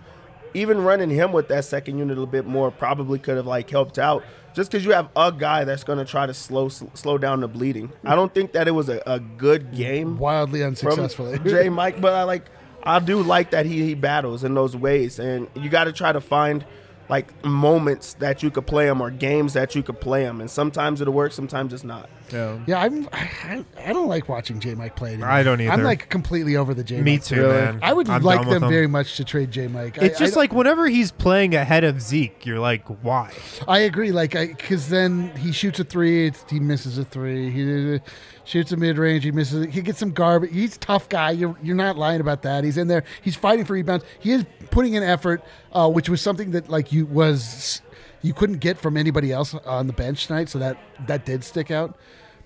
even 0.53 0.83
running 0.83 1.09
him 1.09 1.31
with 1.31 1.47
that 1.49 1.63
second 1.63 1.97
unit 1.97 2.17
a 2.17 2.19
little 2.19 2.25
bit 2.31 2.45
more 2.45 2.71
probably 2.71 3.19
could 3.19 3.37
have 3.37 3.45
like 3.47 3.69
helped 3.69 3.99
out. 3.99 4.23
Just 4.53 4.71
because 4.71 4.85
you 4.85 4.91
have 4.91 5.09
a 5.15 5.31
guy 5.31 5.63
that's 5.63 5.83
going 5.83 5.99
to 5.99 6.05
try 6.05 6.25
to 6.25 6.33
slow 6.33 6.69
slow 6.69 7.17
down 7.17 7.41
the 7.41 7.47
bleeding, 7.47 7.91
I 8.03 8.15
don't 8.15 8.33
think 8.33 8.51
that 8.53 8.67
it 8.67 8.71
was 8.71 8.89
a, 8.89 9.01
a 9.05 9.19
good 9.19 9.73
game 9.73 10.17
Wildly 10.17 10.63
unsuccessfully. 10.63 11.39
J. 11.45 11.69
Mike, 11.69 12.01
but 12.01 12.13
I 12.13 12.23
like 12.23 12.45
I 12.83 12.99
do 12.99 13.21
like 13.21 13.51
that 13.51 13.65
he 13.65 13.83
he 13.85 13.93
battles 13.93 14.43
in 14.43 14.53
those 14.53 14.75
ways, 14.75 15.19
and 15.19 15.47
you 15.55 15.69
got 15.69 15.85
to 15.85 15.93
try 15.93 16.11
to 16.11 16.21
find 16.21 16.65
like 17.09 17.43
moments 17.43 18.13
that 18.15 18.41
you 18.41 18.51
could 18.51 18.67
play 18.67 18.85
them 18.85 19.01
or 19.01 19.11
games 19.11 19.53
that 19.53 19.75
you 19.75 19.83
could 19.83 19.99
play 19.99 20.23
them 20.23 20.41
and 20.41 20.49
sometimes 20.49 21.01
it'll 21.01 21.13
work, 21.13 21.31
sometimes 21.33 21.73
it's 21.73 21.83
not. 21.83 22.09
Yeah. 22.31 22.59
Yeah, 22.65 22.79
I'm. 22.79 23.09
I, 23.11 23.65
I 23.77 23.93
don't 23.93 24.07
like 24.07 24.29
watching 24.29 24.59
J 24.59 24.75
Mike 24.75 24.95
play 24.95 25.09
anymore. 25.13 25.29
I 25.29 25.43
don't 25.43 25.59
either 25.59 25.71
I'm 25.71 25.83
like 25.83 26.09
completely 26.09 26.55
over 26.55 26.73
the 26.73 26.83
J. 26.83 27.01
Me 27.01 27.17
too, 27.17 27.41
Really? 27.41 27.53
man. 27.53 27.79
I 27.81 27.93
would 27.93 28.09
I'm 28.09 28.21
like 28.23 28.39
done 28.39 28.47
with 28.47 28.61
them 28.61 28.69
very 28.69 28.87
much 28.87 29.17
to 29.17 29.25
trade 29.25 29.51
J 29.51 29.67
Mike. 29.67 29.97
It's 29.97 30.15
I, 30.15 30.19
just 30.19 30.37
I, 30.37 30.41
like 30.41 30.53
whenever 30.53 30.87
he's 30.87 31.11
playing 31.11 31.55
ahead 31.55 31.83
of 31.83 32.01
Zeke, 32.01 32.45
you're 32.45 32.59
like, 32.59 32.87
why? 33.03 33.33
I 33.67 33.79
agree. 33.79 34.11
Like, 34.11 34.31
because 34.31 34.89
then 34.89 35.35
he 35.35 35.51
shoots 35.51 35.79
a 35.79 35.83
three, 35.83 36.27
it's, 36.27 36.45
he 36.49 36.59
misses 36.59 36.97
a 36.97 37.03
three. 37.03 37.49
He 37.51 37.95
uh, 37.95 37.99
shoots 38.45 38.71
a 38.71 38.77
mid 38.77 38.97
range, 38.97 39.23
he 39.23 39.31
misses. 39.31 39.73
He 39.73 39.81
gets 39.81 39.99
some 39.99 40.11
garbage. 40.11 40.51
He's 40.51 40.75
a 40.75 40.79
tough 40.79 41.09
guy. 41.09 41.31
You're 41.31 41.57
you're 41.61 41.75
not 41.75 41.97
lying 41.97 42.21
about 42.21 42.43
that. 42.43 42.63
He's 42.63 42.77
in 42.77 42.87
there. 42.87 43.03
He's 43.21 43.35
fighting 43.35 43.65
for 43.65 43.73
rebounds. 43.73 44.05
He 44.19 44.31
is 44.31 44.45
putting 44.71 44.93
in 44.95 45.03
effort, 45.03 45.43
uh, 45.73 45.89
which 45.89 46.09
was 46.09 46.21
something 46.21 46.51
that 46.51 46.69
like 46.69 46.91
you 46.91 47.05
was 47.05 47.81
you 48.21 48.33
couldn't 48.33 48.57
get 48.57 48.77
from 48.77 48.97
anybody 48.97 49.31
else 49.31 49.53
on 49.53 49.87
the 49.87 49.93
bench 49.93 50.27
tonight. 50.27 50.49
So 50.49 50.59
that 50.59 50.77
that 51.07 51.25
did 51.25 51.43
stick 51.43 51.69
out. 51.71 51.97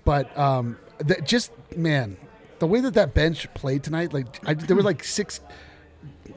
But 0.04 0.36
um, 0.38 0.76
that 0.98 1.26
just 1.26 1.52
man, 1.76 2.16
the 2.58 2.66
way 2.66 2.80
that 2.80 2.94
that 2.94 3.14
bench 3.14 3.52
played 3.54 3.82
tonight, 3.82 4.12
like 4.12 4.26
I, 4.46 4.54
there 4.54 4.76
were 4.76 4.82
like 4.82 5.02
six. 5.04 5.40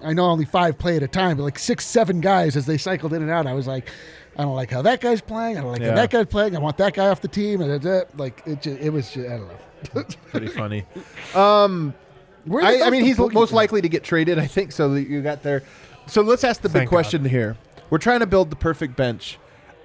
I 0.04 0.14
know 0.14 0.26
only 0.26 0.46
five 0.46 0.78
play 0.78 0.96
at 0.96 1.04
a 1.04 1.08
time, 1.08 1.38
but 1.38 1.44
like 1.44 1.60
six, 1.60 1.86
seven 1.86 2.22
guys 2.22 2.56
as 2.56 2.66
they 2.66 2.78
cycled 2.78 3.12
in 3.14 3.22
and 3.22 3.30
out. 3.32 3.48
I 3.48 3.54
was 3.54 3.68
like, 3.68 3.90
I 4.38 4.44
don't 4.44 4.56
like 4.56 4.72
how 4.72 4.82
that 4.84 5.02
guy's 5.02 5.20
playing. 5.20 5.58
I 5.58 5.62
don't 5.62 5.72
like 5.72 5.82
Yeah. 5.82 5.90
how 5.90 5.96
that 5.96 6.10
guy's 6.10 6.28
playing. 6.28 6.56
I 6.56 6.60
want 6.60 6.78
that 6.78 6.94
guy 6.94 7.08
off 7.08 7.20
the 7.22 7.28
team. 7.28 7.60
And 7.62 7.84
like 8.18 8.42
it, 8.46 8.62
just, 8.62 8.80
it 8.80 8.90
was, 8.92 9.12
just, 9.12 9.28
I 9.30 9.38
don't 9.38 9.48
know. 9.96 10.04
Pretty 10.32 10.48
funny. 10.48 10.86
Um, 11.36 11.94
I, 12.52 12.82
I 12.84 12.90
mean, 12.90 13.04
he's 13.04 13.18
most 13.18 13.50
from? 13.50 13.56
likely 13.56 13.82
to 13.82 13.90
get 13.90 14.04
traded. 14.04 14.40
I 14.40 14.48
think 14.48 14.72
so. 14.72 14.94
That 14.94 15.08
you 15.08 15.22
got 15.22 15.44
there. 15.44 15.64
So 16.08 16.22
let's 16.22 16.44
ask 16.44 16.62
the 16.62 16.70
big 16.70 16.74
Thank 16.74 16.90
question 16.90 17.26
here. 17.26 17.58
We're 17.90 18.00
trying 18.00 18.20
to 18.22 18.28
build 18.28 18.50
the 18.50 18.56
perfect 18.56 18.96
bench. 18.96 19.38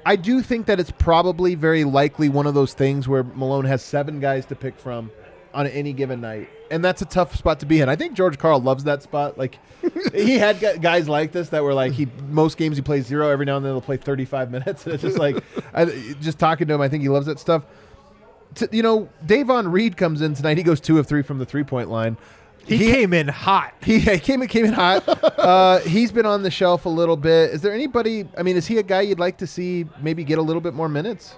I 0.07 0.16
do 0.16 0.42
think 0.42 0.66
that 0.66 0.79
it's 0.79 0.90
probably 0.90 1.55
very 1.55 1.85
likely 1.85 2.29
one 2.29 2.46
of 2.46 2.55
those 2.55 2.74
things 2.74 3.09
where 3.09 3.22
Malone 3.22 3.64
has 3.64 3.83
seven 3.83 4.20
guys 4.20 4.44
to 4.46 4.55
pick 4.55 4.77
from 4.79 5.11
on 5.55 5.66
any 5.68 5.92
given 5.92 6.20
night, 6.20 6.50
and 6.70 6.85
that's 6.85 7.00
a 7.00 7.07
tough 7.07 7.35
spot 7.37 7.61
to 7.61 7.66
be 7.66 7.81
in. 7.81 7.88
I 7.88 7.96
think 7.96 8.14
George 8.14 8.38
Karl 8.38 8.61
loves 8.61 8.85
that 8.85 9.03
spot. 9.03 9.38
Like 9.38 9.59
he 10.14 10.38
had 10.38 10.61
guys 10.83 11.09
like 11.09 11.33
this 11.33 11.48
that 11.50 11.62
were 11.62 11.72
like 11.72 11.92
he 11.92 12.09
most 12.29 12.59
games 12.59 12.77
he 12.77 12.83
plays 12.83 13.07
zero. 13.07 13.31
Every 13.31 13.46
now 13.46 13.57
and 13.57 13.64
then 13.64 13.72
he'll 13.72 13.81
play 13.81 13.96
thirty 13.96 14.24
five 14.24 14.50
minutes. 14.50 14.85
And 14.85 14.94
it's 14.94 15.03
just 15.03 15.18
like 15.18 15.42
I, 15.72 15.87
just 16.20 16.38
talking 16.38 16.66
to 16.68 16.74
him. 16.74 16.81
I 16.81 16.88
think 16.88 17.03
he 17.03 17.09
loves 17.09 17.27
that 17.27 17.38
stuff. 17.38 17.64
T- 18.55 18.66
you 18.72 18.83
know, 18.83 19.09
Davon 19.24 19.70
Reed 19.70 19.96
comes 19.96 20.20
in 20.20 20.35
tonight. 20.35 20.59
He 20.59 20.62
goes 20.62 20.81
two 20.81 20.98
of 20.98 21.07
three 21.07 21.22
from 21.22 21.38
the 21.38 21.46
three 21.46 21.64
point 21.64 21.88
line. 21.90 22.16
He, 22.66 22.79
came 22.79 23.12
in 23.12 23.29
hot. 23.29 23.74
He 23.85 24.00
came 24.18 24.42
in 24.42 24.48
came 24.48 24.64
in 24.64 24.72
hot. 24.72 25.05
uh, 25.38 25.79
he's 25.81 26.12
been 26.12 26.27
on 26.27 26.42
the 26.42 26.50
shelf 26.50 26.87
a 26.87 26.88
little 26.88 27.16
bit. 27.16 27.50
Is 27.50 27.62
there 27.62 27.72
anybody? 27.72 28.27
I 28.37 28.42
mean, 28.42 28.57
is 28.57 28.66
he 28.66 28.79
a 28.79 28.83
guy 28.83 29.03
you'd 29.03 29.18
like 29.20 29.38
to 29.38 29.46
see 29.46 29.87
maybe 30.03 30.24
get 30.24 30.38
a 30.38 30.42
little 30.42 30.62
bit 30.62 30.74
more 30.74 30.88
minutes? 30.88 31.37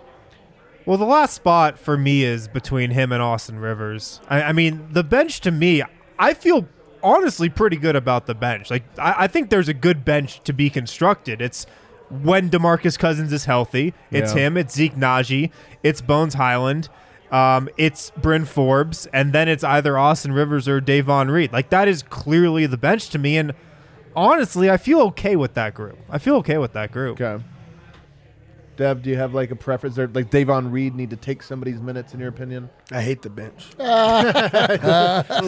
Well, 0.84 0.98
the 0.98 1.04
last 1.04 1.34
spot 1.34 1.78
for 1.78 1.96
me 1.96 2.22
is 2.22 2.46
between 2.46 2.92
him 2.92 3.10
and 3.10 3.20
Austin 3.20 3.58
Rivers. 3.58 4.20
I, 4.28 4.42
I 4.44 4.52
mean, 4.52 4.86
the 4.92 5.02
bench 5.02 5.40
to 5.40 5.50
me, 5.50 5.82
I 6.18 6.32
feel 6.32 6.68
honestly 7.02 7.48
pretty 7.48 7.76
good 7.76 7.96
about 7.96 8.26
the 8.26 8.34
bench. 8.34 8.70
Like, 8.70 8.84
I, 8.98 9.24
I 9.24 9.26
think 9.26 9.50
there's 9.50 9.68
a 9.68 9.74
good 9.74 10.04
bench 10.04 10.42
to 10.44 10.52
be 10.52 10.70
constructed. 10.70 11.42
It's 11.42 11.66
when 12.08 12.50
Demarcus 12.50 12.96
Cousins 12.96 13.32
is 13.32 13.46
healthy. 13.46 13.94
It's 14.12 14.32
Yeah. 14.32 14.42
him. 14.42 14.56
It's 14.56 14.74
Zeke 14.76 14.94
Nnaji. 14.94 15.50
It's 15.82 16.00
Bones 16.00 16.34
Hyland. 16.34 16.88
Um, 17.30 17.68
it's 17.76 18.10
Bryn 18.10 18.44
Forbes, 18.44 19.06
and 19.06 19.32
then 19.32 19.48
it's 19.48 19.64
either 19.64 19.98
Austin 19.98 20.32
Rivers 20.32 20.68
or 20.68 20.80
Davon 20.80 21.30
Reed. 21.30 21.52
Like 21.52 21.70
that 21.70 21.88
is 21.88 22.02
clearly 22.02 22.66
the 22.66 22.76
bench 22.76 23.10
to 23.10 23.18
me, 23.18 23.36
and 23.36 23.52
honestly, 24.14 24.70
I 24.70 24.76
feel 24.76 25.00
okay 25.02 25.36
with 25.36 25.54
that 25.54 25.74
group. 25.74 25.98
I 26.08 26.18
feel 26.18 26.36
okay 26.36 26.58
with 26.58 26.72
that 26.74 26.92
group. 26.92 27.20
Okay. 27.20 27.42
Deb, 28.76 29.02
do 29.02 29.10
you 29.10 29.16
have 29.16 29.34
like 29.34 29.50
a 29.50 29.56
preference? 29.56 29.98
Or 29.98 30.06
like 30.08 30.30
Davon 30.30 30.70
Reed 30.70 30.94
need 30.94 31.10
to 31.10 31.16
take 31.16 31.42
somebody's 31.42 31.80
minutes 31.80 32.14
in 32.14 32.20
your 32.20 32.28
opinion? 32.28 32.68
I 32.90 33.00
hate 33.00 33.22
the 33.22 33.30
bench. 33.30 33.66
no, 33.78 33.86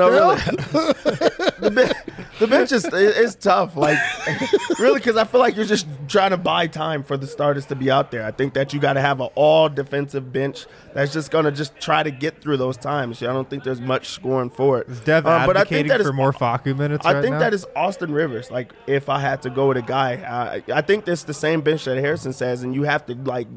really. 0.08 0.36
the, 1.60 1.72
ben- 1.74 1.92
the 2.38 2.46
bench 2.46 2.72
is 2.72 2.88
it's 2.92 3.34
tough. 3.34 3.76
Like, 3.76 3.98
really, 4.78 4.98
because 4.98 5.16
I 5.16 5.24
feel 5.24 5.40
like 5.40 5.56
you're 5.56 5.64
just 5.64 5.86
trying 6.08 6.30
to 6.30 6.36
buy 6.36 6.66
time 6.66 7.02
for 7.02 7.16
the 7.16 7.26
starters 7.26 7.66
to 7.66 7.76
be 7.76 7.90
out 7.90 8.10
there. 8.10 8.24
I 8.24 8.30
think 8.30 8.54
that 8.54 8.72
you 8.72 8.80
got 8.80 8.94
to 8.94 9.00
have 9.00 9.20
an 9.20 9.28
all 9.34 9.68
defensive 9.68 10.32
bench 10.32 10.66
that's 10.94 11.12
just 11.12 11.30
going 11.30 11.44
to 11.44 11.52
just 11.52 11.78
try 11.78 12.02
to 12.02 12.10
get 12.10 12.40
through 12.40 12.56
those 12.56 12.76
times. 12.76 13.22
I 13.22 13.26
don't 13.26 13.48
think 13.48 13.64
there's 13.64 13.80
much 13.80 14.08
scoring 14.08 14.50
for 14.50 14.80
it. 14.80 14.88
Is 14.88 15.00
Dev 15.00 15.26
Um, 15.26 15.46
but 15.46 15.56
I 15.56 15.60
advocating 15.60 15.88
think 15.88 15.98
that 15.98 16.04
for 16.04 16.10
is 16.10 16.14
more 16.14 16.32
Facu 16.32 16.76
minutes? 16.76 17.04
I 17.04 17.14
right 17.14 17.22
think 17.22 17.34
now? 17.34 17.40
that 17.40 17.54
is 17.54 17.66
Austin 17.76 18.12
Rivers. 18.12 18.50
Like, 18.50 18.72
if 18.86 19.08
I 19.08 19.20
had 19.20 19.42
to 19.42 19.50
go 19.50 19.68
with 19.68 19.76
a 19.76 19.82
guy, 19.82 20.14
I, 20.14 20.72
I 20.72 20.80
think 20.80 21.04
that's 21.04 21.24
the 21.24 21.34
same 21.34 21.60
bench 21.60 21.84
that 21.84 21.98
Harrison 21.98 22.32
says, 22.32 22.62
and 22.62 22.74
you 22.74 22.84
have 22.84 23.04
to 23.06 23.14
like 23.24 23.48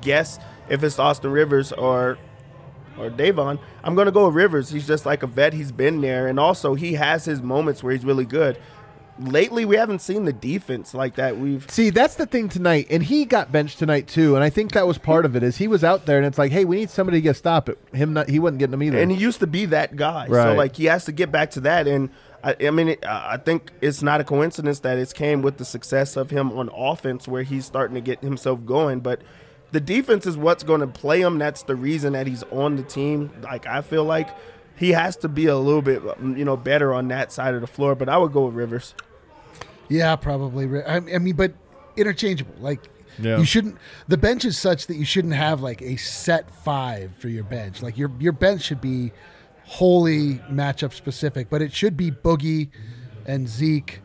guess 0.00 0.38
if 0.68 0.82
it's 0.82 0.98
Austin 0.98 1.30
Rivers 1.30 1.72
or 1.72 2.18
or 2.98 3.10
Davon. 3.10 3.58
I'm 3.84 3.94
gonna 3.94 4.10
go 4.10 4.26
with 4.26 4.34
Rivers. 4.34 4.70
He's 4.70 4.86
just 4.86 5.06
like 5.06 5.22
a 5.22 5.26
vet. 5.26 5.52
He's 5.52 5.72
been 5.72 6.00
there, 6.00 6.26
and 6.26 6.38
also 6.40 6.74
he 6.74 6.94
has 6.94 7.24
his 7.24 7.40
moments 7.42 7.82
where 7.82 7.92
he's 7.92 8.04
really 8.04 8.24
good. 8.24 8.58
Lately, 9.20 9.64
we 9.64 9.74
haven't 9.74 10.00
seen 10.00 10.24
the 10.26 10.32
defense 10.32 10.94
like 10.94 11.16
that. 11.16 11.36
We've 11.38 11.68
See, 11.68 11.90
that's 11.90 12.14
the 12.14 12.26
thing 12.26 12.48
tonight, 12.48 12.86
and 12.88 13.02
he 13.02 13.24
got 13.24 13.50
benched 13.50 13.78
tonight 13.78 14.06
too, 14.06 14.36
and 14.36 14.44
I 14.44 14.50
think 14.50 14.72
that 14.72 14.86
was 14.86 14.96
part 14.96 15.24
of 15.24 15.34
it. 15.34 15.42
Is 15.42 15.56
he 15.56 15.66
was 15.66 15.82
out 15.82 16.06
there, 16.06 16.18
and 16.18 16.26
it's 16.26 16.38
like, 16.38 16.52
hey, 16.52 16.64
we 16.64 16.76
need 16.76 16.90
somebody 16.90 17.18
to 17.18 17.22
get 17.22 17.30
a 17.30 17.34
stop 17.34 17.68
it. 17.68 17.78
Him, 17.92 18.12
not 18.12 18.28
he 18.28 18.38
wasn't 18.38 18.60
getting 18.60 18.72
them 18.72 18.82
either. 18.82 18.98
and 18.98 19.10
he 19.10 19.16
used 19.16 19.40
to 19.40 19.48
be 19.48 19.64
that 19.66 19.96
guy. 19.96 20.26
So 20.28 20.54
like 20.54 20.76
he 20.76 20.84
has 20.84 21.04
to 21.06 21.12
get 21.12 21.32
back 21.32 21.50
to 21.52 21.60
that. 21.60 21.88
And 21.88 22.10
I, 22.44 22.56
I 22.66 22.70
mean, 22.70 22.88
it, 22.88 23.04
I 23.04 23.36
think 23.36 23.72
it's 23.80 24.02
not 24.02 24.20
a 24.20 24.24
coincidence 24.24 24.80
that 24.80 24.98
it's 24.98 25.12
came 25.12 25.42
with 25.42 25.56
the 25.58 25.64
success 25.64 26.16
of 26.16 26.30
him 26.30 26.52
on 26.52 26.68
offense, 26.74 27.26
where 27.26 27.42
he's 27.42 27.66
starting 27.66 27.94
to 27.94 28.00
get 28.00 28.20
himself 28.22 28.64
going. 28.64 29.00
But 29.00 29.22
the 29.72 29.80
defense 29.80 30.26
is 30.26 30.36
what's 30.36 30.62
going 30.62 30.80
to 30.80 30.86
play 30.86 31.20
him. 31.20 31.38
That's 31.38 31.62
the 31.62 31.74
reason 31.74 32.12
that 32.12 32.26
he's 32.26 32.42
on 32.44 32.76
the 32.76 32.82
team. 32.84 33.30
Like 33.42 33.66
I 33.66 33.80
feel 33.82 34.04
like 34.04 34.28
he 34.76 34.90
has 34.92 35.16
to 35.18 35.28
be 35.28 35.46
a 35.46 35.56
little 35.56 35.82
bit, 35.82 36.02
um, 36.06 36.36
you 36.36 36.44
know, 36.44 36.56
better 36.56 36.94
on 36.94 37.08
that 37.08 37.32
side 37.32 37.54
of 37.54 37.60
the 37.60 37.66
floor. 37.66 37.94
But 37.94 38.08
I 38.08 38.16
would 38.18 38.32
go 38.32 38.46
with 38.46 38.54
Rivers. 38.54 38.94
Yeah, 39.88 40.14
probably. 40.16 40.82
I, 40.82 40.96
I 40.96 41.18
mean, 41.18 41.34
but 41.34 41.52
interchangeable. 41.96 42.54
Like 42.60 42.88
Yeah. 43.18 43.38
you 43.38 43.44
shouldn't. 43.44 43.76
The 44.06 44.16
bench 44.16 44.44
is 44.44 44.56
such 44.58 44.86
that 44.86 44.96
you 44.96 45.04
shouldn't 45.04 45.34
have 45.34 45.60
like 45.60 45.82
a 45.82 45.96
set 45.96 46.50
five 46.64 47.10
for 47.16 47.28
your 47.28 47.44
bench. 47.44 47.82
Like 47.82 47.98
your 47.98 48.12
your 48.20 48.32
bench 48.32 48.62
should 48.62 48.80
be 48.80 49.12
wholly 49.68 50.36
matchup 50.50 50.94
specific, 50.94 51.50
but 51.50 51.60
it 51.60 51.72
should 51.72 51.94
be 51.96 52.10
Boogie 52.10 52.70
and 53.26 53.46
Zeke 53.46 54.00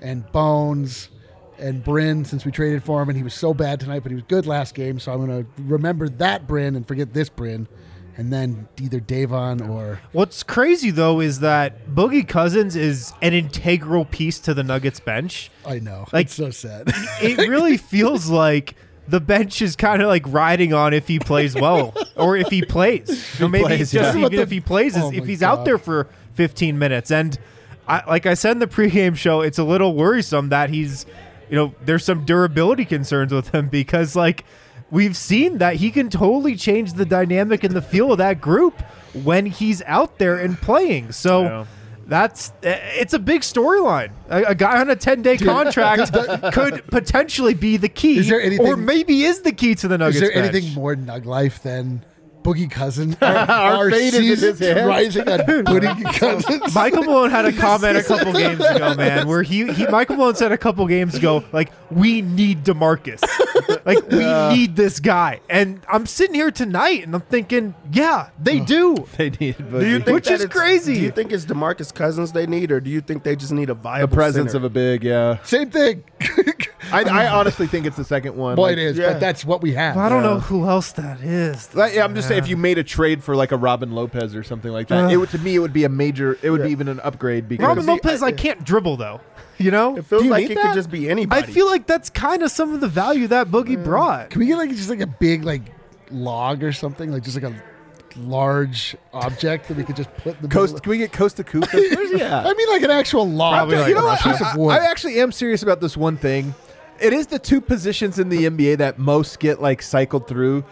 and 0.00 0.24
Bones 0.32 1.10
and 1.58 1.84
Bryn 1.84 2.24
since 2.24 2.44
we 2.46 2.50
traded 2.50 2.82
for 2.82 3.02
him 3.02 3.10
and 3.10 3.16
he 3.16 3.22
was 3.22 3.34
so 3.34 3.52
bad 3.52 3.78
tonight, 3.78 4.00
but 4.02 4.10
he 4.10 4.16
was 4.16 4.24
good 4.26 4.46
last 4.46 4.74
game. 4.74 4.98
So 4.98 5.12
I'm 5.12 5.20
gonna 5.20 5.44
remember 5.58 6.08
that 6.08 6.46
Bryn 6.46 6.74
and 6.76 6.88
forget 6.88 7.12
this 7.12 7.28
Bryn, 7.28 7.68
and 8.16 8.32
then 8.32 8.66
either 8.80 9.00
Davon 9.00 9.60
or 9.60 10.00
What's 10.12 10.42
crazy 10.42 10.90
though 10.90 11.20
is 11.20 11.40
that 11.40 11.86
Boogie 11.94 12.26
Cousins 12.26 12.74
is 12.74 13.12
an 13.20 13.34
integral 13.34 14.06
piece 14.06 14.38
to 14.40 14.54
the 14.54 14.62
Nuggets 14.64 14.98
bench. 15.00 15.50
I 15.66 15.78
know. 15.78 16.06
Like- 16.12 16.26
it's 16.26 16.34
so 16.34 16.50
sad. 16.50 16.90
It 17.20 17.36
really 17.48 17.76
feels 17.92 18.28
like 18.30 18.74
the 19.12 19.20
bench 19.20 19.60
is 19.60 19.76
kind 19.76 20.00
of 20.00 20.08
like 20.08 20.22
riding 20.26 20.72
on 20.72 20.94
if 20.94 21.06
he 21.06 21.18
plays 21.18 21.54
well 21.54 21.94
or 22.16 22.34
if 22.34 22.48
he 22.48 22.62
plays. 22.62 23.38
Or 23.38 23.46
maybe 23.46 23.66
plays, 23.66 23.92
just 23.92 24.16
yeah. 24.16 24.24
even 24.24 24.38
if 24.38 24.50
he 24.50 24.58
plays, 24.58 24.96
Oh 24.96 25.12
if 25.12 25.26
he's 25.26 25.42
out 25.42 25.66
there 25.66 25.76
for 25.76 26.08
15 26.32 26.78
minutes. 26.78 27.10
And 27.10 27.38
I, 27.86 28.08
like 28.08 28.24
I 28.24 28.32
said 28.32 28.52
in 28.52 28.58
the 28.58 28.66
pregame 28.66 29.14
show, 29.14 29.42
it's 29.42 29.58
a 29.58 29.64
little 29.64 29.94
worrisome 29.94 30.48
that 30.48 30.70
he's, 30.70 31.04
you 31.50 31.56
know, 31.56 31.74
there's 31.84 32.06
some 32.06 32.24
durability 32.24 32.86
concerns 32.86 33.34
with 33.34 33.54
him 33.54 33.68
because 33.68 34.16
like 34.16 34.46
we've 34.90 35.16
seen 35.16 35.58
that 35.58 35.76
he 35.76 35.90
can 35.90 36.08
totally 36.08 36.56
change 36.56 36.94
the 36.94 37.04
dynamic 37.04 37.64
in 37.64 37.74
the 37.74 37.82
feel 37.82 38.12
of 38.12 38.18
that 38.18 38.40
group 38.40 38.80
when 39.12 39.44
he's 39.44 39.82
out 39.82 40.18
there 40.18 40.38
and 40.38 40.56
playing. 40.56 41.12
So. 41.12 41.42
Yeah. 41.42 41.66
That's 42.06 42.52
it's 42.62 43.14
a 43.14 43.18
big 43.18 43.42
storyline. 43.42 44.10
A, 44.28 44.42
a 44.44 44.54
guy 44.54 44.80
on 44.80 44.90
a 44.90 44.96
ten 44.96 45.22
day 45.22 45.36
contract 45.38 46.12
could 46.52 46.86
potentially 46.88 47.54
be 47.54 47.76
the 47.76 47.88
key, 47.88 48.18
Is 48.18 48.28
there 48.28 48.40
anything- 48.40 48.66
or 48.66 48.76
maybe 48.76 49.22
is 49.24 49.40
the 49.42 49.52
key 49.52 49.74
to 49.76 49.88
the 49.88 49.98
Nuggets. 49.98 50.16
Is 50.16 50.20
there 50.22 50.42
bench. 50.42 50.54
anything 50.54 50.74
more 50.74 50.94
Nug 50.94 51.24
life 51.24 51.62
than 51.62 52.04
Boogie 52.42 52.70
Cousin. 52.70 53.16
Our, 53.22 53.36
our 53.50 53.90
fate 53.90 54.14
is 54.14 54.42
in 54.42 54.48
his 54.50 54.58
hands. 54.58 54.86
rising 54.86 55.28
on 55.28 55.38
Boogie 55.40 56.14
Cousins. 56.14 56.74
Michael 56.74 57.04
Malone 57.04 57.30
had 57.30 57.44
a 57.44 57.52
comment 57.66 57.96
a 57.96 58.02
couple 58.02 58.32
games 58.32 58.60
ago, 58.64 58.94
man, 58.94 59.26
where 59.28 59.42
he, 59.42 59.72
he 59.72 59.86
Michael 59.86 60.16
Malone 60.16 60.34
said 60.34 60.52
a 60.52 60.58
couple 60.58 60.86
games 60.86 61.14
ago, 61.14 61.44
like, 61.52 61.70
we 61.90 62.22
need 62.22 62.64
Demarcus. 62.64 63.22
like, 63.84 64.06
we 64.10 64.24
need 64.54 64.76
this 64.76 65.00
guy. 65.00 65.40
And 65.48 65.80
I'm 65.88 66.06
sitting 66.06 66.34
here 66.34 66.50
tonight 66.50 67.04
and 67.04 67.14
I'm 67.14 67.20
thinking, 67.22 67.74
yeah, 67.92 68.30
they 68.40 68.60
oh. 68.60 68.64
do. 68.64 69.06
they 69.16 69.30
need 69.30 69.56
Do 69.58 69.86
you 69.86 70.00
think 70.00 70.14
Which 70.14 70.30
is 70.30 70.44
crazy. 70.46 70.94
Do 70.94 71.00
you 71.00 71.10
think 71.10 71.32
it's 71.32 71.44
Demarcus 71.44 71.92
Cousins 71.94 72.32
they 72.32 72.46
need, 72.46 72.70
or 72.72 72.80
do 72.80 72.90
you 72.90 73.00
think 73.00 73.22
they 73.22 73.36
just 73.36 73.52
need 73.52 73.70
a 73.70 73.74
the 73.74 73.80
viable 73.80 74.14
presence 74.14 74.52
center? 74.52 74.64
of 74.66 74.70
a 74.70 74.74
big, 74.74 75.04
yeah. 75.04 75.42
Same 75.44 75.70
thing. 75.70 76.04
I, 76.92 77.02
I 77.04 77.26
honestly 77.28 77.66
think 77.66 77.86
it's 77.86 77.96
the 77.96 78.04
second 78.04 78.36
one. 78.36 78.56
Boy, 78.56 78.62
Like, 78.62 78.72
it 78.72 78.78
is, 78.80 78.98
yeah. 78.98 79.12
but 79.12 79.20
that's 79.20 79.44
what 79.44 79.62
we 79.62 79.72
have. 79.74 79.96
I 79.96 80.08
don't 80.08 80.22
Yeah. 80.22 80.30
know 80.30 80.40
who 80.40 80.66
else 80.68 80.92
that 80.92 81.20
is. 81.20 81.74
Like, 81.74 81.94
yeah, 81.94 82.04
I'm 82.04 82.14
just 82.14 82.28
saying, 82.32 82.42
if 82.42 82.48
you 82.48 82.56
made 82.56 82.78
a 82.78 82.84
trade 82.84 83.22
for 83.22 83.36
like 83.36 83.52
a 83.52 83.56
Robin 83.56 83.92
Lopez 83.92 84.34
or 84.34 84.42
something 84.42 84.70
like 84.72 84.88
that, 84.88 85.10
it 85.12 85.16
would, 85.16 85.30
to 85.30 85.38
me 85.38 85.54
it 85.54 85.58
would 85.60 85.72
be 85.72 85.84
a 85.84 85.88
major. 85.88 86.38
It 86.42 86.50
would 86.50 86.62
be 86.62 86.70
even 86.70 86.88
an 86.88 87.00
upgrade 87.00 87.48
because 87.48 87.66
Robin 87.66 87.86
Lopez, 87.86 88.22
I- 88.22 88.28
I 88.28 88.32
can't 88.32 88.64
dribble, 88.64 88.96
though. 88.96 89.20
You 89.58 89.70
know? 89.70 89.96
It 89.96 90.06
feels 90.06 90.22
Do 90.22 90.26
you 90.26 90.30
like 90.32 90.42
need 90.48 90.52
it 90.52 90.54
that? 90.56 90.66
could 90.68 90.74
just 90.74 90.90
be 90.90 91.08
anybody. 91.08 91.42
I 91.42 91.46
feel 91.46 91.66
like 91.66 91.86
that's 91.86 92.10
kind 92.10 92.42
of 92.42 92.50
some 92.50 92.74
of 92.74 92.80
the 92.80 92.88
value 92.88 93.28
that 93.28 93.48
Boogie 93.48 93.82
brought. 93.82 94.30
Can 94.30 94.40
we 94.40 94.46
get 94.46 94.56
like 94.56 94.70
just 94.70 94.90
like 94.90 95.00
a 95.00 95.06
big 95.06 95.44
like 95.44 95.62
log 96.10 96.64
or 96.64 96.72
something, 96.72 97.12
like 97.12 97.22
just 97.22 97.40
like 97.40 97.52
a 97.52 97.62
large 98.16 98.96
object 99.12 99.68
that 99.68 99.76
we 99.76 99.84
could 99.84 99.96
just 99.96 100.12
put 100.16 100.36
in 100.36 100.42
the 100.42 100.48
Coast. 100.48 100.74
middle 100.74 100.82
Can 100.82 100.90
we 100.90 100.98
get 100.98 101.12
Coast 101.12 101.36
to 101.36 101.44
Coast? 101.44 101.72
Where's 101.72 102.10
of- 102.10 102.20
at? 102.20 102.46
I 102.46 102.52
mean, 102.54 102.68
like 102.70 102.82
an 102.82 102.90
actual 102.90 103.28
log. 103.28 103.54
Probably 103.54 103.76
like 103.76 103.88
you 103.88 103.94
know 103.94 104.00
a 104.02 104.04
what? 104.04 104.20
piece 104.20 104.42
I, 104.42 104.50
of 104.50 104.56
wood. 104.56 104.72
I 104.72 104.84
actually 104.86 105.20
am 105.20 105.32
serious 105.32 105.62
about 105.62 105.80
this 105.80 105.96
one 105.96 106.16
thing. 106.16 106.54
It 107.00 107.12
is 107.12 107.26
the 107.26 107.38
two 107.38 107.60
positions 107.60 108.18
in 108.18 108.28
the 108.28 108.44
NBA 108.44 108.78
that 108.78 108.98
most 108.98 109.40
get 109.40 109.60
like 109.60 109.82
cycled 109.82 110.28
through. 110.28 110.64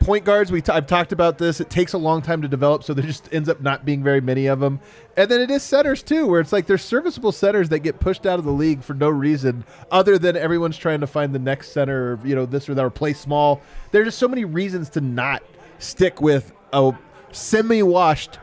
Point 0.00 0.24
guards. 0.24 0.50
We 0.50 0.62
t- 0.62 0.72
I've 0.72 0.86
talked 0.86 1.12
about 1.12 1.38
this. 1.38 1.60
It 1.60 1.70
takes 1.70 1.92
a 1.92 1.98
long 1.98 2.22
time 2.22 2.42
to 2.42 2.48
develop, 2.48 2.84
so 2.84 2.94
there 2.94 3.04
just 3.04 3.28
ends 3.32 3.48
up 3.48 3.60
not 3.60 3.84
being 3.84 4.02
very 4.02 4.20
many 4.20 4.46
of 4.46 4.60
them. 4.60 4.80
And 5.16 5.30
then 5.30 5.40
it 5.40 5.50
is 5.50 5.62
centers 5.62 6.02
too, 6.02 6.26
where 6.26 6.40
it's 6.40 6.52
like 6.52 6.66
there's 6.66 6.82
serviceable 6.82 7.32
centers 7.32 7.68
that 7.70 7.80
get 7.80 8.00
pushed 8.00 8.26
out 8.26 8.38
of 8.38 8.44
the 8.44 8.52
league 8.52 8.82
for 8.82 8.94
no 8.94 9.08
reason 9.08 9.64
other 9.90 10.18
than 10.18 10.36
everyone's 10.36 10.78
trying 10.78 11.00
to 11.00 11.06
find 11.06 11.34
the 11.34 11.38
next 11.38 11.72
center, 11.72 12.12
or, 12.12 12.26
you 12.26 12.34
know, 12.34 12.46
this 12.46 12.68
or 12.68 12.74
that, 12.74 12.84
or 12.84 12.90
play 12.90 13.12
small. 13.12 13.60
There's 13.90 14.06
just 14.06 14.18
so 14.18 14.28
many 14.28 14.44
reasons 14.44 14.88
to 14.90 15.00
not 15.00 15.42
stick 15.78 16.20
with 16.20 16.52
a 16.72 16.92
semi-washed 17.32 18.38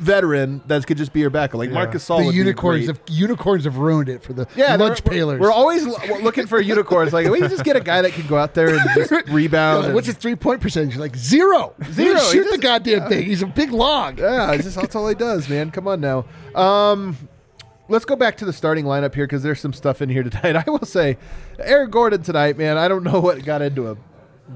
veteran 0.00 0.62
that 0.66 0.86
could 0.86 0.96
just 0.96 1.12
be 1.12 1.20
your 1.20 1.30
backup, 1.30 1.58
like 1.58 1.70
Marcus 1.70 2.04
Gasol. 2.04 2.18
the 2.20 2.24
would 2.26 2.32
be 2.32 2.38
unicorns 2.38 2.86
great. 2.86 2.96
have 2.96 3.00
unicorns 3.08 3.64
have 3.64 3.76
ruined 3.76 4.08
it 4.08 4.22
for 4.22 4.32
the 4.32 4.46
Yeah, 4.56 4.74
lunch 4.76 5.02
they're- 5.02 5.14
pailers. 5.18 5.38
We're 5.38 5.52
always 5.52 5.86
lo- 5.86 5.96
looking 6.22 6.46
for 6.46 6.60
unicorns. 6.60 7.12
Like, 7.12 7.28
we 7.28 7.40
just 7.40 7.64
get 7.64 7.76
a 7.76 7.80
guy 7.80 8.02
that 8.02 8.12
can 8.12 8.26
go 8.26 8.36
out 8.36 8.54
there 8.54 8.74
and 8.74 8.80
just 8.94 9.10
rebound. 9.28 9.86
Like, 9.86 9.94
What's 9.94 10.08
and- 10.08 10.16
his 10.16 10.22
three 10.22 10.36
point 10.36 10.60
percentage? 10.60 10.94
You're 10.94 11.02
like 11.02 11.16
zero. 11.16 11.74
Zero. 11.92 12.14
He 12.18 12.24
He 12.24 12.30
shoot 12.32 12.42
the 12.44 12.50
just- 12.50 12.60
goddamn 12.62 13.08
thing. 13.08 13.24
He's 13.26 13.42
a 13.42 13.46
big 13.46 13.72
log. 13.72 14.18
yeah, 14.18 14.52
it's 14.52 14.64
just, 14.64 14.76
that's 14.76 14.94
all 14.96 15.06
he 15.08 15.14
does, 15.14 15.48
man. 15.48 15.70
Come 15.70 15.86
on 15.86 16.00
now. 16.00 16.24
Um, 16.54 17.16
let's 17.88 18.04
go 18.04 18.16
back 18.16 18.36
to 18.38 18.44
the 18.44 18.52
starting 18.52 18.84
lineup 18.86 19.14
here 19.14 19.26
because 19.26 19.42
there's 19.42 19.60
some 19.60 19.72
stuff 19.72 20.00
in 20.02 20.08
here 20.08 20.22
tonight. 20.30 20.56
I 20.56 20.70
will 20.70 20.84
say, 20.86 21.18
Aaron 21.58 21.90
Gordon 21.90 22.22
tonight, 22.22 22.56
man. 22.56 22.78
I 22.78 22.88
don't 22.88 23.04
know 23.04 23.20
what 23.20 23.44
got 23.44 23.62
into 23.62 23.86
him. 23.88 23.98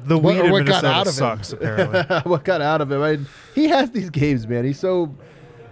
The 0.06 0.18
What- 0.18 0.34
weed 0.34 0.40
or 0.40 0.44
in 0.46 0.50
what 0.52 0.66
got 0.66 0.82
Minnesota 0.82 0.88
out 0.88 1.06
of 1.06 1.12
him. 1.12 1.18
sucks. 1.44 1.52
Apparently, 1.52 2.02
what 2.30 2.42
got 2.44 2.60
out 2.60 2.80
of 2.80 2.90
him? 2.90 3.00
I 3.00 3.12
mean, 3.12 3.26
he 3.54 3.68
has 3.68 3.92
these 3.92 4.10
games, 4.10 4.46
man. 4.48 4.64
He's 4.64 4.78
so. 4.80 5.14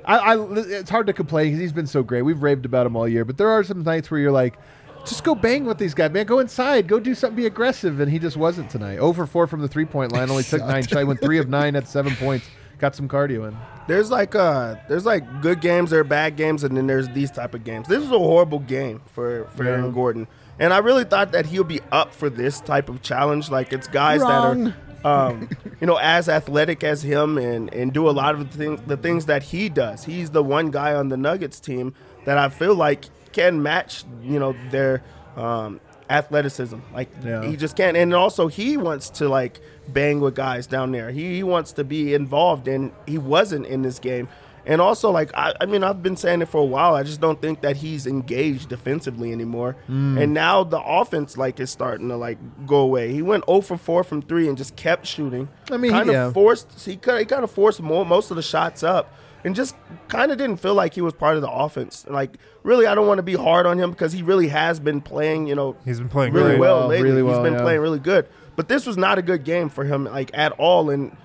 I, 0.04 0.34
I 0.34 0.56
it's 0.58 0.90
hard 0.90 1.06
to 1.06 1.12
complain 1.12 1.46
because 1.46 1.60
he's 1.60 1.72
been 1.72 1.86
so 1.86 2.02
great. 2.02 2.22
We've 2.22 2.42
raved 2.42 2.64
about 2.64 2.86
him 2.86 2.96
all 2.96 3.06
year, 3.08 3.24
but 3.24 3.36
there 3.38 3.48
are 3.48 3.62
some 3.62 3.82
nights 3.82 4.10
where 4.10 4.20
you're 4.20 4.32
like, 4.32 4.58
just 5.04 5.24
go 5.24 5.34
bang 5.34 5.64
with 5.64 5.78
these 5.78 5.94
guys, 5.94 6.10
man. 6.12 6.26
Go 6.26 6.38
inside, 6.38 6.86
go 6.86 7.00
do 7.00 7.14
something, 7.14 7.36
be 7.36 7.46
aggressive, 7.46 8.00
and 8.00 8.10
he 8.10 8.18
just 8.18 8.36
wasn't 8.36 8.70
tonight. 8.70 8.98
Over 8.98 9.26
four 9.26 9.46
from 9.46 9.60
the 9.60 9.68
three 9.68 9.84
point 9.84 10.12
line, 10.12 10.30
only 10.30 10.42
took 10.44 10.60
nine. 10.60 10.82
shots. 10.86 11.04
went 11.04 11.20
three 11.20 11.38
of 11.38 11.48
nine 11.48 11.76
at 11.76 11.88
seven 11.88 12.14
points. 12.16 12.46
Got 12.78 12.96
some 12.96 13.08
cardio 13.08 13.46
in. 13.48 13.56
There's 13.86 14.10
like 14.10 14.34
uh 14.34 14.74
there's 14.88 15.06
like 15.06 15.40
good 15.40 15.60
games, 15.60 15.90
there 15.90 16.00
are 16.00 16.04
bad 16.04 16.36
games, 16.36 16.64
and 16.64 16.76
then 16.76 16.86
there's 16.88 17.08
these 17.10 17.30
type 17.30 17.54
of 17.54 17.62
games. 17.62 17.86
This 17.86 18.00
was 18.00 18.10
a 18.10 18.18
horrible 18.18 18.58
game 18.58 19.02
for 19.06 19.46
for 19.54 19.64
Yeah. 19.64 19.70
Aaron 19.70 19.92
Gordon, 19.92 20.26
and 20.58 20.72
I 20.72 20.78
really 20.78 21.04
thought 21.04 21.30
that 21.32 21.46
he'll 21.46 21.62
be 21.64 21.80
up 21.92 22.12
for 22.12 22.28
this 22.28 22.60
type 22.60 22.88
of 22.88 23.02
challenge. 23.02 23.50
Like 23.50 23.72
it's 23.72 23.86
guys 23.86 24.20
Wrong. 24.20 24.64
that 24.64 24.70
are. 24.72 24.76
Um, 25.04 25.48
you 25.80 25.86
know, 25.86 25.96
as 25.96 26.28
athletic 26.28 26.84
as 26.84 27.02
him 27.02 27.38
and, 27.38 27.72
and 27.74 27.92
do 27.92 28.08
a 28.08 28.12
lot 28.12 28.34
of 28.34 28.50
the 28.50 28.56
things 28.56 28.80
the 28.86 28.96
things 28.96 29.26
that 29.26 29.42
he 29.42 29.68
does. 29.68 30.04
He's 30.04 30.30
the 30.30 30.42
one 30.42 30.70
guy 30.70 30.94
on 30.94 31.08
the 31.08 31.16
Nuggets 31.16 31.60
team 31.60 31.94
that 32.24 32.38
I 32.38 32.48
feel 32.48 32.74
like 32.74 33.06
can 33.32 33.62
match, 33.62 34.04
you 34.22 34.38
know, 34.38 34.54
their 34.70 35.02
um, 35.36 35.80
athleticism. 36.10 36.78
Like 36.92 37.08
Yeah. 37.24 37.44
he 37.44 37.56
just 37.56 37.76
can't. 37.76 37.96
And 37.96 38.14
also 38.14 38.46
he 38.48 38.76
wants 38.76 39.10
to 39.10 39.28
like 39.28 39.60
bang 39.88 40.20
with 40.20 40.34
guys 40.34 40.66
down 40.66 40.92
there. 40.92 41.10
He, 41.10 41.36
he 41.36 41.42
wants 41.42 41.72
to 41.72 41.84
be 41.84 42.14
involved, 42.14 42.68
and 42.68 42.92
he 43.06 43.18
wasn't 43.18 43.66
in 43.66 43.82
this 43.82 43.98
game. 43.98 44.28
And 44.64 44.80
also, 44.80 45.10
like 45.10 45.30
I, 45.34 45.54
I 45.60 45.66
mean, 45.66 45.82
I've 45.82 46.02
been 46.02 46.16
saying 46.16 46.42
it 46.42 46.48
for 46.48 46.58
a 46.60 46.64
while. 46.64 46.94
I 46.94 47.02
just 47.02 47.20
don't 47.20 47.40
think 47.42 47.62
that 47.62 47.76
he's 47.76 48.06
engaged 48.06 48.68
defensively 48.68 49.32
anymore. 49.32 49.76
Mm. 49.88 50.22
And 50.22 50.34
now 50.34 50.62
the 50.64 50.80
offense 50.80 51.36
like 51.36 51.58
is 51.58 51.70
starting 51.70 52.08
to 52.08 52.16
like 52.16 52.38
go 52.66 52.76
away. 52.76 53.12
He 53.12 53.22
went 53.22 53.44
0 53.46 53.60
for 53.62 53.76
4 53.76 54.04
from 54.04 54.22
three 54.22 54.48
and 54.48 54.56
just 54.56 54.76
kept 54.76 55.06
shooting. 55.06 55.48
I 55.70 55.76
mean, 55.76 55.90
kind 55.90 56.08
of 56.08 56.14
yeah. 56.14 56.32
forced. 56.32 56.84
He 56.84 56.96
kind 56.96 57.18
he 57.18 57.24
kind 57.24 57.42
of 57.44 57.50
forced 57.50 57.80
more, 57.80 58.06
most 58.06 58.30
of 58.30 58.36
the 58.36 58.42
shots 58.42 58.82
up, 58.84 59.12
and 59.44 59.56
just 59.56 59.74
kind 60.08 60.30
of 60.30 60.38
didn't 60.38 60.58
feel 60.58 60.74
like 60.74 60.94
he 60.94 61.00
was 61.00 61.12
part 61.12 61.34
of 61.34 61.42
the 61.42 61.50
offense. 61.50 62.06
Like 62.08 62.38
really, 62.62 62.86
I 62.86 62.94
don't 62.94 63.08
want 63.08 63.18
to 63.18 63.24
be 63.24 63.34
hard 63.34 63.66
on 63.66 63.78
him 63.78 63.90
because 63.90 64.12
he 64.12 64.22
really 64.22 64.48
has 64.48 64.78
been 64.78 65.00
playing. 65.00 65.48
You 65.48 65.56
know, 65.56 65.76
He's 65.84 65.98
been 65.98 66.08
playing 66.08 66.32
really 66.34 66.56
well 66.56 66.80
Well, 66.80 66.88
lately. 66.88 67.10
really 67.10 67.22
He's 67.22 67.32
well, 67.32 67.42
been 67.42 67.54
yeah. 67.54 67.62
playing 67.62 67.80
really 67.80 67.98
good. 67.98 68.28
But 68.54 68.68
this 68.68 68.86
was 68.86 68.96
not 68.96 69.18
a 69.18 69.22
good 69.22 69.44
game 69.44 69.70
for 69.70 69.82
him, 69.84 70.04
like 70.04 70.30
at 70.34 70.52
all. 70.52 70.90
And 70.90 71.16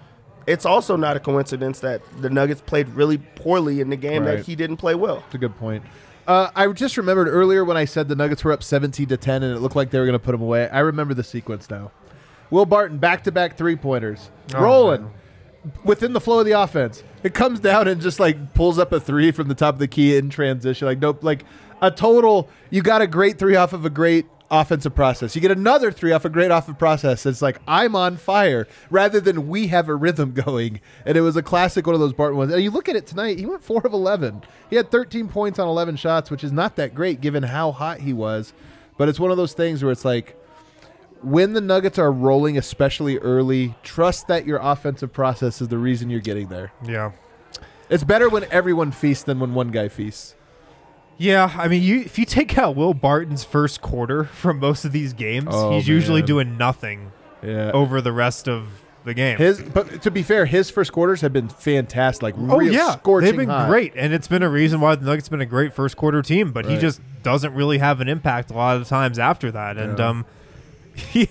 it's 0.48 0.66
also 0.66 0.96
not 0.96 1.16
a 1.16 1.20
coincidence 1.20 1.80
that 1.82 2.02
the 2.22 2.30
Nuggets 2.30 2.62
played 2.62 2.88
really 2.90 3.18
poorly 3.18 3.82
in 3.82 3.90
the 3.90 3.96
game 3.98 4.24
Right. 4.26 4.38
that 4.38 4.46
he 4.46 4.56
didn't 4.56 4.78
play 4.78 4.96
well. 4.96 5.18
That's 5.18 5.36
a 5.36 5.38
good 5.38 5.56
point. 5.58 5.84
Uh, 6.26 6.50
I 6.56 6.68
just 6.70 6.98
remembered 6.98 7.28
earlier 7.28 7.64
when 7.64 7.78
I 7.78 7.86
said 7.86 8.08
the 8.10 8.16
Nuggets 8.16 8.44
were 8.44 8.52
up 8.52 8.64
17 8.64 9.08
to 9.08 9.18
10 9.18 9.44
and 9.44 9.56
it 9.56 9.60
looked 9.60 9.76
like 9.76 9.92
they 9.92 10.00
were 10.00 10.06
going 10.06 10.18
to 10.20 10.24
put 10.24 10.32
them 10.34 10.42
away. 10.42 10.68
I 10.70 10.80
remember 10.80 11.14
the 11.14 11.24
sequence 11.24 11.70
now. 11.70 11.92
Will 12.50 12.66
Barton 12.66 12.98
back 12.98 13.24
to 13.26 13.32
back 13.32 13.58
three 13.58 13.76
pointers, 13.76 14.30
Oh, 14.56 14.62
rolling 14.62 15.04
man. 15.04 15.12
within 15.84 16.14
the 16.14 16.22
flow 16.22 16.40
of 16.40 16.46
the 16.46 16.54
offense. 16.54 17.04
It 17.24 17.34
comes 17.34 17.60
down 17.60 17.88
and 17.88 18.00
just 18.02 18.20
like 18.20 18.54
pulls 18.54 18.78
up 18.80 18.92
a 18.92 19.00
three 19.00 19.32
from 19.32 19.48
the 19.50 19.56
top 19.56 19.76
of 19.76 19.80
the 19.80 19.88
key 19.88 20.16
in 20.18 20.30
transition. 20.30 20.86
Like 20.88 21.00
nope, 21.00 21.24
like 21.24 21.44
a 21.82 21.92
total. 21.92 22.50
You 22.70 22.82
got 22.82 23.02
a 23.02 23.08
great 23.08 23.38
three 23.38 23.56
off 23.56 23.74
of 23.74 23.86
a 23.86 23.90
great 23.90 24.26
offensive 24.50 24.96
process. 24.96 25.36
You 25.36 25.42
get 25.42 25.52
another 25.52 25.92
three 25.92 26.12
off 26.12 26.26
a 26.26 26.30
great 26.30 26.52
offensive 26.52 26.80
process. 26.80 27.26
It's 27.26 27.42
like 27.42 27.60
I'm 27.68 27.96
on 27.96 28.18
fire 28.18 28.68
rather 28.90 29.20
than 29.20 29.48
we 29.48 29.68
have 29.68 29.90
a 29.90 29.96
rhythm 29.96 30.32
going. 30.46 30.80
And 31.06 31.18
it 31.18 31.22
was 31.22 31.36
a 31.36 31.44
classic 31.44 31.86
one 31.86 31.94
of 31.96 32.00
those 32.00 32.14
Barton 32.14 32.38
ones. 32.38 32.54
And 32.54 32.64
you 32.64 32.72
look 32.72 32.88
at 32.90 32.96
it 32.96 33.06
tonight, 33.08 33.40
he 33.40 33.46
went 33.46 33.64
four 33.64 33.82
of 33.86 33.94
eleven. 33.94 34.42
He 34.70 34.76
had 34.76 34.92
13 34.92 35.28
points 35.28 35.60
on 35.60 35.68
11 35.68 35.96
shots, 35.98 36.30
which 36.32 36.44
is 36.44 36.52
not 36.52 36.76
that 36.78 36.94
great 36.96 37.22
given 37.22 37.44
how 37.44 37.72
hot 37.72 38.00
he 38.02 38.14
was. 38.14 38.54
But 38.98 39.10
it's 39.10 39.20
one 39.20 39.32
of 39.32 39.38
those 39.38 39.54
things 39.54 39.84
where 39.84 39.92
it's 39.92 40.06
like 40.06 40.36
when 41.22 41.54
the 41.54 41.62
Nuggets 41.62 41.98
are 42.00 42.12
rolling, 42.12 42.58
especially 42.58 43.18
early, 43.20 43.76
trust 43.84 44.28
that 44.28 44.46
your 44.46 44.60
offensive 44.62 45.12
process 45.14 45.62
is 45.62 45.68
the 45.68 45.78
reason 45.78 46.10
you're 46.10 46.20
getting 46.20 46.48
there. 46.48 46.72
yeah. 46.86 47.12
It's 47.90 48.04
better 48.04 48.28
when 48.28 48.44
everyone 48.52 48.92
feasts 48.92 49.24
than 49.24 49.40
when 49.40 49.54
one 49.54 49.70
guy 49.72 49.88
feasts. 49.88 50.36
Yeah, 51.18 51.52
I 51.58 51.68
mean, 51.68 51.82
you 51.82 52.02
if 52.02 52.20
you 52.20 52.26
take 52.26 52.58
out 52.58 52.76
Will 52.76 52.94
Barton's 52.94 53.44
first 53.44 53.82
quarter 53.82 54.26
from 54.26 54.60
most 54.60 54.86
of 54.86 54.92
these 54.92 55.14
games, 55.14 55.48
Oh, 55.50 55.72
he's 55.72 55.88
usually 55.88 56.22
doing 56.22 56.58
nothing 56.58 57.12
Yeah. 57.44 57.72
over 57.74 58.02
the 58.02 58.12
rest 58.12 58.48
of 58.48 58.68
the 59.04 59.14
game. 59.14 59.38
His, 59.38 59.60
but 59.62 60.02
to 60.04 60.12
be 60.12 60.22
fair, 60.22 60.46
his 60.46 60.70
first 60.70 60.92
quarters 60.92 61.22
have 61.22 61.32
been 61.34 61.50
fantastic. 61.50 62.22
Like, 62.22 62.36
oh 62.38 62.58
real 62.58 62.74
yeah, 62.74 62.98
they've 63.22 63.36
been 63.38 63.50
hot. 63.50 63.70
great, 63.70 63.94
and 63.96 64.14
it's 64.14 64.28
been 64.28 64.44
a 64.44 64.50
reason 64.50 64.80
why 64.82 64.96
the 64.96 65.06
Nuggets 65.06 65.30
been 65.30 65.42
a 65.42 65.46
great 65.46 65.74
first 65.74 65.96
quarter 65.98 66.22
team. 66.22 66.52
But 66.52 66.66
he 66.66 66.78
just 66.78 67.00
doesn't 67.24 67.54
really 67.54 67.78
have 67.80 68.00
an 68.02 68.10
impact 68.10 68.52
a 68.52 68.54
lot 68.54 68.78
of 68.78 68.88
times 68.88 69.18
after 69.18 69.50
that. 69.52 69.78
And 69.78 69.98
Yeah. 69.98 70.08
um, 70.10 70.26
he, 70.96 71.30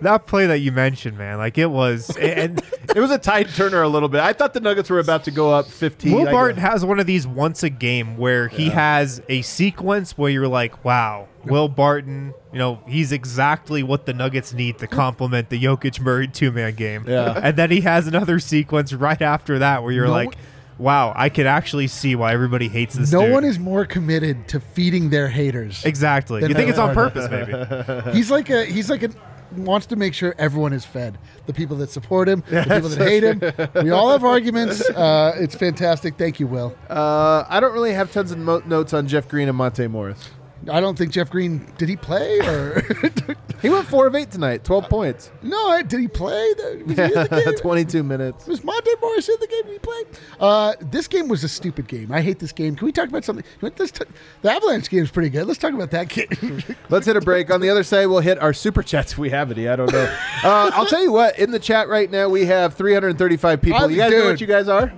that 0.00 0.26
play 0.26 0.46
that 0.46 0.58
you 0.58 0.72
mentioned, 0.72 1.16
man, 1.18 1.38
like 1.38 1.58
it 1.58 1.70
was, 1.70 2.14
and 2.16 2.62
It 2.96 3.00
was 3.00 3.10
a 3.10 3.18
tide 3.18 3.48
turner 3.50 3.82
a 3.82 3.88
little 3.88 4.08
bit. 4.08 4.22
I 4.22 4.32
thought 4.32 4.54
the 4.54 4.60
Nuggets 4.60 4.88
were 4.88 5.00
about 5.00 5.24
to 5.24 5.30
go 5.30 5.52
up 5.52 5.66
15. 5.66 6.12
Will 6.12 6.24
Barton 6.24 6.56
has 6.58 6.82
one 6.82 6.98
of 6.98 7.06
these 7.06 7.26
once 7.26 7.62
a 7.62 7.68
game 7.68 8.16
where 8.16 8.48
he 8.48 8.70
has 8.70 9.20
a 9.28 9.42
sequence 9.42 10.16
where 10.16 10.30
you're 10.30 10.48
like, 10.48 10.82
wow, 10.82 11.28
Will 11.44 11.68
Barton, 11.68 12.32
you 12.52 12.58
know, 12.58 12.80
he's 12.86 13.12
exactly 13.12 13.82
what 13.82 14.06
the 14.06 14.14
Nuggets 14.14 14.54
need 14.54 14.78
to 14.78 14.86
complement 14.86 15.50
the 15.50 15.62
Jokic 15.62 16.00
Murray 16.00 16.26
two 16.26 16.50
man 16.52 16.74
game. 16.74 17.04
Yeah. 17.06 17.38
And 17.42 17.56
then 17.56 17.70
he 17.70 17.82
has 17.82 18.06
another 18.06 18.38
sequence 18.38 18.94
right 18.94 19.20
after 19.20 19.58
that 19.58 19.82
where 19.82 19.92
you're 19.92 20.06
No 20.06 20.12
like, 20.12 20.34
wow, 20.78 21.12
I 21.14 21.28
can 21.28 21.46
actually 21.46 21.88
see 21.88 22.14
why 22.14 22.32
everybody 22.32 22.68
hates 22.68 22.94
this 22.94 23.12
No 23.12 23.22
dude. 23.24 23.32
one 23.32 23.44
is 23.44 23.58
more 23.58 23.84
committed 23.84 24.48
to 24.48 24.60
feeding 24.60 25.10
their 25.10 25.28
haters. 25.28 25.84
Exactly. 25.84 26.40
You 26.40 26.54
think 26.54 26.70
it's 26.70 26.78
on 26.78 26.94
purpose, 26.94 27.30
maybe. 27.30 28.12
He's 28.16 28.30
like 28.30 28.48
a 28.48 28.64
he's 28.64 28.88
like 28.88 29.02
a 29.02 29.10
wants 29.56 29.86
to 29.86 29.96
make 29.96 30.14
sure 30.14 30.34
everyone 30.38 30.72
is 30.72 30.84
fed. 30.84 31.18
The 31.46 31.52
people 31.52 31.76
that 31.78 31.90
support 31.90 32.28
him, 32.28 32.42
the 32.48 32.62
people 32.62 32.88
that 32.88 32.98
hate 32.98 33.22
him. 33.22 33.40
We 33.84 33.90
all 33.90 34.10
have 34.10 34.24
arguments. 34.24 34.88
Uh, 34.90 35.32
it's 35.36 35.54
fantastic. 35.54 36.16
Thank 36.16 36.40
you, 36.40 36.46
Will. 36.46 36.74
Uh, 36.88 37.44
I 37.48 37.60
don't 37.60 37.72
really 37.72 37.92
have 37.92 38.12
tons 38.12 38.32
of 38.32 38.38
mo- 38.38 38.62
notes 38.66 38.92
on 38.92 39.06
Jeff 39.06 39.28
Green 39.28 39.48
and 39.48 39.56
Monte 39.56 39.86
Morris. 39.86 40.30
I 40.70 40.80
don't 40.80 40.98
think 40.98 41.12
Jeff 41.12 41.30
Green 41.30 41.70
did 41.78 41.88
he 41.88 41.96
play 41.96 42.40
or 42.40 42.80
He 43.62 43.70
went 43.70 43.86
four 43.86 44.06
of 44.06 44.14
eight 44.14 44.30
tonight, 44.30 44.64
12 44.64 44.88
points. 44.88 45.30
no? 45.42 45.80
Did 45.82 46.00
he 46.00 46.08
play? 46.08 46.52
Was 46.86 46.96
he 46.96 47.02
in 47.02 47.10
the 47.10 47.42
game? 47.46 47.54
22 47.56 48.02
minutes. 48.02 48.46
Was 48.46 48.62
Monte 48.64 48.90
Morris 49.00 49.28
in 49.28 49.36
the 49.40 49.46
game 49.46 49.72
he 49.72 49.78
played? 49.78 50.06
Uh, 50.38 50.74
this 50.90 51.08
game 51.08 51.28
was 51.28 51.42
a 51.44 51.48
stupid 51.48 51.88
game. 51.88 52.12
I 52.12 52.20
hate 52.20 52.38
this 52.38 52.52
game. 52.52 52.76
Can 52.76 52.84
we 52.86 52.92
talk 52.92 53.08
about 53.08 53.24
something? 53.24 53.44
Let's 53.62 53.92
t- 53.92 54.04
the 54.42 54.50
Avalanche 54.52 54.90
game 54.90 55.02
is 55.04 55.10
pretty 55.10 55.30
good. 55.30 55.46
Let's 55.46 55.58
talk 55.58 55.72
about 55.72 55.90
that 55.92 56.08
game. 56.08 56.62
Let's 56.90 57.06
hit 57.06 57.16
a 57.16 57.20
break. 57.20 57.50
On 57.50 57.60
the 57.60 57.70
other 57.70 57.82
side, 57.84 58.06
we'll 58.06 58.20
hit 58.20 58.38
our 58.42 58.52
super 58.52 58.82
chats 58.82 59.12
if 59.12 59.18
we 59.18 59.30
have 59.30 59.50
any. 59.50 59.68
I 59.68 59.76
don't 59.76 59.90
know. 59.92 60.04
Uh, 60.44 60.70
I'll 60.74 60.86
tell 60.86 61.02
you 61.02 61.12
what. 61.12 61.38
In 61.38 61.50
the 61.50 61.58
chat 61.60 61.88
right 61.88 62.10
now, 62.10 62.28
we 62.28 62.44
have 62.46 62.74
335 62.74 63.62
people. 63.62 63.78
I'm- 63.80 63.90
you 63.90 63.96
guys 63.96 64.10
know 64.12 64.24
what 64.26 64.40
you 64.40 64.46
guys 64.46 64.68
are? 64.68 64.92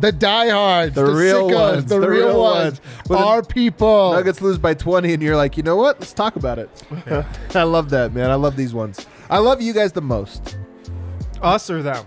The 0.00 0.12
diehards, 0.12 0.94
The 0.94 1.04
the, 1.04 1.14
real 1.14 1.48
sickos, 1.48 1.54
ones, 1.54 1.84
the, 1.86 2.00
the 2.00 2.08
real, 2.08 2.26
real 2.28 2.40
ones, 2.40 2.80
ones. 2.80 2.80
When 3.08 3.18
the 3.20 3.24
our 3.24 3.42
people. 3.42 4.12
Nuggets 4.12 4.40
lose 4.40 4.58
by 4.58 4.74
20, 4.74 5.12
and 5.12 5.22
you're 5.22 5.36
like, 5.36 5.56
you 5.56 5.62
know 5.62 5.76
what? 5.76 6.00
Let's 6.00 6.12
talk 6.12 6.36
about 6.36 6.58
it. 6.58 6.70
I 7.54 7.62
love 7.64 7.90
that, 7.90 8.12
man. 8.12 8.30
I 8.30 8.34
love 8.36 8.56
these 8.56 8.74
ones. 8.74 9.06
I 9.30 9.38
love 9.38 9.60
you 9.60 9.72
guys 9.72 9.92
the 9.92 10.02
most. 10.02 10.56
Us 11.40 11.68
or 11.70 11.82
them? 11.82 12.06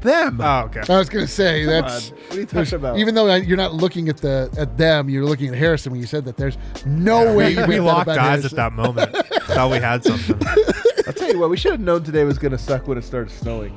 Them. 0.00 0.40
Oh, 0.40 0.62
okay. 0.62 0.82
I 0.92 0.98
was 0.98 1.08
gonna 1.08 1.28
say 1.28 1.64
Come 1.64 1.70
that's 1.70 2.10
on. 2.10 2.16
What 2.16 2.32
are 2.36 2.40
you 2.40 2.46
talking 2.46 2.74
about? 2.74 2.98
even 2.98 3.14
though 3.14 3.30
uh, 3.30 3.36
you're 3.36 3.56
not 3.56 3.72
looking 3.72 4.08
at 4.08 4.16
the 4.16 4.52
at 4.58 4.76
them, 4.76 5.08
you're 5.08 5.24
looking 5.24 5.48
at 5.48 5.54
Harrison 5.54 5.92
when 5.92 6.00
you 6.00 6.08
said 6.08 6.24
that. 6.24 6.36
There's 6.36 6.58
no 6.84 7.36
way 7.36 7.52
you 7.52 7.64
we 7.66 7.78
locked 7.78 8.08
about 8.08 8.18
eyes 8.18 8.44
at 8.44 8.50
that 8.52 8.72
moment. 8.72 9.14
Thought 9.14 9.70
we 9.70 9.78
had 9.78 10.02
something. 10.02 10.40
I'll 11.06 11.12
tell 11.12 11.30
you 11.30 11.38
what. 11.38 11.50
We 11.50 11.56
should 11.56 11.70
have 11.70 11.80
known 11.80 12.02
today 12.02 12.24
was 12.24 12.38
going 12.38 12.50
to 12.52 12.58
suck 12.58 12.88
when 12.88 12.98
it 12.98 13.04
started 13.04 13.30
snowing. 13.32 13.76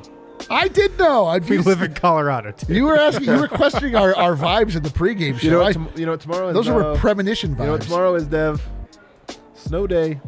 I 0.50 0.68
did 0.68 0.96
know. 0.98 1.26
I'd 1.26 1.48
We 1.48 1.56
be, 1.58 1.62
live 1.62 1.82
in 1.82 1.94
Colorado, 1.94 2.52
too. 2.52 2.72
You 2.72 2.84
were 2.84 2.96
asking. 2.96 3.26
You 3.28 3.40
were 3.40 3.48
questioning 3.62 3.94
our, 3.96 4.14
our 4.16 4.36
vibes 4.36 4.76
in 4.76 4.82
the 4.82 4.88
pregame 4.90 5.38
show. 5.38 5.44
You 5.46 5.50
know, 5.52 5.58
what 5.58 5.66
I- 5.68 5.72
tom- 5.72 5.88
you 5.96 6.04
know 6.06 6.12
what 6.12 6.20
tomorrow 6.20 6.48
is? 6.48 6.54
those 6.54 6.68
uh, 6.68 6.74
were 6.74 6.96
premonition 6.96 7.54
vibes. 7.54 7.60
You 7.60 7.66
know 7.66 7.72
what 7.72 7.82
tomorrow 7.82 8.14
is, 8.14 8.26
Dev? 8.26 8.62
Snow 9.54 9.86
day. 9.86 10.20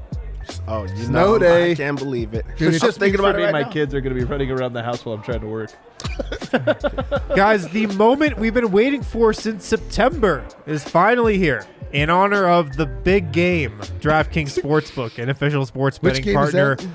Oh, 0.66 0.82
you 0.84 0.96
Snow 0.96 1.32
know, 1.34 1.38
day. 1.38 1.72
I 1.72 1.74
can't 1.74 1.98
believe 1.98 2.32
it. 2.34 2.44
It's 2.58 2.62
I'm 2.62 2.88
just 2.88 2.98
thinking 2.98 3.20
about 3.20 3.36
me 3.36 3.42
it 3.42 3.46
right 3.46 3.52
my 3.52 3.62
now. 3.62 3.70
kids 3.70 3.94
are 3.94 4.00
going 4.00 4.14
to 4.14 4.18
be 4.20 4.24
running 4.24 4.50
around 4.50 4.72
the 4.72 4.82
house 4.82 5.04
while 5.04 5.14
I'm 5.14 5.22
trying 5.22 5.40
to 5.40 5.46
work. 5.46 5.70
Guys, 7.36 7.68
the 7.68 7.86
moment 7.88 8.38
we've 8.38 8.54
been 8.54 8.70
waiting 8.70 9.02
for 9.02 9.32
since 9.32 9.64
September 9.64 10.44
is 10.66 10.82
finally 10.82 11.38
here. 11.38 11.66
In 11.92 12.10
honor 12.10 12.46
of 12.46 12.76
the 12.76 12.84
big 12.86 13.32
game, 13.32 13.78
DraftKings 14.00 14.58
Sportsbook, 14.58 15.22
an 15.22 15.30
official 15.30 15.64
sports 15.64 16.00
Which 16.02 16.16
betting 16.16 16.34
partner 16.34 16.76
that? 16.76 16.86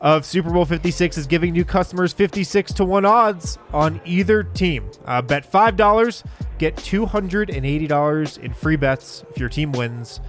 Of 0.00 0.24
Super 0.24 0.50
Bowl 0.50 0.64
56, 0.64 1.18
is 1.18 1.26
giving 1.26 1.52
new 1.52 1.64
customers 1.64 2.12
56 2.12 2.72
to 2.74 2.84
1 2.84 3.04
odds 3.04 3.58
on 3.72 4.00
either 4.04 4.42
team. 4.42 4.90
Uh, 5.04 5.22
bet 5.22 5.50
$5, 5.50 6.24
get 6.58 6.76
$280 6.76 8.38
in 8.38 8.54
free 8.54 8.76
bets 8.76 9.24
if 9.30 9.38
your 9.38 9.48
team 9.48 9.72
wins. 9.72 10.20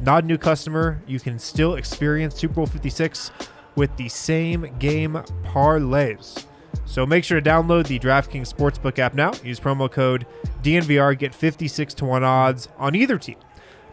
Not 0.00 0.24
a 0.24 0.26
new 0.26 0.38
customer, 0.38 1.02
you 1.06 1.18
can 1.18 1.38
still 1.38 1.74
experience 1.74 2.36
Super 2.36 2.54
Bowl 2.54 2.66
56 2.66 3.30
with 3.74 3.96
the 3.96 4.08
same 4.08 4.74
game 4.78 5.14
parlays. 5.44 6.44
So 6.84 7.04
make 7.04 7.24
sure 7.24 7.40
to 7.40 7.50
download 7.50 7.86
the 7.86 7.98
DraftKings 7.98 8.52
Sportsbook 8.52 8.98
app 8.98 9.14
now. 9.14 9.32
Use 9.44 9.60
promo 9.60 9.90
code 9.90 10.26
DNVR, 10.62 11.18
get 11.18 11.34
56 11.34 11.94
to 11.94 12.04
1 12.04 12.24
odds 12.24 12.68
on 12.78 12.94
either 12.94 13.18
team. 13.18 13.36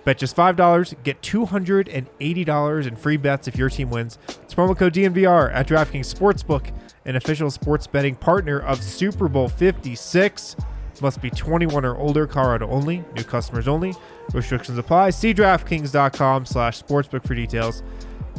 Bet 0.05 0.17
just 0.17 0.35
$5, 0.35 1.03
get 1.03 1.21
$280 1.21 2.87
in 2.87 2.95
free 2.95 3.17
bets 3.17 3.47
if 3.47 3.57
your 3.57 3.69
team 3.69 3.89
wins. 3.89 4.17
It's 4.43 4.53
promo 4.53 4.77
code 4.77 4.93
DNVR 4.93 5.53
at 5.53 5.67
DraftKings 5.67 6.13
Sportsbook, 6.13 6.71
an 7.05 7.15
official 7.15 7.51
sports 7.51 7.87
betting 7.87 8.15
partner 8.15 8.59
of 8.59 8.83
Super 8.83 9.27
Bowl 9.27 9.49
56. 9.49 10.55
Must 11.01 11.21
be 11.21 11.29
21 11.29 11.83
or 11.83 11.97
older, 11.97 12.25
Colorado 12.25 12.69
only, 12.69 13.03
new 13.15 13.23
customers 13.23 13.67
only. 13.67 13.93
Restrictions 14.33 14.77
apply. 14.77 15.09
See 15.09 15.33
DraftKings.com 15.33 16.45
slash 16.45 16.81
sportsbook 16.81 17.27
for 17.27 17.35
details. 17.35 17.83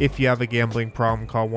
If 0.00 0.18
you 0.18 0.28
have 0.28 0.40
a 0.40 0.46
gambling 0.46 0.90
problem, 0.90 1.28
call 1.28 1.48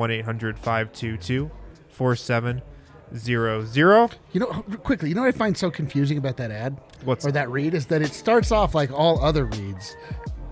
1-800-522-4700. 3.14 4.12
You 4.32 4.40
know, 4.40 4.46
quickly, 4.82 5.08
you 5.08 5.14
know 5.14 5.22
what 5.22 5.28
I 5.28 5.32
find 5.38 5.56
so 5.56 5.70
confusing 5.70 6.18
about 6.18 6.36
that 6.38 6.50
ad? 6.50 6.76
What's 7.04 7.24
or 7.24 7.32
that? 7.32 7.46
that 7.46 7.50
read 7.50 7.74
is 7.74 7.86
that 7.86 8.02
it 8.02 8.12
starts 8.12 8.52
off 8.52 8.74
like 8.74 8.90
all 8.92 9.22
other 9.24 9.44
reads 9.46 9.96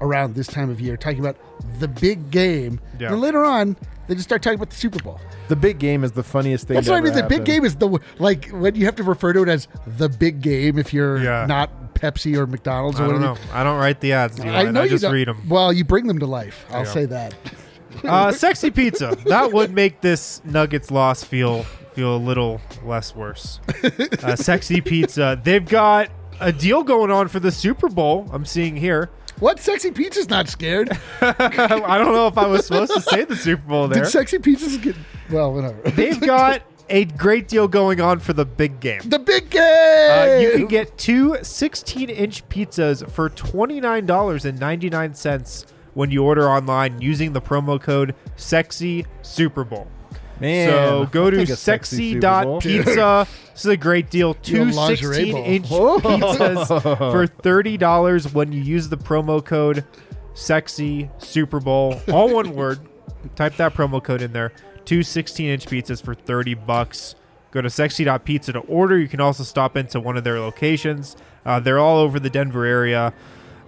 around 0.01 0.35
this 0.35 0.47
time 0.47 0.71
of 0.71 0.81
year, 0.81 0.97
talking 0.97 1.21
about 1.21 1.37
the 1.81 1.89
big 1.89 2.31
game. 2.31 2.81
Yeah. 2.99 3.13
And 3.13 3.21
later 3.21 3.45
on, 3.45 3.77
they 4.07 4.15
just 4.15 4.29
start 4.29 4.43
talking 4.43 4.57
about 4.57 4.71
the 4.71 4.77
Super 4.77 5.03
Bowl. 5.03 5.21
The 5.49 5.57
big 5.57 5.79
game 5.79 6.05
is 6.05 6.13
the 6.13 6.23
funniest 6.23 6.69
thing. 6.69 6.75
That's 6.77 6.87
to 6.87 6.93
what 6.93 6.99
I 6.99 7.01
mean. 7.01 7.13
ever 7.13 7.23
The 7.23 7.29
big 7.29 7.45
game 7.45 7.65
is 7.65 7.77
the 7.77 7.99
like 8.19 8.49
when 8.51 8.75
you 8.75 8.85
have 8.85 8.97
to 8.97 9.03
refer 9.03 9.33
to 9.33 9.43
it 9.43 9.49
as 9.49 9.67
the 9.87 10.09
big 10.09 10.41
game 10.41 10.79
if 10.79 10.93
you're 10.93 11.23
Yeah. 11.23 11.47
not 11.47 11.95
Pepsi 11.95 12.37
or 12.37 12.47
McDonald's 12.47 13.01
or 13.01 13.05
I 13.05 13.07
don't 13.09 13.21
whatever. 13.21 13.41
know. 13.47 13.53
I 13.53 13.65
don't 13.65 13.79
write 13.79 14.01
the 14.01 14.13
ads, 14.13 14.39
Eli. 14.39 14.51
I 14.51 14.71
know 14.71 14.83
I 14.83 14.85
you 14.85 14.91
just 14.91 15.03
don't- 15.03 15.13
read 15.13 15.27
them. 15.29 15.49
Well, 15.49 15.73
you 15.73 15.85
bring 15.85 16.07
them 16.07 16.19
to 16.21 16.27
life. 16.27 16.65
I'll 16.71 16.85
Yeah. 16.85 16.93
say 16.93 17.05
that. 17.07 17.35
Uh, 18.05 18.31
sexy 18.31 18.71
pizza. 18.71 19.17
That 19.27 19.53
would 19.53 19.73
make 19.75 20.03
this 20.03 20.41
Nuggets 20.45 20.91
loss 20.93 21.25
feel 21.25 21.67
feel 21.99 22.15
a 22.15 22.17
little 22.17 22.61
less 22.85 23.17
worse. 23.17 23.59
Uh, 24.23 24.37
sexy 24.37 24.81
pizza. 24.81 25.41
They've 25.43 25.67
got 25.67 26.09
a 26.39 26.53
deal 26.53 26.85
going 26.85 27.11
on 27.11 27.27
for 27.27 27.41
the 27.41 27.51
Super 27.51 27.89
Bowl. 27.89 28.29
I'm 28.33 28.45
seeing 28.45 28.77
here. 28.77 29.11
What 29.41 29.59
sexy 29.59 29.91
pizza's 29.91 30.29
not 30.29 30.49
scared? 30.49 30.97
I 31.21 31.99
don't 31.99 32.13
know 32.13 32.29
if 32.29 32.39
I 32.39 32.47
was 32.47 32.67
supposed 32.67 32.95
to 32.95 33.01
say 33.01 33.25
the 33.25 33.35
Super 33.35 33.63
Bowl 33.63 33.89
there. 33.89 34.05
Did 34.05 34.11
sexy 34.11 34.39
pizzas 34.39 34.81
get 34.81 34.95
well? 35.29 35.53
Whatever. 35.53 35.91
They've 35.91 36.21
got 36.21 36.63
a 36.89 37.05
great 37.05 37.49
deal 37.49 37.67
going 37.67 38.01
on 38.01 38.21
for 38.21 38.33
the 38.33 38.45
big 38.45 38.79
game. 38.79 39.01
the 39.05 39.19
big 39.19 39.51
game. 39.51 39.63
Uh, 39.63 40.39
you 40.41 40.53
can 40.53 40.67
get 40.67 40.97
two 40.99 41.37
16 41.43 42.11
inch 42.11 42.49
pizzas 42.49 43.11
for 43.11 43.29
$29.99 43.29 45.67
when 45.95 46.13
you 46.13 46.23
order 46.23 46.49
online 46.49 47.03
using 47.03 47.33
the 47.33 47.41
promo 47.41 47.81
code 47.81 48.15
SEXY 48.37 49.05
Super 49.23 49.65
Bowl. 49.65 49.89
Man, 50.41 50.69
so 50.69 51.07
go 51.11 51.31
to 51.31 51.47
sexy 51.47 52.19
Bowl. 52.19 52.61
sexy.pizza. 52.61 53.27
This 53.59 53.65
is 53.65 53.73
a 53.73 53.77
great 53.77 54.09
deal. 54.09 54.35
Two 54.35 54.71
16 54.71 55.37
inch 55.37 55.67
pizzas 55.69 56.69
for 56.71 57.27
$30 57.27 58.33
when 58.33 58.53
you 58.53 58.63
use 58.63 58.89
the 58.89 58.97
promo 58.97 59.45
code 59.45 59.85
SEXY 60.35 61.11
Super 61.19 61.59
Bowl. 61.59 62.01
All 62.13 62.33
one 62.33 62.55
word. 62.55 62.79
Type 63.35 63.57
that 63.57 63.75
promo 63.75 64.01
code 64.01 64.23
in 64.23 64.33
there. 64.33 64.53
Two 64.85 65.03
16 65.03 65.49
inch 65.51 65.67
pizzas 65.67 66.01
for 66.01 66.15
30 66.15 66.55
bucks. 66.55 67.17
Go 67.51 67.61
to 67.61 67.69
sexy.pizza 67.69 68.53
to 68.53 68.61
order. 68.61 68.97
You 68.97 69.09
can 69.09 69.21
also 69.21 69.43
stop 69.43 69.77
into 69.77 69.99
one 69.99 70.17
of 70.17 70.23
their 70.23 70.39
locations. 70.39 71.17
Uh, 71.45 71.59
they're 71.59 71.81
all 71.81 71.99
over 71.99 72.21
the 72.21 72.31
Denver 72.31 72.65
area. 72.65 73.13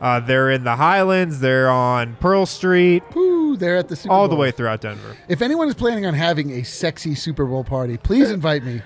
Uh, 0.00 0.18
they're 0.20 0.50
in 0.50 0.64
the 0.64 0.76
Highlands. 0.76 1.40
They're 1.40 1.68
on 1.68 2.16
Pearl 2.20 2.46
Street, 2.46 3.02
Ooh, 3.16 3.56
they're 3.56 3.76
at 3.76 3.88
the 3.88 3.96
Super 3.96 4.12
all 4.14 4.28
the 4.28 4.36
way 4.36 4.50
throughout 4.50 4.80
Denver. 4.80 5.16
If 5.28 5.42
anyone 5.42 5.68
is 5.68 5.74
planning 5.74 6.06
on 6.06 6.14
having 6.14 6.50
a 6.52 6.62
sexy 6.62 7.14
Super 7.14 7.44
Bowl 7.44 7.64
party, 7.64 7.96
please 7.98 8.30
invite 8.38 8.64
me. 8.64 8.80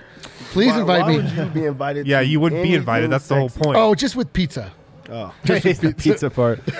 Please 0.50 0.72
Why- 0.72 0.80
invite 0.80 1.02
why 1.02 1.08
me. 1.10 1.16
would 1.18 1.30
you 1.32 1.44
be 1.46 1.64
invited? 1.66 2.06
Yeah, 2.06 2.20
to 2.20 2.26
you 2.26 2.40
wouldn't 2.40 2.58
be 2.62 2.68
anything 2.70 2.80
invited. 2.80 3.10
That's 3.10 3.28
the 3.28 3.36
whole 3.36 3.48
sexy? 3.48 3.62
point. 3.64 3.76
Oh, 3.76 3.94
just 3.94 4.16
with 4.16 4.32
pizza. 4.32 4.72
Oh, 5.10 5.34
just 5.44 5.80
the 5.82 5.92
pizza 5.94 6.30
part. 6.30 6.60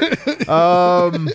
Um, 0.44 1.30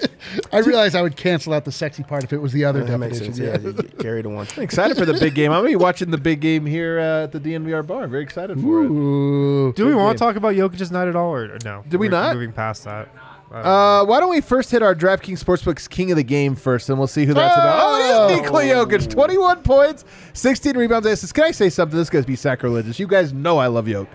I 0.54 0.60
realized 0.60 0.96
I 0.96 1.02
would 1.02 1.16
cancel 1.16 1.54
out 1.54 1.66
the 1.66 1.72
sexy 1.72 2.04
part 2.04 2.24
if 2.24 2.32
it 2.32 2.38
was 2.38 2.54
the 2.54 2.64
other 2.66 2.84
that 2.84 2.98
makes 3.00 3.18
sense. 3.18 3.40
Yeah, 3.40 3.58
you 3.58 3.74
get 3.74 3.98
carried 3.98 4.26
the 4.26 4.30
one. 4.30 4.46
excited 4.58 4.98
for 4.98 5.06
the 5.06 5.16
big 5.16 5.34
game. 5.34 5.52
I'm 5.52 5.60
gonna 5.60 5.70
be 5.70 5.76
watching 5.76 6.12
the 6.12 6.18
big 6.18 6.42
game 6.42 6.64
here 6.66 7.00
uh, 7.00 7.24
at 7.24 7.32
the 7.32 7.40
DNVR 7.40 7.88
bar. 7.88 8.06
Very 8.08 8.22
excited 8.22 8.60
for 8.62 8.84
it. 8.84 9.76
Do 9.76 9.86
we 9.88 9.96
want 9.96 10.18
to 10.18 10.24
talk 10.24 10.36
about 10.36 10.54
Jokic's 10.54 10.92
night 10.92 11.08
at 11.08 11.16
all, 11.16 11.34
or, 11.34 11.56
or 11.56 11.58
no? 11.66 11.84
Did 11.90 11.98
we 11.98 12.08
We're 12.08 12.12
not? 12.12 12.36
Moving 12.36 12.52
past 12.52 12.84
that. 12.84 13.10
Uh, 13.52 14.06
why 14.06 14.20
don't 14.20 14.30
we 14.30 14.42
first 14.42 14.70
hit 14.70 14.84
our 14.84 14.94
DraftKings 14.94 15.44
Sportsbook's 15.44 15.88
King 15.88 16.12
of 16.12 16.18
the 16.18 16.24
Game 16.24 16.56
first, 16.56 16.88
and 16.90 17.00
we'll 17.00 17.08
see 17.08 17.26
who 17.26 17.34
that's 17.34 17.56
about. 17.56 17.80
Oh, 17.82 18.30
it 18.30 18.36
is 18.36 18.42
Nikola 18.42 18.64
Jokic, 18.64 19.10
21 19.10 19.64
points, 19.64 20.06
16 20.34 20.78
rebounds, 20.78 21.08
assists. 21.08 21.32
Can 21.32 21.46
I 21.46 21.52
say 21.52 21.70
something? 21.70 21.98
This 21.98 22.12
guy's 22.12 22.26
be 22.26 22.36
sacrilegious. 22.36 23.00
You 23.00 23.08
guys 23.08 23.34
know 23.34 23.58
I 23.58 23.66
love 23.68 23.86
Jokic. 23.86 24.08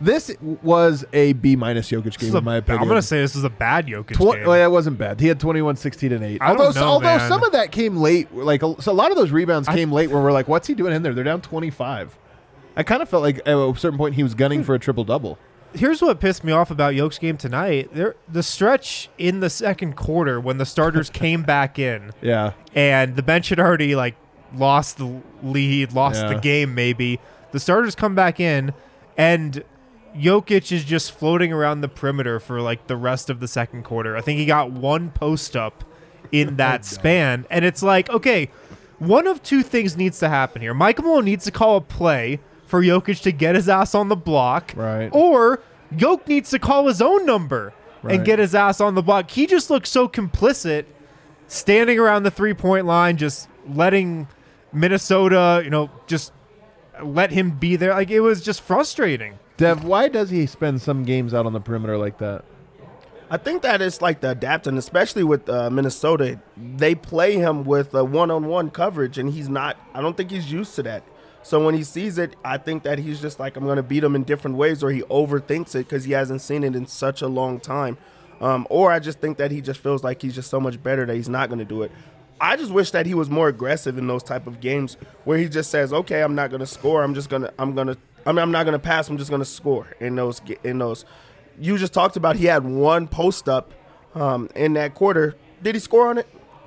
This 0.00 0.30
was 0.62 1.04
a 1.12 1.32
B 1.34 1.56
minus 1.56 1.90
Jokic 1.90 2.18
game, 2.18 2.34
a- 2.34 2.38
in 2.38 2.44
my 2.44 2.56
opinion. 2.56 2.82
I'm 2.82 2.88
going 2.88 3.00
to 3.00 3.06
say 3.06 3.20
this 3.20 3.34
is 3.34 3.44
a 3.44 3.50
bad 3.50 3.86
Jokic 3.86 4.14
Tw- 4.14 4.18
game. 4.36 4.46
well, 4.46 4.56
yeah, 4.56 4.64
it 4.66 4.70
wasn't 4.70 4.96
bad. 4.98 5.18
He 5.20 5.26
had 5.26 5.40
21, 5.40 5.76
16, 5.76 6.12
and 6.12 6.24
8. 6.24 6.40
I 6.40 6.48
although 6.50 6.70
know, 6.70 6.86
although 6.86 7.16
man. 7.16 7.28
some 7.28 7.42
of 7.42 7.52
that 7.52 7.72
came 7.72 7.96
late. 7.96 8.32
Like 8.34 8.62
a, 8.62 8.80
so 8.80 8.92
a 8.92 8.94
lot 8.94 9.10
of 9.10 9.16
those 9.16 9.30
rebounds 9.32 9.68
came 9.68 9.90
late 9.90 10.10
where 10.10 10.22
we're 10.22 10.32
like, 10.32 10.46
what's 10.48 10.66
he 10.68 10.74
doing 10.74 10.92
in 10.94 11.02
there? 11.02 11.14
They're 11.14 11.24
down 11.24 11.40
25. 11.40 12.16
I 12.76 12.82
kind 12.84 13.02
of 13.02 13.08
felt 13.08 13.22
like 13.24 13.38
at 13.38 13.48
a 13.56 13.74
certain 13.76 13.98
point 13.98 14.14
he 14.14 14.22
was 14.22 14.34
gunning 14.34 14.62
for 14.62 14.74
a 14.74 14.78
triple 14.78 15.02
double. 15.04 15.36
Here's 15.74 16.00
what 16.00 16.18
pissed 16.20 16.44
me 16.44 16.52
off 16.52 16.70
about 16.70 16.94
Jokic's 16.94 17.18
game 17.18 17.36
tonight. 17.36 17.90
There, 17.92 18.14
the 18.28 18.42
stretch 18.42 19.10
in 19.18 19.40
the 19.40 19.50
second 19.50 19.96
quarter 19.96 20.40
when 20.40 20.58
the 20.58 20.64
starters 20.64 21.10
came 21.12 21.42
back 21.42 21.78
in 21.78 22.12
Yeah. 22.22 22.52
and 22.74 23.16
the 23.16 23.22
bench 23.22 23.48
had 23.50 23.58
already 23.60 23.94
like 23.96 24.14
lost 24.54 24.96
the 24.98 25.20
lead, 25.42 25.92
lost 25.92 26.22
Yeah. 26.22 26.34
the 26.34 26.40
game 26.40 26.74
maybe. 26.74 27.18
The 27.50 27.60
starters 27.60 27.94
come 27.94 28.14
back 28.14 28.38
in 28.40 28.72
and 29.16 29.62
Jokic 30.18 30.72
is 30.72 30.84
just 30.84 31.12
floating 31.12 31.52
around 31.52 31.80
the 31.80 31.88
perimeter 31.88 32.40
for 32.40 32.60
like 32.60 32.86
the 32.86 32.96
rest 32.96 33.30
of 33.30 33.40
the 33.40 33.48
second 33.48 33.84
quarter. 33.84 34.16
I 34.16 34.20
think 34.20 34.38
he 34.38 34.46
got 34.46 34.70
one 34.70 35.10
post 35.10 35.56
up 35.56 35.84
in 36.32 36.56
that 36.58 36.84
span. 36.84 37.46
And 37.50 37.64
it's 37.64 37.82
like, 37.82 38.10
okay, 38.10 38.50
one 38.98 39.26
of 39.26 39.42
two 39.42 39.62
things 39.62 39.96
needs 39.96 40.18
to 40.20 40.28
happen 40.28 40.60
here. 40.62 40.74
Michael 40.74 41.04
Malone 41.04 41.24
needs 41.24 41.44
to 41.44 41.50
call 41.50 41.76
a 41.76 41.80
play 41.80 42.40
for 42.66 42.82
Jokic 42.82 43.22
to 43.22 43.32
get 43.32 43.54
his 43.54 43.68
ass 43.68 43.94
on 43.94 44.08
the 44.08 44.16
block. 44.16 44.72
Right. 44.76 45.08
Or 45.12 45.62
Jokic 45.94 46.26
needs 46.28 46.50
to 46.50 46.58
call 46.58 46.86
his 46.86 47.00
own 47.00 47.24
number 47.24 47.72
Right. 48.02 48.14
and 48.16 48.24
get 48.24 48.38
his 48.38 48.54
ass 48.54 48.80
on 48.80 48.94
the 48.94 49.02
block. 49.02 49.30
He 49.30 49.46
just 49.46 49.70
looks 49.70 49.88
so 49.90 50.06
complicit 50.08 50.84
standing 51.48 51.98
around 51.98 52.22
the 52.22 52.30
three 52.30 52.54
point 52.54 52.86
line, 52.86 53.16
just 53.16 53.48
letting 53.68 54.28
Minnesota, 54.72 55.60
you 55.64 55.70
know, 55.70 55.90
just 56.06 56.32
let 57.02 57.30
him 57.32 57.50
be 57.50 57.76
there. 57.76 57.92
Like 57.94 58.10
it 58.10 58.20
was 58.20 58.42
just 58.42 58.60
frustrating. 58.60 59.38
Dev, 59.58 59.82
why 59.82 60.08
does 60.08 60.30
he 60.30 60.46
spend 60.46 60.80
some 60.80 61.04
games 61.04 61.34
out 61.34 61.44
on 61.44 61.52
the 61.52 61.60
perimeter 61.60 61.98
like 61.98 62.18
that? 62.18 62.44
I 63.28 63.36
think 63.36 63.62
that 63.62 63.82
is 63.82 64.00
like 64.00 64.20
the 64.20 64.30
adapting, 64.30 64.78
especially 64.78 65.24
with 65.24 65.48
uh, 65.50 65.68
Minnesota. 65.68 66.40
They 66.56 66.94
play 66.94 67.34
him 67.34 67.64
with 67.64 67.92
a 67.92 68.04
one-on-one 68.04 68.70
coverage, 68.70 69.18
and 69.18 69.30
he's 69.30 69.48
not. 69.48 69.76
I 69.92 70.00
don't 70.00 70.16
think 70.16 70.30
he's 70.30 70.50
used 70.50 70.76
to 70.76 70.84
that. 70.84 71.02
So 71.42 71.64
when 71.64 71.74
he 71.74 71.82
sees 71.82 72.18
it, 72.18 72.36
I 72.44 72.56
think 72.56 72.84
that 72.84 72.98
he's 72.98 73.20
just 73.20 73.40
like, 73.40 73.56
I'm 73.56 73.64
going 73.64 73.76
to 73.76 73.82
beat 73.82 74.04
him 74.04 74.14
in 74.14 74.22
different 74.22 74.56
ways, 74.56 74.82
or 74.82 74.90
he 74.90 75.02
overthinks 75.02 75.74
it 75.74 75.88
because 75.88 76.04
he 76.04 76.12
hasn't 76.12 76.40
seen 76.40 76.62
it 76.62 76.76
in 76.76 76.86
such 76.86 77.20
a 77.20 77.28
long 77.28 77.58
time. 77.58 77.98
Um, 78.40 78.66
or 78.70 78.92
I 78.92 79.00
just 79.00 79.18
think 79.18 79.38
that 79.38 79.50
he 79.50 79.60
just 79.60 79.80
feels 79.80 80.04
like 80.04 80.22
he's 80.22 80.36
just 80.36 80.48
so 80.48 80.60
much 80.60 80.80
better 80.80 81.04
that 81.04 81.14
he's 81.16 81.28
not 81.28 81.48
going 81.48 81.58
to 81.58 81.64
do 81.64 81.82
it. 81.82 81.90
I 82.40 82.56
just 82.56 82.70
wish 82.70 82.92
that 82.92 83.04
he 83.06 83.14
was 83.14 83.28
more 83.28 83.48
aggressive 83.48 83.98
in 83.98 84.06
those 84.06 84.22
type 84.22 84.46
of 84.46 84.60
games 84.60 84.96
where 85.24 85.38
he 85.38 85.48
just 85.48 85.70
says, 85.70 85.92
"Okay, 85.92 86.22
I'm 86.22 86.36
not 86.36 86.50
going 86.50 86.60
to 86.60 86.66
score. 86.66 87.02
I'm 87.02 87.14
just 87.14 87.28
going 87.28 87.42
to. 87.42 87.52
I'm 87.58 87.74
going 87.74 87.88
to. 87.88 87.96
I 88.28 88.32
mean, 88.32 88.40
I'm 88.42 88.50
not 88.52 88.64
going 88.64 88.74
to 88.74 88.78
pass. 88.78 89.08
I'm 89.08 89.16
just 89.16 89.30
going 89.30 89.40
to 89.40 89.46
score 89.46 89.88
in 90.00 90.14
those. 90.14 90.42
In 90.62 90.78
those. 90.78 91.06
You 91.58 91.78
just 91.78 91.94
talked 91.94 92.16
about 92.16 92.36
he 92.36 92.44
had 92.44 92.62
one 92.64 93.08
post 93.08 93.48
up 93.48 93.72
um, 94.14 94.48
in 94.54 94.74
that 94.74 94.94
quarter. 94.94 95.34
Did 95.62 95.74
he 95.74 95.80
score 95.80 96.08
on 96.08 96.18
it? 96.18 96.26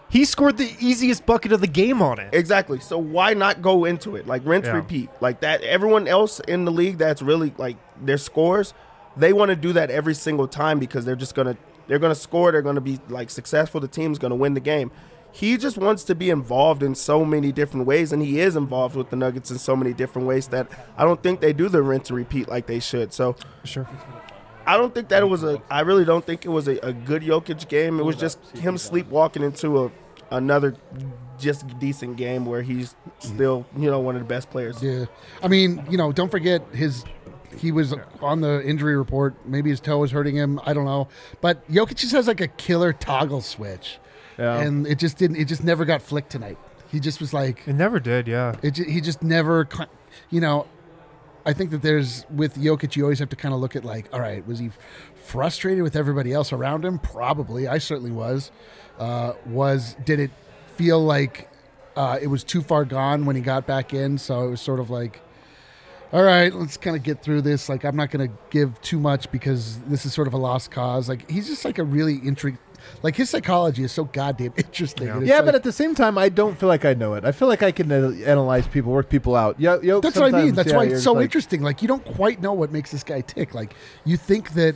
He 0.10 0.26
scored 0.26 0.58
the 0.58 0.70
easiest 0.82 1.26
bucket 1.26 1.52
of 1.54 1.62
the 1.62 1.68
game 1.68 2.02
on 2.02 2.20
it. 2.20 2.34
Exactly. 2.34 2.80
So 2.80 2.98
why 2.98 3.34
not 3.36 3.62
go 3.62 3.86
into 3.86 4.16
it? 4.16 4.26
Like 4.28 4.42
rinse, 4.44 4.66
Yeah. 4.66 4.74
repeat. 4.74 5.10
Like 5.22 5.42
that. 5.42 5.62
Everyone 5.62 6.08
else 6.08 6.40
in 6.42 6.66
the 6.66 6.72
league 6.72 6.98
that's 6.98 7.22
really 7.22 7.54
like 7.58 7.78
their 8.04 8.18
scores, 8.18 8.74
they 9.16 9.32
want 9.32 9.50
to 9.50 9.56
do 9.56 9.72
that 9.74 9.90
every 9.92 10.16
single 10.16 10.48
time 10.48 10.80
because 10.80 11.06
they're 11.06 11.16
just 11.16 11.36
gonna 11.36 11.56
they're 11.88 12.00
gonna 12.00 12.16
score. 12.16 12.52
They're 12.52 12.62
gonna 12.62 12.82
be 12.82 13.00
like 13.08 13.30
successful. 13.30 13.80
The 13.80 13.88
team's 13.88 14.20
gonna 14.20 14.36
win 14.36 14.54
the 14.54 14.60
game. 14.60 14.92
He 15.32 15.58
just 15.58 15.78
wants 15.78 16.04
to 16.06 16.16
be 16.16 16.30
involved 16.30 16.84
in 16.84 16.96
so 16.96 17.24
many 17.26 17.52
different 17.52 17.86
ways, 17.86 18.12
and 18.12 18.22
he 18.22 18.40
is 18.40 18.56
involved 18.56 18.96
with 18.96 19.10
the 19.10 19.16
Nuggets 19.16 19.50
in 19.52 19.58
so 19.58 19.76
many 19.76 19.94
different 19.94 20.28
ways 20.28 20.48
that 20.48 20.68
I 20.98 21.04
don't 21.04 21.22
think 21.24 21.40
they 21.40 21.54
do 21.54 21.70
the 21.70 21.82
rinse 21.82 22.10
and 22.10 22.18
repeat 22.18 22.50
like 22.50 22.68
they 22.68 22.80
should. 22.80 23.14
So 23.14 23.36
Sure. 23.64 23.88
I 24.66 24.78
don't 24.78 24.94
think 24.94 25.10
that 25.10 25.24
it 25.24 25.26
was 25.26 25.44
a. 25.44 25.62
I 25.70 25.82
really 25.82 26.06
don't 26.06 26.26
think 26.26 26.46
it 26.46 26.50
was 26.50 26.68
a, 26.68 26.78
a 26.80 26.94
good 26.94 27.24
Jokic 27.24 27.68
game. 27.68 28.00
It 28.00 28.04
was 28.04 28.16
just 28.16 28.40
him 28.58 28.78
sleepwalking 28.78 29.42
into 29.42 29.86
a 29.86 29.92
another 30.30 30.76
just 31.40 31.68
decent 31.80 32.16
game 32.16 32.46
where 32.46 32.62
he's 32.62 32.96
still 33.20 33.66
you 33.76 33.90
know 33.90 34.00
one 34.00 34.16
of 34.16 34.22
the 34.22 34.28
best 34.28 34.50
players. 34.52 34.82
Yeah, 34.82 35.06
I 35.42 35.48
mean, 35.48 35.84
you 35.90 35.98
know, 35.98 36.12
don't 36.12 36.30
forget 36.30 36.64
his. 36.74 37.04
He 37.58 37.72
was 37.72 37.94
on 38.22 38.42
the 38.42 38.64
injury 38.66 38.96
report. 38.96 39.36
Maybe 39.46 39.72
his 39.72 39.80
toe 39.82 39.98
was 39.98 40.12
hurting 40.12 40.36
him. 40.36 40.60
I 40.66 40.74
don't 40.74 40.86
know. 40.86 41.10
But 41.42 41.68
Jokic 41.70 41.96
just 41.96 42.14
has 42.14 42.28
like 42.28 42.40
a 42.40 42.48
killer 42.48 42.94
toggle 42.94 43.42
switch, 43.42 43.98
Yeah. 44.42 44.60
and 44.62 44.86
it 44.88 44.98
just 45.00 45.18
didn't. 45.18 45.38
It 45.38 45.46
just 45.46 45.64
never 45.64 45.86
got 45.86 46.02
flicked 46.02 46.32
tonight. 46.32 46.58
He 46.92 47.00
just 47.00 47.22
was 47.22 47.34
like, 47.34 47.66
It 47.68 47.74
never 47.74 48.00
did. 48.00 48.28
Yeah. 48.28 48.56
it. 48.62 48.72
ju- 48.72 48.84
He 48.84 49.00
just 49.02 49.22
never. 49.24 49.68
You 50.30 50.42
know, 50.42 50.68
I 51.46 51.54
think 51.54 51.72
that 51.72 51.82
there's 51.82 52.26
with 52.30 52.56
Jokic, 52.56 52.96
you 52.96 53.04
always 53.04 53.20
have 53.20 53.30
to 53.30 53.36
kind 53.36 53.54
of 53.54 53.62
look 53.62 53.76
at 53.76 53.86
like, 53.86 54.10
all 54.14 54.20
right, 54.20 54.46
was 54.46 54.60
he 54.60 54.72
frustrated 55.26 55.84
with 55.84 55.96
everybody 55.96 56.34
else 56.34 56.52
around 56.52 56.84
him? 56.84 57.00
Probably. 57.00 57.68
I 57.68 57.78
certainly 57.78 58.12
was. 58.12 58.52
Uh, 59.00 59.34
was 59.46 59.96
did 60.06 60.20
it 60.20 60.32
feel 60.76 61.04
like 61.04 61.50
uh, 61.96 62.18
it 62.22 62.28
was 62.28 62.44
too 62.44 62.62
far 62.62 62.84
gone 62.86 63.26
when 63.26 63.36
he 63.36 63.42
got 63.42 63.66
back 63.68 63.94
in? 63.94 64.18
So 64.18 64.48
it 64.48 64.50
was 64.50 64.62
sort 64.62 64.80
of 64.80 64.90
like, 64.90 65.22
all 66.14 66.24
right, 66.24 66.54
let's 66.54 66.76
kind 66.78 66.96
of 66.98 67.04
get 67.04 67.24
through 67.24 67.42
this. 67.44 67.70
Like, 67.70 67.86
I'm 67.86 67.96
not 67.96 68.12
going 68.12 68.28
to 68.30 68.36
give 68.50 68.80
too 68.82 69.00
much 69.00 69.32
because 69.32 69.80
this 69.88 70.06
is 70.06 70.14
sort 70.14 70.28
of 70.28 70.34
a 70.34 70.38
lost 70.38 70.70
cause. 70.72 71.08
Like, 71.08 71.30
he's 71.32 71.48
just 71.48 71.64
like 71.64 71.78
a 71.80 71.84
really 71.86 72.20
intrigued. 72.28 72.58
Like 73.04 73.16
his 73.16 73.30
psychology 73.30 73.84
is 73.84 73.92
so 73.92 74.04
goddamn 74.06 74.54
interesting. 74.58 75.10
and 75.10 75.22
it's 75.24 75.30
yeah, 75.30 75.38
like- 75.38 75.46
but 75.46 75.56
at 75.56 75.64
the 75.64 75.72
same 75.72 75.96
time, 75.96 76.18
I 76.18 76.30
don't 76.30 76.58
feel 76.60 76.70
like 76.70 76.86
I 76.86 76.94
know 76.94 77.14
it. 77.16 77.26
I 77.26 77.32
feel 77.32 77.48
like 77.48 77.64
I 77.64 77.72
can 77.72 77.92
uh, 77.92 78.12
analyze 78.26 78.68
people, 78.68 78.92
work 78.92 79.10
people 79.10 79.36
out. 79.36 79.60
Yeah, 79.60 79.78
yo, 79.82 80.02
That's 80.02 80.18
what 80.18 80.34
I 80.34 80.44
mean. 80.44 80.54
That's 80.56 80.70
yeah, 80.70 80.78
why 80.78 80.86
it's 80.86 81.04
so 81.04 81.14
like- 81.14 81.24
interesting. 81.24 81.62
Like 81.62 81.82
you 81.82 81.88
don't 81.88 82.06
quite 82.06 82.42
know 82.42 82.54
what 82.54 82.72
makes 82.72 82.92
this 82.92 83.04
guy 83.04 83.22
tick. 83.22 83.54
Like 83.54 83.74
you 84.06 84.18
think 84.18 84.54
that 84.54 84.76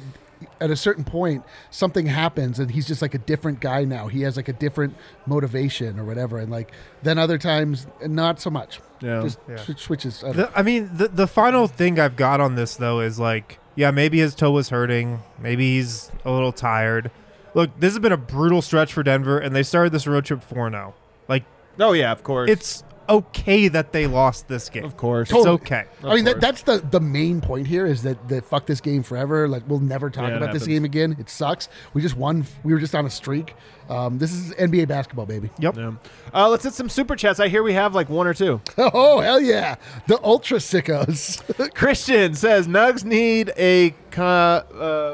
at 0.59 0.69
a 0.69 0.75
certain 0.75 1.03
point 1.03 1.43
something 1.71 2.05
happens 2.05 2.59
and 2.59 2.69
he's 2.69 2.85
just 2.85 3.01
like 3.01 3.13
a 3.13 3.17
different 3.17 3.59
guy 3.61 3.83
now. 3.85 4.07
He 4.07 4.21
has 4.21 4.35
like 4.35 4.47
a 4.49 4.53
different 4.53 4.95
motivation 5.25 5.99
or 5.99 6.03
whatever. 6.05 6.37
And 6.39 6.51
like 6.51 6.71
then 7.03 7.17
other 7.17 7.37
times 7.37 7.87
not 8.05 8.39
so 8.39 8.49
much. 8.49 8.79
Yeah. 9.01 9.21
Just 9.21 9.39
Yeah. 9.49 9.55
sw- 9.57 9.79
switches. 9.79 10.23
I 10.23 10.31
The, 10.33 10.51
I 10.57 10.61
mean, 10.61 10.89
the 10.93 11.07
the 11.07 11.27
final 11.27 11.67
thing 11.67 11.99
I've 11.99 12.15
got 12.15 12.39
on 12.41 12.55
this 12.55 12.75
though 12.75 12.99
is 12.99 13.17
like, 13.19 13.59
yeah, 13.75 13.91
maybe 13.91 14.19
his 14.19 14.35
toe 14.35 14.51
was 14.51 14.69
hurting, 14.69 15.19
maybe 15.39 15.75
he's 15.77 16.11
a 16.25 16.31
little 16.31 16.51
tired. 16.53 17.11
Look, 17.55 17.71
this 17.79 17.93
has 17.93 17.99
been 17.99 18.11
a 18.11 18.17
brutal 18.17 18.61
stretch 18.61 18.93
for 18.93 19.01
Denver, 19.01 19.39
and 19.39 19.55
they 19.55 19.63
started 19.63 19.91
this 19.91 20.05
road 20.05 20.25
trip 20.25 20.43
four 20.43 20.69
zero. 20.69 20.93
Like, 21.27 21.43
Oh 21.79 21.93
yeah, 21.93 22.11
of 22.11 22.23
course. 22.23 22.49
it's 22.51 22.83
okay 23.07 23.67
that 23.67 23.91
they 23.91 24.07
lost 24.07 24.47
this 24.47 24.67
game. 24.67 24.83
of 24.83 24.97
course. 24.97 25.29
It's 25.31 25.45
okay. 25.45 25.83
I 26.03 26.15
mean, 26.15 26.25
that, 26.25 26.39
course. 26.39 26.41
that's 26.41 26.61
the, 26.63 26.77
the 26.89 26.99
main 26.99 27.39
point 27.39 27.67
here 27.67 27.85
is 27.85 28.01
that, 28.01 28.27
that 28.29 28.45
fuck 28.45 28.65
this 28.65 28.81
game 28.81 29.03
forever. 29.03 29.47
Like 29.47 29.61
we'll 29.67 29.79
never 29.79 30.09
talk 30.09 30.23
Yeah, 30.23 30.29
it 30.33 30.37
about 30.37 30.53
this 30.53 30.63
happens. 30.63 30.67
game 30.75 30.85
again. 30.85 31.15
It 31.19 31.29
sucks. 31.29 31.69
We 31.93 32.01
just 32.01 32.17
won. 32.17 32.45
We 32.63 32.73
were 32.73 32.79
just 32.79 32.95
on 32.95 33.05
a 33.05 33.09
streak. 33.09 33.53
Um, 33.89 34.17
this 34.17 34.33
is 34.33 34.53
NBA 34.55 34.87
basketball, 34.87 35.27
baby. 35.27 35.51
Yep. 35.59 35.77
Yeah. 35.77 35.91
Uh, 36.33 36.49
let's 36.49 36.63
hit 36.63 36.73
some 36.73 36.89
super 36.89 37.15
chats. 37.15 37.39
I 37.39 37.47
hear 37.47 37.61
we 37.61 37.73
have 37.73 37.93
like 37.93 38.09
one 38.09 38.25
or 38.27 38.33
two. 38.33 38.59
Oh 38.77 39.19
hell 39.21 39.39
yeah! 39.39 39.75
The 40.07 40.19
ultra 40.23 40.57
sickos. 40.57 41.41
Christian 41.75 42.33
says 42.33 42.67
Nugs 42.67 43.03
need 43.05 43.51
a 43.57 43.93
co- 44.11 44.23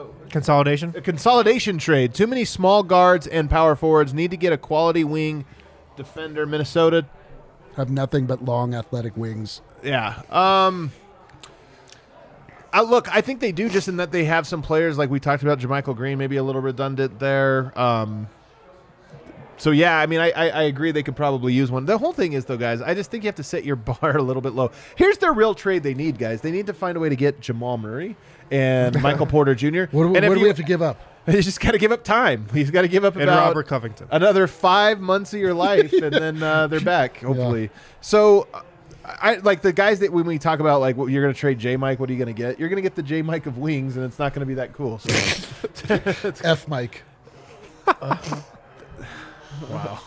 uh, 0.09 0.20
Consolidation. 0.31 0.93
a 0.95 1.01
consolidation 1.01 1.77
trade. 1.77 2.13
Too 2.13 2.25
many 2.27 2.45
small 2.45 2.83
guards 2.83 3.27
and 3.27 3.49
power 3.49 3.75
forwards 3.75 4.13
need 4.13 4.31
to 4.31 4.37
get 4.37 4.53
a 4.53 4.57
quality 4.57 5.03
wing 5.03 5.45
defender. 5.95 6.45
Minnesota. 6.45 7.05
Have 7.77 7.89
nothing 7.89 8.25
but 8.25 8.43
long 8.43 8.73
athletic 8.73 9.15
wings. 9.15 9.61
Yeah. 9.83 10.21
Um. 10.29 10.91
I 12.73 12.81
look, 12.81 13.13
I 13.13 13.19
think 13.19 13.41
they 13.41 13.51
do 13.51 13.69
just 13.69 13.89
in 13.89 13.97
that 13.97 14.13
they 14.13 14.23
have 14.25 14.47
some 14.47 14.61
players 14.61 14.97
like 14.97 15.09
we 15.09 15.19
talked 15.19 15.43
about, 15.43 15.59
JaMychal 15.59 15.95
Green, 15.95 16.17
maybe 16.17 16.37
a 16.37 16.43
little 16.43 16.61
redundant 16.61 17.19
there. 17.19 17.77
Um. 17.79 18.27
So 19.57 19.71
yeah, 19.71 19.99
I 19.99 20.05
mean, 20.07 20.19
I, 20.19 20.31
I 20.31 20.47
I 20.49 20.61
agree 20.63 20.91
they 20.91 21.03
could 21.03 21.15
probably 21.15 21.53
use 21.53 21.69
one. 21.69 21.85
The 21.85 21.97
whole 21.97 22.13
thing 22.13 22.33
is 22.33 22.45
though, 22.45 22.57
guys, 22.57 22.81
I 22.81 22.93
just 22.93 23.11
think 23.11 23.23
you 23.23 23.27
have 23.27 23.35
to 23.35 23.43
set 23.43 23.63
your 23.65 23.75
bar 24.01 24.17
a 24.17 24.21
little 24.21 24.41
bit 24.41 24.53
low. 24.53 24.71
Here's 24.95 25.17
their 25.17 25.33
real 25.33 25.53
trade 25.53 25.83
they 25.83 25.93
need, 25.93 26.17
guys. 26.17 26.41
They 26.41 26.51
need 26.51 26.67
to 26.67 26.73
find 26.73 26.95
a 26.97 26.99
way 26.99 27.09
to 27.09 27.15
get 27.15 27.41
Jamal 27.41 27.77
Murray 27.77 28.15
and 28.51 29.01
Michael 29.01 29.25
Porter 29.25 29.55
Jr. 29.55 29.85
What, 29.91 30.03
do- 30.03 30.15
and 30.15 30.27
what 30.27 30.33
do 30.33 30.35
you- 30.35 30.41
we 30.41 30.47
have 30.47 30.57
to 30.57 30.63
give 30.63 30.81
up? 30.81 30.99
He's 31.27 31.45
just 31.45 31.59
got 31.59 31.71
to 31.71 31.77
give 31.77 31.91
up 31.91 32.03
time. 32.03 32.47
He's 32.51 32.71
got 32.71 32.81
to 32.81 32.87
give 32.87 33.05
up 33.05 33.13
And 33.15 33.23
about 33.23 33.49
Robert 33.49 33.67
Covington. 33.67 34.07
another 34.11 34.47
five 34.47 34.99
months 34.99 35.33
of 35.35 35.39
your 35.39 35.53
life, 35.53 35.93
and 35.93 36.11
then 36.13 36.41
uh, 36.41 36.65
they're 36.71 36.79
back. 36.81 37.17
Hopefully. 37.21 37.69
So, 38.01 38.47
uh, 38.53 38.61
I 39.05 39.35
like 39.35 39.61
the 39.61 39.71
guys 39.71 39.99
that 39.99 40.11
when 40.11 40.25
we 40.25 40.39
talk 40.39 40.59
about 40.59 40.81
like 40.81 40.97
what 40.97 41.07
you're 41.11 41.21
going 41.21 41.33
to 41.33 41.39
trade 41.39 41.59
J 41.59 41.77
Mike. 41.77 41.99
What 41.99 42.09
are 42.09 42.13
you 42.13 42.17
going 42.17 42.33
to 42.35 42.39
get? 42.41 42.59
You're 42.59 42.69
going 42.69 42.77
to 42.77 42.81
get 42.81 42.95
the 42.95 43.03
J 43.03 43.21
Mike 43.21 43.45
of 43.45 43.59
wings, 43.59 43.97
and 43.97 44.05
it's 44.05 44.17
not 44.17 44.33
going 44.33 44.39
to 44.39 44.45
be 44.47 44.55
that 44.55 44.73
cool. 44.73 44.97
So, 44.97 45.11
F 46.43 46.67
Mike. 46.67 47.03
Wow. 49.69 49.99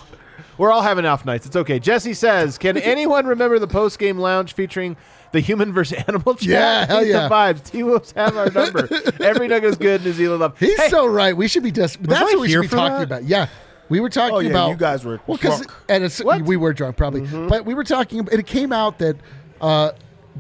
We're 0.57 0.71
all 0.73 0.83
having 0.83 1.05
off 1.05 1.25
nights. 1.25 1.47
It's 1.47 1.57
okay. 1.57 1.79
Jesse 1.79 2.15
says, 2.15 2.59
"Can 2.59 2.77
anyone 2.77 3.27
remember 3.27 3.59
the 3.59 3.67
post 3.67 3.99
game 3.99 4.19
lounge 4.19 4.53
featuring?" 4.55 4.97
The 5.35 5.41
human 5.41 5.73
versus 5.73 5.99
animal 6.09 6.35
chat. 6.37 6.45
Yeah, 6.49 6.87
hell 6.87 7.05
yeah. 7.05 7.27
The 7.29 7.35
vibes. 7.35 7.63
T 7.65 7.83
Wolves 7.83 8.13
have 8.13 8.37
our 8.37 8.51
number. 8.51 8.89
Every 9.21 9.49
nugget 9.49 9.71
is 9.71 9.77
good. 9.77 10.05
New 10.05 10.13
Zealand 10.13 10.41
love. 10.41 10.59
He's 10.59 10.81
Hey, 10.81 10.89
so 10.89 11.07
right. 11.07 11.37
We 11.37 11.49
should 11.49 11.65
be 11.65 11.73
just. 11.73 12.01
That's 12.03 12.21
I 12.21 12.25
what 12.25 12.41
we 12.41 12.49
here 12.49 12.63
should 12.63 12.71
be 12.71 12.77
talking 12.77 12.99
that? 12.99 13.03
about. 13.03 13.25
Yeah, 13.25 13.49
we 13.89 13.99
were 13.99 14.09
talking 14.11 14.35
Oh, 14.37 14.39
yeah, 14.39 14.51
about. 14.51 14.69
you 14.71 14.77
guys 14.77 15.05
were 15.05 15.21
well, 15.27 15.37
because 15.37 15.57
drunk. 15.63 15.73
and 15.89 16.05
it's, 16.05 16.23
What? 16.23 16.43
we 16.43 16.57
were 16.57 16.73
drunk 16.73 16.97
probably, 16.97 17.23
but 17.49 17.65
we 17.67 17.75
were 17.75 17.83
talking. 17.85 18.21
And 18.21 18.33
it 18.33 18.47
came 18.47 18.73
out 18.73 18.99
that 19.01 19.17
uh, 19.61 19.91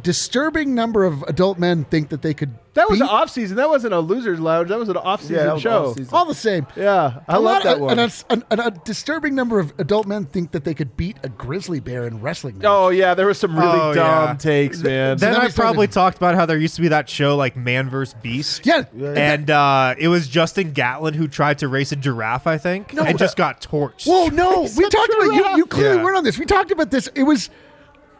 disturbing 0.03 0.74
number 0.74 1.05
of 1.05 1.22
adult 1.24 1.59
men 1.59 1.84
think 1.84 2.09
that 2.11 2.22
they 2.22 2.34
could. 2.34 2.51
That 2.74 2.90
was 2.90 2.99
beat- 2.99 3.05
an 3.05 3.09
off 3.11 3.30
season. 3.30 3.57
That 3.57 3.68
wasn't 3.68 3.95
a 3.95 4.01
losers 4.01 4.40
lounge. 4.40 4.68
That 4.68 4.80
was 4.80 4.88
an 4.88 4.97
off 4.97 5.20
season 5.22 5.36
Yeah, 5.36 5.59
show. 5.59 5.86
off-season. 5.90 6.12
all 6.12 6.24
the 6.24 6.34
same. 6.34 6.66
Yeah, 6.74 7.20
I 7.28 7.34
A 7.36 7.38
love 7.38 7.42
lot- 7.42 7.62
that 7.62 7.78
one. 7.80 7.99
And 8.01 8.12
a, 8.28 8.42
and 8.51 8.61
a 8.61 8.70
disturbing 8.84 9.36
number 9.36 9.61
of 9.61 9.72
adult 9.78 10.07
men 10.09 10.24
think 10.24 10.51
that 10.51 10.64
they 10.64 10.74
could 10.74 10.97
beat 10.97 11.16
a 11.22 11.28
grizzly 11.28 11.78
bear 11.78 12.05
in 12.09 12.20
wrestling. 12.20 12.59
match. 12.59 12.66
Oh 12.66 12.88
yeah, 12.88 13.14
there 13.14 13.26
was 13.28 13.38
some 13.38 13.57
really 13.57 13.78
Oh, 13.80 13.95
dumb 13.95 14.28
yeah. 14.30 14.34
takes, 14.34 14.82
man. 14.82 15.16
Then 15.18 15.32
then 15.34 15.40
I 15.40 15.45
we 15.45 15.51
started- 15.51 15.55
probably 15.61 15.86
talked 15.86 16.16
about 16.16 16.34
how 16.34 16.47
there 16.47 16.59
used 16.59 16.74
to 16.74 16.82
be 16.82 16.88
that 16.88 17.09
show 17.09 17.36
like 17.36 17.57
Man 17.57 17.88
vs. 17.88 18.14
Beast. 18.20 18.66
yeah. 18.66 18.82
And 18.97 19.49
uh, 19.51 19.95
it 19.97 20.09
was 20.09 20.26
Justin 20.26 20.72
Gatlin 20.72 21.14
who 21.14 21.28
tried 21.28 21.59
to 21.59 21.68
race 21.68 21.92
a 21.92 21.97
giraffe, 21.97 22.49
I 22.49 22.59
think, 22.59 22.92
No, 22.92 23.05
and 23.05 23.14
uh, 23.14 23.18
just 23.18 23.36
got 23.36 23.61
torched. 23.61 24.07
Whoa, 24.09 24.26
no, 24.28 24.62
we 24.62 24.66
said 24.68 24.90
talked 24.90 25.11
about 25.14 25.32
you. 25.34 25.57
You 25.59 25.66
clearly 25.66 25.99
Yeah. 25.99 26.03
weren't 26.03 26.16
on 26.18 26.24
this. 26.24 26.38
We 26.40 26.45
talked 26.47 26.72
about 26.72 26.90
this. 26.90 27.09
It 27.14 27.22
was 27.22 27.51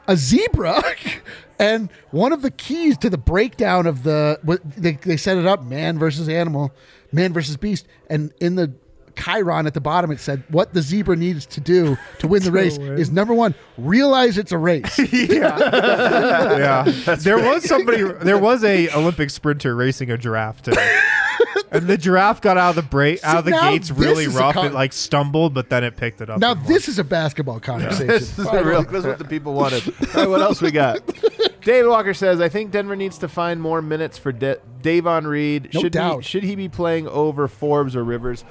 a 0.07 0.17
zebra, 0.17 0.83
and 1.59 1.91
one 2.11 2.33
of 2.33 2.43
the 2.43 2.51
keys 2.51 2.99
to 2.99 3.11
the 3.11 3.19
breakdown 3.19 3.87
of 3.87 4.03
the 4.03 4.39
what 4.43 4.61
they 4.77 4.93
they 4.93 5.17
set 5.17 5.37
it 5.39 5.47
up: 5.47 5.65
man 5.65 5.99
versus 5.99 6.29
animal, 6.29 6.73
man 7.13 7.33
versus 7.33 7.57
beast, 7.57 7.87
and 8.09 8.33
in 8.41 8.55
the 8.57 8.73
Chiron 9.17 9.67
at 9.67 9.75
the 9.75 9.81
bottom 9.81 10.11
it 10.11 10.19
said 10.19 10.43
what 10.49 10.75
the 10.75 10.83
zebra 10.83 11.15
needs 11.17 11.47
to 11.47 11.61
do 11.61 11.97
to 12.19 12.27
win 12.27 12.43
the 12.43 12.51
race 12.61 12.79
is 12.79 13.11
number 13.13 13.33
one 13.33 13.55
realize 13.79 14.39
it's 14.39 14.53
a 14.53 14.59
race. 14.59 14.99
Yeah, 15.25 16.83
there 17.19 17.39
was 17.39 17.65
somebody. 17.65 18.03
There 18.03 18.39
was 18.39 18.65
a 18.65 18.89
Olympic 18.91 19.31
sprinter 19.31 19.75
racing 19.75 20.11
a 20.11 20.19
giraffe 20.19 20.63
today, 20.63 21.01
and 21.71 21.87
the 21.87 21.97
giraffe 21.97 22.41
got 22.41 22.57
out 22.57 22.71
of 22.71 22.77
the 22.77 22.83
break 22.83 23.23
out 23.25 23.39
of 23.39 23.45
the 23.45 23.51
now 23.51 23.71
gates 23.71 23.89
this 23.89 23.99
really 23.99 24.25
is 24.25 24.35
a 24.37 24.39
rough. 24.39 24.55
con- 24.55 24.67
it 24.67 24.73
like 24.73 24.93
stumbled, 24.93 25.55
but 25.55 25.71
then 25.71 25.85
it 25.85 25.97
picked 25.97 26.21
it 26.21 26.31
up. 26.31 26.39
now 26.41 26.53
and 26.53 26.61
won. 26.61 26.69
this 26.73 26.89
is 26.89 26.99
a 26.99 27.05
basketball 27.05 27.61
conversation 27.61 28.07
this 28.07 28.39
is 28.39 28.47
a 28.47 28.65
real. 28.65 28.83
This 28.83 29.01
is 29.01 29.07
what 29.07 29.19
the 29.19 29.25
people 29.25 29.55
wanted. 29.55 29.87
All 29.89 29.95
right, 30.15 30.29
what 30.29 30.41
else 30.41 30.61
we 30.61 30.71
got? 30.71 31.01
David 31.63 31.89
Walker 31.89 32.15
says, 32.15 32.41
"I 32.41 32.49
think 32.49 32.71
Denver 32.71 32.97
needs 32.97 33.19
to 33.19 33.29
find 33.29 33.61
more 33.61 33.81
minutes 33.81 34.19
for 34.19 34.33
De- 34.33 34.59
Davon 34.83 35.27
Reed. 35.27 35.71
No 35.73 35.81
should 35.81 35.93
doubt. 35.93 36.17
He, 36.19 36.23
should 36.23 36.43
he 36.45 36.57
be 36.57 36.69
playing 36.69 37.09
over 37.09 37.49
Forbes 37.49 37.97
or 37.97 38.05
Rivers?" 38.05 38.45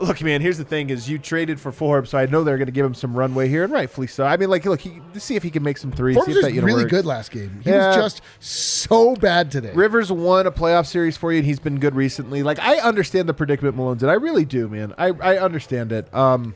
Look, 0.00 0.22
man. 0.22 0.40
Here's 0.40 0.58
the 0.58 0.64
thing: 0.64 0.90
is 0.90 1.08
you 1.10 1.18
traded 1.18 1.60
for 1.60 1.72
Forbes, 1.72 2.10
so 2.10 2.18
I 2.18 2.26
know 2.26 2.44
they're 2.44 2.56
going 2.58 2.66
to 2.66 2.72
give 2.72 2.86
him 2.86 2.94
some 2.94 3.14
runway 3.14 3.48
here, 3.48 3.64
and 3.64 3.72
rightfully 3.72 4.06
so. 4.06 4.24
I 4.24 4.36
mean, 4.36 4.48
like, 4.48 4.64
look, 4.64 4.80
he, 4.80 5.00
to 5.12 5.20
see 5.20 5.34
if 5.36 5.42
he 5.42 5.50
can 5.50 5.62
make 5.62 5.76
some 5.78 5.90
threes. 5.90 6.14
Forbes 6.14 6.26
see 6.26 6.38
if 6.38 6.44
was 6.44 6.54
that, 6.54 6.62
really 6.62 6.84
works. 6.84 6.90
good 6.90 7.04
last 7.06 7.30
game 7.32 7.60
he 7.64 7.70
Yeah. 7.70 7.88
was 7.88 7.96
just 7.96 8.22
so 8.38 9.16
bad 9.16 9.50
today 9.50 9.72
Rivers 9.72 10.12
won 10.12 10.46
a 10.46 10.52
playoff 10.52 10.86
series 10.86 11.16
for 11.16 11.32
you, 11.32 11.38
and 11.38 11.46
he's 11.46 11.58
been 11.58 11.80
good 11.80 11.94
recently. 11.96 12.42
Like 12.42 12.58
I 12.60 12.76
understand 12.78 13.28
the 13.28 13.34
predicament 13.34 13.76
Malone's 13.76 14.02
in. 14.02 14.08
I 14.08 14.14
really 14.14 14.44
do, 14.44 14.68
man. 14.68 14.94
I, 14.98 15.08
I 15.08 15.38
understand 15.38 15.90
it. 15.92 16.12
Um, 16.14 16.54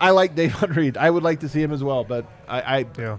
I 0.00 0.10
like 0.10 0.34
Davon 0.34 0.72
Reed. 0.74 0.96
I 0.96 1.08
would 1.10 1.22
like 1.22 1.40
to 1.40 1.48
see 1.48 1.62
him 1.62 1.72
as 1.72 1.84
well, 1.84 2.02
but 2.02 2.26
I 2.48 2.60
I, 2.60 2.86
yeah. 2.98 3.18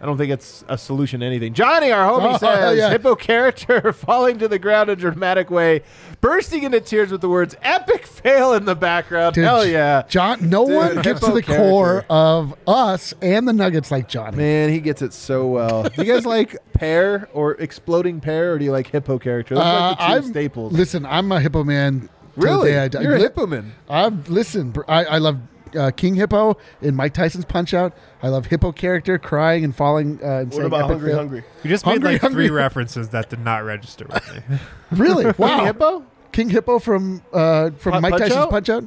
I 0.00 0.06
don't 0.06 0.16
think 0.16 0.30
it's 0.32 0.64
a 0.68 0.78
solution 0.78 1.20
to 1.20 1.26
anything. 1.26 1.54
Johnny, 1.54 1.90
our 1.90 2.08
homie, 2.08 2.34
Oh, 2.34 2.38
says 2.38 2.78
yeah. 2.78 2.90
hippo 2.90 3.14
character 3.16 3.92
falling 3.92 4.38
to 4.38 4.48
the 4.48 4.58
ground 4.58 4.90
in 4.90 4.98
a 4.98 5.00
dramatic 5.00 5.50
way, 5.50 5.82
bursting 6.20 6.62
into 6.62 6.80
tears 6.80 7.10
with 7.10 7.20
the 7.20 7.28
words 7.28 7.56
"epic 7.62 8.06
fail" 8.06 8.52
in 8.54 8.64
the 8.64 8.76
background. 8.76 9.34
Dude, 9.34 9.44
Hell 9.44 9.66
yeah, 9.66 10.02
John. 10.08 10.48
No 10.48 10.66
Dude, 10.66 10.74
one 10.76 11.02
gets 11.02 11.20
to 11.20 11.32
the 11.32 11.42
character. 11.42 11.56
core 11.70 12.04
of 12.08 12.54
us 12.66 13.12
and 13.22 13.48
the 13.48 13.52
Nuggets 13.52 13.90
like 13.90 14.08
Johnny. 14.08 14.36
man, 14.36 14.70
he 14.70 14.80
gets 14.80 15.02
it 15.02 15.12
so 15.12 15.46
well. 15.48 15.82
do 15.84 16.04
you 16.04 16.12
guys 16.12 16.24
like 16.36 16.56
pear 16.74 17.28
or 17.32 17.52
exploding 17.54 18.20
pear, 18.20 18.52
or 18.52 18.58
do 18.58 18.64
you 18.64 18.72
like 18.72 18.86
hippo 18.86 19.18
character? 19.18 19.54
Those 19.56 19.64
are 19.64 19.90
like 19.90 19.98
the 19.98 20.04
2 20.04 20.10
Uh, 20.10 20.14
I'm- 20.14 20.22
staples. 20.24 20.72
Listen, 20.72 21.04
I'm 21.06 21.30
a 21.32 21.40
hippo 21.40 21.64
man. 21.64 22.08
really, 22.36 22.70
day 22.70 22.78
I 22.78 22.88
die. 22.88 23.00
you're 23.02 23.14
a 23.16 23.18
hippo 23.18 23.46
man. 23.46 23.72
I've 23.90 24.28
listen. 24.28 24.74
I, 24.86 25.04
I 25.04 25.18
love 25.18 25.38
uh, 25.76 25.90
King 25.90 26.14
Hippo 26.14 26.56
in 26.82 26.94
Mike 26.94 27.14
Tyson's 27.14 27.44
Punch 27.44 27.74
Out. 27.74 27.96
I 28.22 28.28
love 28.28 28.46
Hippo 28.46 28.72
character 28.72 29.18
crying 29.18 29.64
and 29.64 29.74
falling. 29.74 30.18
Uh, 30.22 30.26
and 30.26 30.46
What 30.48 30.54
saying 30.54 30.66
about 30.66 30.78
epic 30.82 30.90
Hungry 30.92 31.08
fail. 31.10 31.18
Hungry? 31.18 31.44
You 31.64 31.70
just 31.70 31.84
Hungry, 31.84 32.04
made 32.04 32.12
like 32.14 32.20
hungry. 32.22 32.46
three 32.48 32.54
references 32.56 33.08
that 33.10 33.30
did 33.30 33.40
not 33.40 33.64
register 33.64 34.06
with 34.08 34.34
me. 34.50 34.58
Really? 34.92 35.26
Wow. 35.38 35.56
King 35.58 35.66
Hippo? 35.66 36.04
King 36.32 36.50
Hippo 36.50 36.78
from 36.78 37.22
uh, 37.32 37.70
from 37.70 37.92
Pu- 37.94 38.00
Mike 38.00 38.10
Punch 38.12 38.22
Tyson's 38.22 38.36
Out? 38.38 38.50
Punch 38.50 38.68
Out. 38.68 38.84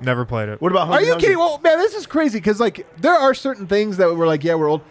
Never 0.00 0.24
played 0.26 0.48
it. 0.50 0.60
What 0.60 0.72
about 0.72 0.88
Are 0.90 1.00
you 1.00 1.08
Hungry? 1.08 1.22
kidding? 1.22 1.38
Well, 1.38 1.58
man, 1.64 1.78
this 1.78 1.94
is 1.94 2.06
crazy 2.06 2.38
because 2.38 2.60
like 2.60 2.86
there 3.00 3.14
are 3.14 3.32
certain 3.34 3.66
things 3.66 3.96
that 3.96 4.14
we're 4.14 4.26
like, 4.26 4.44
yeah, 4.44 4.54
we're 4.54 4.68
old. 4.68 4.82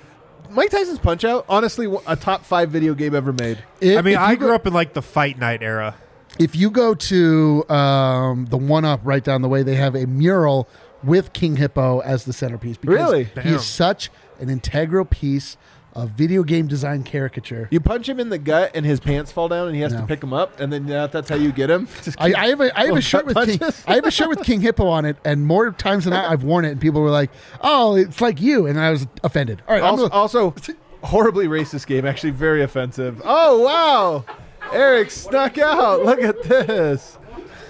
Mike 0.49 0.69
Tyson's 0.71 0.99
Punch 0.99 1.23
Out, 1.23 1.45
honestly, 1.49 1.87
a 2.07 2.15
top 2.15 2.43
five 2.45 2.69
video 2.69 2.93
game 2.93 3.13
ever 3.15 3.33
made. 3.33 3.63
If- 3.81 3.97
I 3.97 4.01
mean, 4.01 4.15
I 4.17 4.35
grew 4.35 4.49
go- 4.49 4.55
up 4.55 4.65
in 4.67 4.73
like 4.73 4.93
the 4.93 5.01
Fight 5.01 5.37
Night 5.39 5.61
era. 5.63 5.95
If 6.37 6.55
you 6.55 6.69
go 6.69 6.93
to 6.95 7.69
um, 7.69 8.45
the 8.47 8.57
One 8.57 8.83
Up 8.83 8.99
right 9.03 9.23
down 9.23 9.41
the 9.41 9.47
way, 9.47 9.63
they 9.63 9.75
have 9.75 9.95
a 9.95 10.05
mural 10.05 10.67
with 11.05 11.33
King 11.33 11.55
Hippo 11.57 11.99
as 11.99 12.25
the 12.25 12.33
centerpiece. 12.33 12.77
Because 12.77 12.95
Really? 12.95 13.23
He 13.25 13.31
Damn. 13.35 13.53
is 13.55 13.65
such 13.65 14.09
an 14.39 14.49
integral 14.49 15.05
piece 15.05 15.57
of 15.93 16.09
video 16.09 16.43
game 16.43 16.67
design 16.67 17.03
caricature. 17.03 17.69
You 17.71 17.79
punch 17.79 18.09
him 18.09 18.19
in 18.19 18.27
the 18.27 18.37
gut 18.37 18.71
and 18.75 18.85
his 18.85 18.99
pants 18.99 19.31
fall 19.31 19.47
down 19.47 19.67
and 19.67 19.75
he 19.75 19.81
has 19.81 19.93
to 19.93 19.99
No. 19.99 20.05
pick 20.05 20.19
them 20.19 20.33
up, 20.33 20.59
and 20.59 20.73
then 20.73 20.91
uh, 20.91 21.07
that's 21.07 21.29
how 21.29 21.35
you 21.37 21.53
get 21.53 21.69
him. 21.69 21.87
Just 22.03 22.19
I, 22.19 22.27
keep- 22.27 22.37
I 22.37 22.45
have 22.47 22.59
a 22.59 22.77
I 22.79 22.85
have 22.87 22.97
a 22.97 23.01
shirt 23.13 23.25
with 23.25 23.37
King, 23.37 23.59
punches? 23.59 23.83
I 23.87 23.95
have 23.95 24.05
a 24.05 24.11
shirt 24.11 24.27
with 24.27 24.43
King 24.43 24.59
Hippo 24.59 24.87
on 24.87 25.05
it, 25.05 25.15
and 25.23 25.45
more 25.45 25.71
times 25.71 26.03
than 26.03 26.11
not, 26.13 26.29
I've 26.29 26.43
worn 26.43 26.65
it, 26.65 26.71
and 26.71 26.81
people 26.81 26.99
were 27.01 27.09
like, 27.11 27.31
"Oh, 27.61 27.95
it's 27.95 28.19
like 28.19 28.41
you," 28.41 28.65
and 28.67 28.77
I 28.77 28.91
was 28.91 29.07
offended. 29.23 29.61
All 29.69 29.73
right, 29.73 29.81
I'm 29.83 29.91
also, 29.91 30.09
gonna- 30.09 30.19
also 30.21 30.55
horribly 31.01 31.47
racist 31.47 31.87
game, 31.87 32.05
actually 32.05 32.31
very 32.31 32.61
offensive. 32.61 33.21
Oh 33.23 33.61
wow, 33.61 34.25
Eric 34.73 35.11
snuck 35.11 35.57
out. 35.57 36.03
Look 36.03 36.21
at 36.21 36.43
this. 36.43 37.17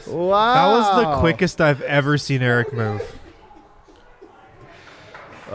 Wow, 0.08 0.54
That 0.54 0.78
was 0.78 1.04
the 1.06 1.20
quickest 1.20 1.62
I've 1.62 1.82
ever 1.82 2.18
seen 2.18 2.42
Eric 2.42 2.74
move. 2.74 3.15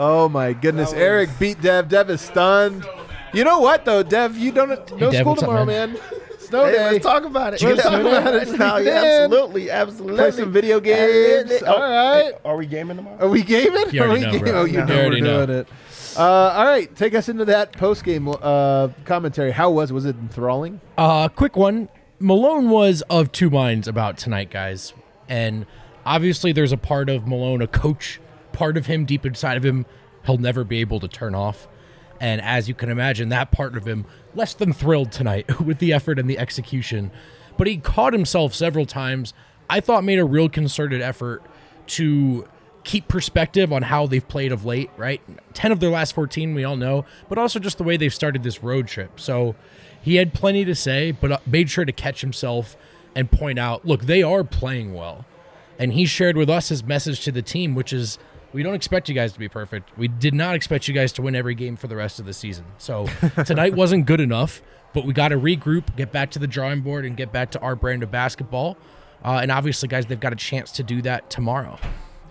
Oh 0.02 0.28
my 0.30 0.54
goodness, 0.54 0.92
Eric 0.94 1.28
beat 1.38 1.60
Dev. 1.60 1.88
Dev 1.90 2.08
is 2.08 2.20
stunned. 2.22 2.86
You 3.34 3.44
know 3.44 3.60
what 3.60 3.84
though, 3.84 4.02
Dev? 4.02 4.36
You 4.38 4.50
don't 4.50 4.68
no 4.98 5.10
Dev, 5.10 5.14
school 5.20 5.32
what's 5.32 5.42
up, 5.42 5.48
tomorrow, 5.48 5.66
man? 5.66 5.92
man. 5.92 6.02
Snow 6.38 6.64
Hey, 6.64 6.72
day. 6.72 6.90
let's 6.92 7.04
talk 7.04 7.24
about 7.24 7.54
it. 7.54 7.62
Let's 7.62 7.82
talk 7.82 8.00
about 8.00 8.34
it. 8.34 8.48
No, 8.58 8.76
yeah, 8.78 9.20
absolutely, 9.24 9.70
absolutely. 9.70 10.16
Play 10.16 10.30
some 10.30 10.50
video 10.52 10.80
games. 10.80 11.52
Oh, 11.64 11.72
All 11.74 11.80
right. 11.80 12.32
Are 12.44 12.56
we 12.56 12.66
gaming 12.66 12.96
tomorrow? 12.96 13.26
Are 13.26 13.28
we 13.28 13.42
gaming? 13.42 13.84
You 13.92 14.02
Are 14.02 14.08
we 14.08 14.20
know, 14.20 14.32
gaming? 14.32 14.44
bro. 14.44 14.52
Oh, 14.62 14.64
you 14.64 14.72
You 14.80 14.84
know 14.86 14.86
we're 14.96 15.00
already 15.02 15.20
know. 15.20 15.46
doing 15.46 15.58
it. 15.60 15.68
Uh, 16.16 16.22
all 16.24 16.64
right, 16.64 16.92
take 16.96 17.14
us 17.14 17.28
into 17.28 17.44
that 17.44 17.72
post 17.74 18.02
game 18.02 18.26
uh, 18.42 18.88
commentary. 19.04 19.52
How 19.52 19.70
was 19.70 19.92
was 19.92 20.06
it 20.06 20.16
enthralling? 20.16 20.80
Uh, 20.98 21.28
quick 21.28 21.56
one. 21.56 21.88
Malone 22.18 22.68
was 22.70 23.02
of 23.10 23.30
two 23.32 23.48
minds 23.50 23.86
about 23.86 24.16
tonight, 24.18 24.50
guys. 24.50 24.92
And 25.28 25.66
obviously, 26.04 26.50
there's 26.52 26.72
a 26.72 26.76
part 26.76 27.08
of 27.08 27.28
Malone, 27.28 27.62
a 27.62 27.68
coach, 27.68 28.18
part 28.60 28.76
of 28.76 28.84
him 28.84 29.06
deep 29.06 29.24
inside 29.24 29.56
of 29.56 29.64
him, 29.64 29.86
he'll 30.26 30.36
never 30.36 30.64
be 30.64 30.80
able 30.80 31.00
to 31.00 31.08
turn 31.08 31.34
off. 31.34 31.66
And 32.20 32.42
as 32.42 32.68
you 32.68 32.74
can 32.74 32.90
imagine, 32.90 33.30
that 33.30 33.50
part 33.52 33.74
of 33.74 33.88
him 33.88 34.04
less 34.34 34.52
than 34.52 34.74
thrilled 34.74 35.10
tonight 35.10 35.60
with 35.64 35.78
the 35.78 35.94
effort 35.94 36.18
and 36.18 36.28
the 36.28 36.38
execution. 36.38 37.10
But 37.56 37.68
he 37.68 37.78
caught 37.78 38.12
himself 38.12 38.54
several 38.54 38.84
times. 38.84 39.32
I 39.70 39.80
thought 39.80 40.04
made 40.04 40.18
a 40.18 40.26
real 40.26 40.50
concerted 40.50 41.00
effort 41.00 41.42
to 41.86 42.46
keep 42.84 43.08
perspective 43.08 43.72
on 43.72 43.80
how 43.80 44.06
they've 44.06 44.28
played 44.28 44.52
of 44.52 44.66
late, 44.66 44.90
right? 44.98 45.22
10 45.54 45.72
of 45.72 45.80
their 45.80 45.88
last 45.88 46.12
14, 46.12 46.54
we 46.54 46.62
all 46.62 46.76
know, 46.76 47.06
but 47.30 47.38
also 47.38 47.58
just 47.58 47.78
the 47.78 47.84
way 47.84 47.96
they've 47.96 48.12
started 48.12 48.42
this 48.42 48.62
road 48.62 48.88
trip. 48.88 49.18
So 49.18 49.54
he 50.02 50.16
had 50.16 50.34
plenty 50.34 50.66
to 50.66 50.74
say, 50.74 51.12
but 51.12 51.32
uh, 51.32 51.38
made 51.46 51.70
sure 51.70 51.86
to 51.86 51.92
catch 51.92 52.20
himself 52.20 52.76
and 53.16 53.30
point 53.30 53.58
out, 53.58 53.86
look, 53.86 54.02
they 54.02 54.22
are 54.22 54.44
playing 54.44 54.92
well. 54.92 55.24
And 55.78 55.94
he 55.94 56.04
shared 56.04 56.36
with 56.36 56.50
us 56.50 56.68
his 56.68 56.84
message 56.84 57.20
to 57.24 57.32
the 57.32 57.40
team, 57.40 57.74
which 57.74 57.90
is 57.90 58.18
we 58.52 58.62
don't 58.62 58.74
expect 58.74 59.08
you 59.08 59.14
guys 59.14 59.32
to 59.32 59.38
be 59.38 59.48
perfect. 59.48 59.96
We 59.96 60.08
did 60.08 60.34
not 60.34 60.54
expect 60.54 60.88
you 60.88 60.94
guys 60.94 61.12
to 61.12 61.22
win 61.22 61.34
every 61.34 61.54
game 61.54 61.76
for 61.76 61.86
the 61.86 61.96
rest 61.96 62.18
of 62.18 62.26
the 62.26 62.32
season. 62.32 62.64
So 62.78 63.06
tonight 63.44 63.74
wasn't 63.74 64.06
good 64.06 64.20
enough, 64.20 64.62
but 64.92 65.04
we 65.04 65.12
got 65.12 65.28
to 65.28 65.36
regroup, 65.36 65.96
get 65.96 66.12
back 66.12 66.30
to 66.32 66.38
the 66.38 66.46
drawing 66.46 66.80
board, 66.80 67.04
and 67.04 67.16
get 67.16 67.32
back 67.32 67.50
to 67.52 67.60
our 67.60 67.76
brand 67.76 68.02
of 68.02 68.10
basketball. 68.10 68.76
Uh, 69.24 69.40
and 69.42 69.50
obviously, 69.50 69.88
guys, 69.88 70.06
they've 70.06 70.18
got 70.18 70.32
a 70.32 70.36
chance 70.36 70.72
to 70.72 70.82
do 70.82 71.02
that 71.02 71.28
tomorrow. 71.30 71.78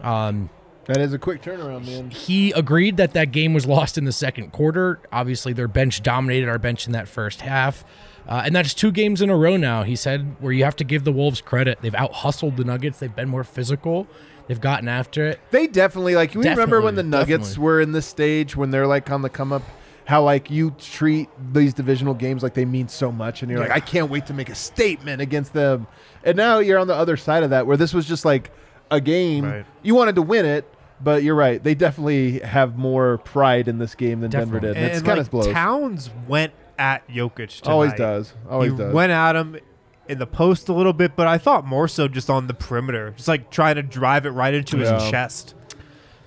Um, 0.01 0.49
That 0.85 0.97
is 0.97 1.13
a 1.13 1.19
quick 1.19 1.41
turnaround, 1.41 1.85
man. 1.85 2.09
he 2.09 2.51
agreed 2.51 2.97
that 2.97 3.13
that 3.13 3.31
game 3.31 3.53
was 3.53 3.65
lost 3.67 3.97
in 3.97 4.05
the 4.05 4.11
second 4.11 4.51
quarter. 4.51 4.99
Obviously, 5.11 5.53
their 5.53 5.67
bench 5.67 6.01
dominated 6.01 6.49
our 6.49 6.57
bench 6.57 6.87
in 6.87 6.93
that 6.93 7.07
first 7.07 7.41
half. 7.41 7.85
Uh, 8.27 8.43
and 8.45 8.55
that's 8.55 8.73
two 8.75 8.91
games 8.91 9.21
in 9.21 9.29
a 9.29 9.35
row 9.35 9.55
now, 9.57 9.81
he 9.83 9.95
said, 9.95 10.35
where 10.39 10.51
you 10.51 10.63
have 10.63 10.75
to 10.75 10.83
give 10.83 11.03
the 11.03 11.11
Wolves 11.11 11.41
credit. 11.41 11.79
They've 11.81 11.95
out 11.95 12.13
hustled 12.13 12.57
the 12.57 12.63
Nuggets, 12.63 12.99
they've 12.99 13.15
been 13.15 13.29
more 13.29 13.43
physical, 13.43 14.07
they've 14.49 14.59
gotten 14.59 14.89
after 14.89 15.25
it. 15.25 15.39
They 15.51 15.67
definitely 15.67 16.15
like. 16.15 16.33
You 16.33 16.41
remember 16.41 16.81
when 16.81 16.95
the 16.95 17.03
Nuggets 17.03 17.49
definitely. 17.51 17.63
were 17.63 17.79
in 17.81 17.91
this 17.93 18.05
stage 18.05 18.57
when 18.57 18.71
they're 18.71 18.87
like 18.87 19.09
on 19.09 19.21
the 19.21 19.29
come 19.29 19.53
up? 19.53 19.63
How 20.03 20.23
like 20.23 20.49
you 20.49 20.71
treat 20.71 21.29
these 21.53 21.73
divisional 21.73 22.15
games 22.15 22.41
like 22.41 22.55
they 22.55 22.65
mean 22.65 22.87
so 22.87 23.11
much, 23.11 23.43
and 23.43 23.51
you're 23.51 23.59
like, 23.59 23.69
I 23.69 23.79
can't 23.79 24.09
wait 24.09 24.25
to 24.25 24.33
make 24.33 24.49
a 24.49 24.55
statement 24.55 25.21
against 25.21 25.53
them. 25.53 25.85
And 26.23 26.35
now 26.35 26.57
you're 26.57 26.79
on 26.79 26.87
the 26.87 26.95
other 26.95 27.15
side 27.15 27.43
of 27.43 27.51
that, 27.51 27.67
where 27.67 27.77
this 27.77 27.93
was 27.93 28.07
just 28.07 28.25
like 28.25 28.51
a 28.89 28.99
game. 28.99 29.45
Right. 29.45 29.65
You 29.83 29.93
wanted 29.93 30.15
to 30.15 30.23
win 30.23 30.45
it, 30.45 30.65
but 30.99 31.21
you're 31.21 31.35
right. 31.35 31.63
They 31.63 31.75
definitely 31.75 32.39
have 32.39 32.75
more 32.75 33.19
pride 33.19 33.67
in 33.67 33.77
this 33.77 33.93
game 33.93 34.21
than 34.21 34.31
Denver 34.31 34.59
did. 34.59 34.71
And, 34.71 34.77
And, 34.77 34.85
it's 34.87 35.01
kind 35.03 35.19
like, 35.19 35.27
of 35.27 35.31
blows. 35.31 35.53
Towns 35.53 36.09
went 36.27 36.53
at 36.79 37.07
Jokic 37.07 37.61
tonight. 37.61 37.71
Always 37.71 37.93
does. 37.93 38.33
Always 38.49 38.71
he 38.71 38.77
does. 38.79 38.93
went 38.93 39.11
at 39.11 39.35
him 39.35 39.59
in 40.09 40.19
the 40.19 40.27
post 40.27 40.67
a 40.69 40.73
little 40.73 40.93
bit, 40.93 41.15
but 41.15 41.27
I 41.27 41.37
thought 41.37 41.65
more 41.65 41.87
so 41.87 42.07
just 42.07 42.29
on 42.29 42.47
the 42.47 42.53
perimeter, 42.53 43.11
just 43.15 43.27
like 43.27 43.49
trying 43.51 43.75
to 43.75 43.83
drive 43.83 44.25
it 44.25 44.31
right 44.31 44.53
into 44.53 44.77
Yeah. 44.77 44.99
his 44.99 45.09
chest. 45.11 45.55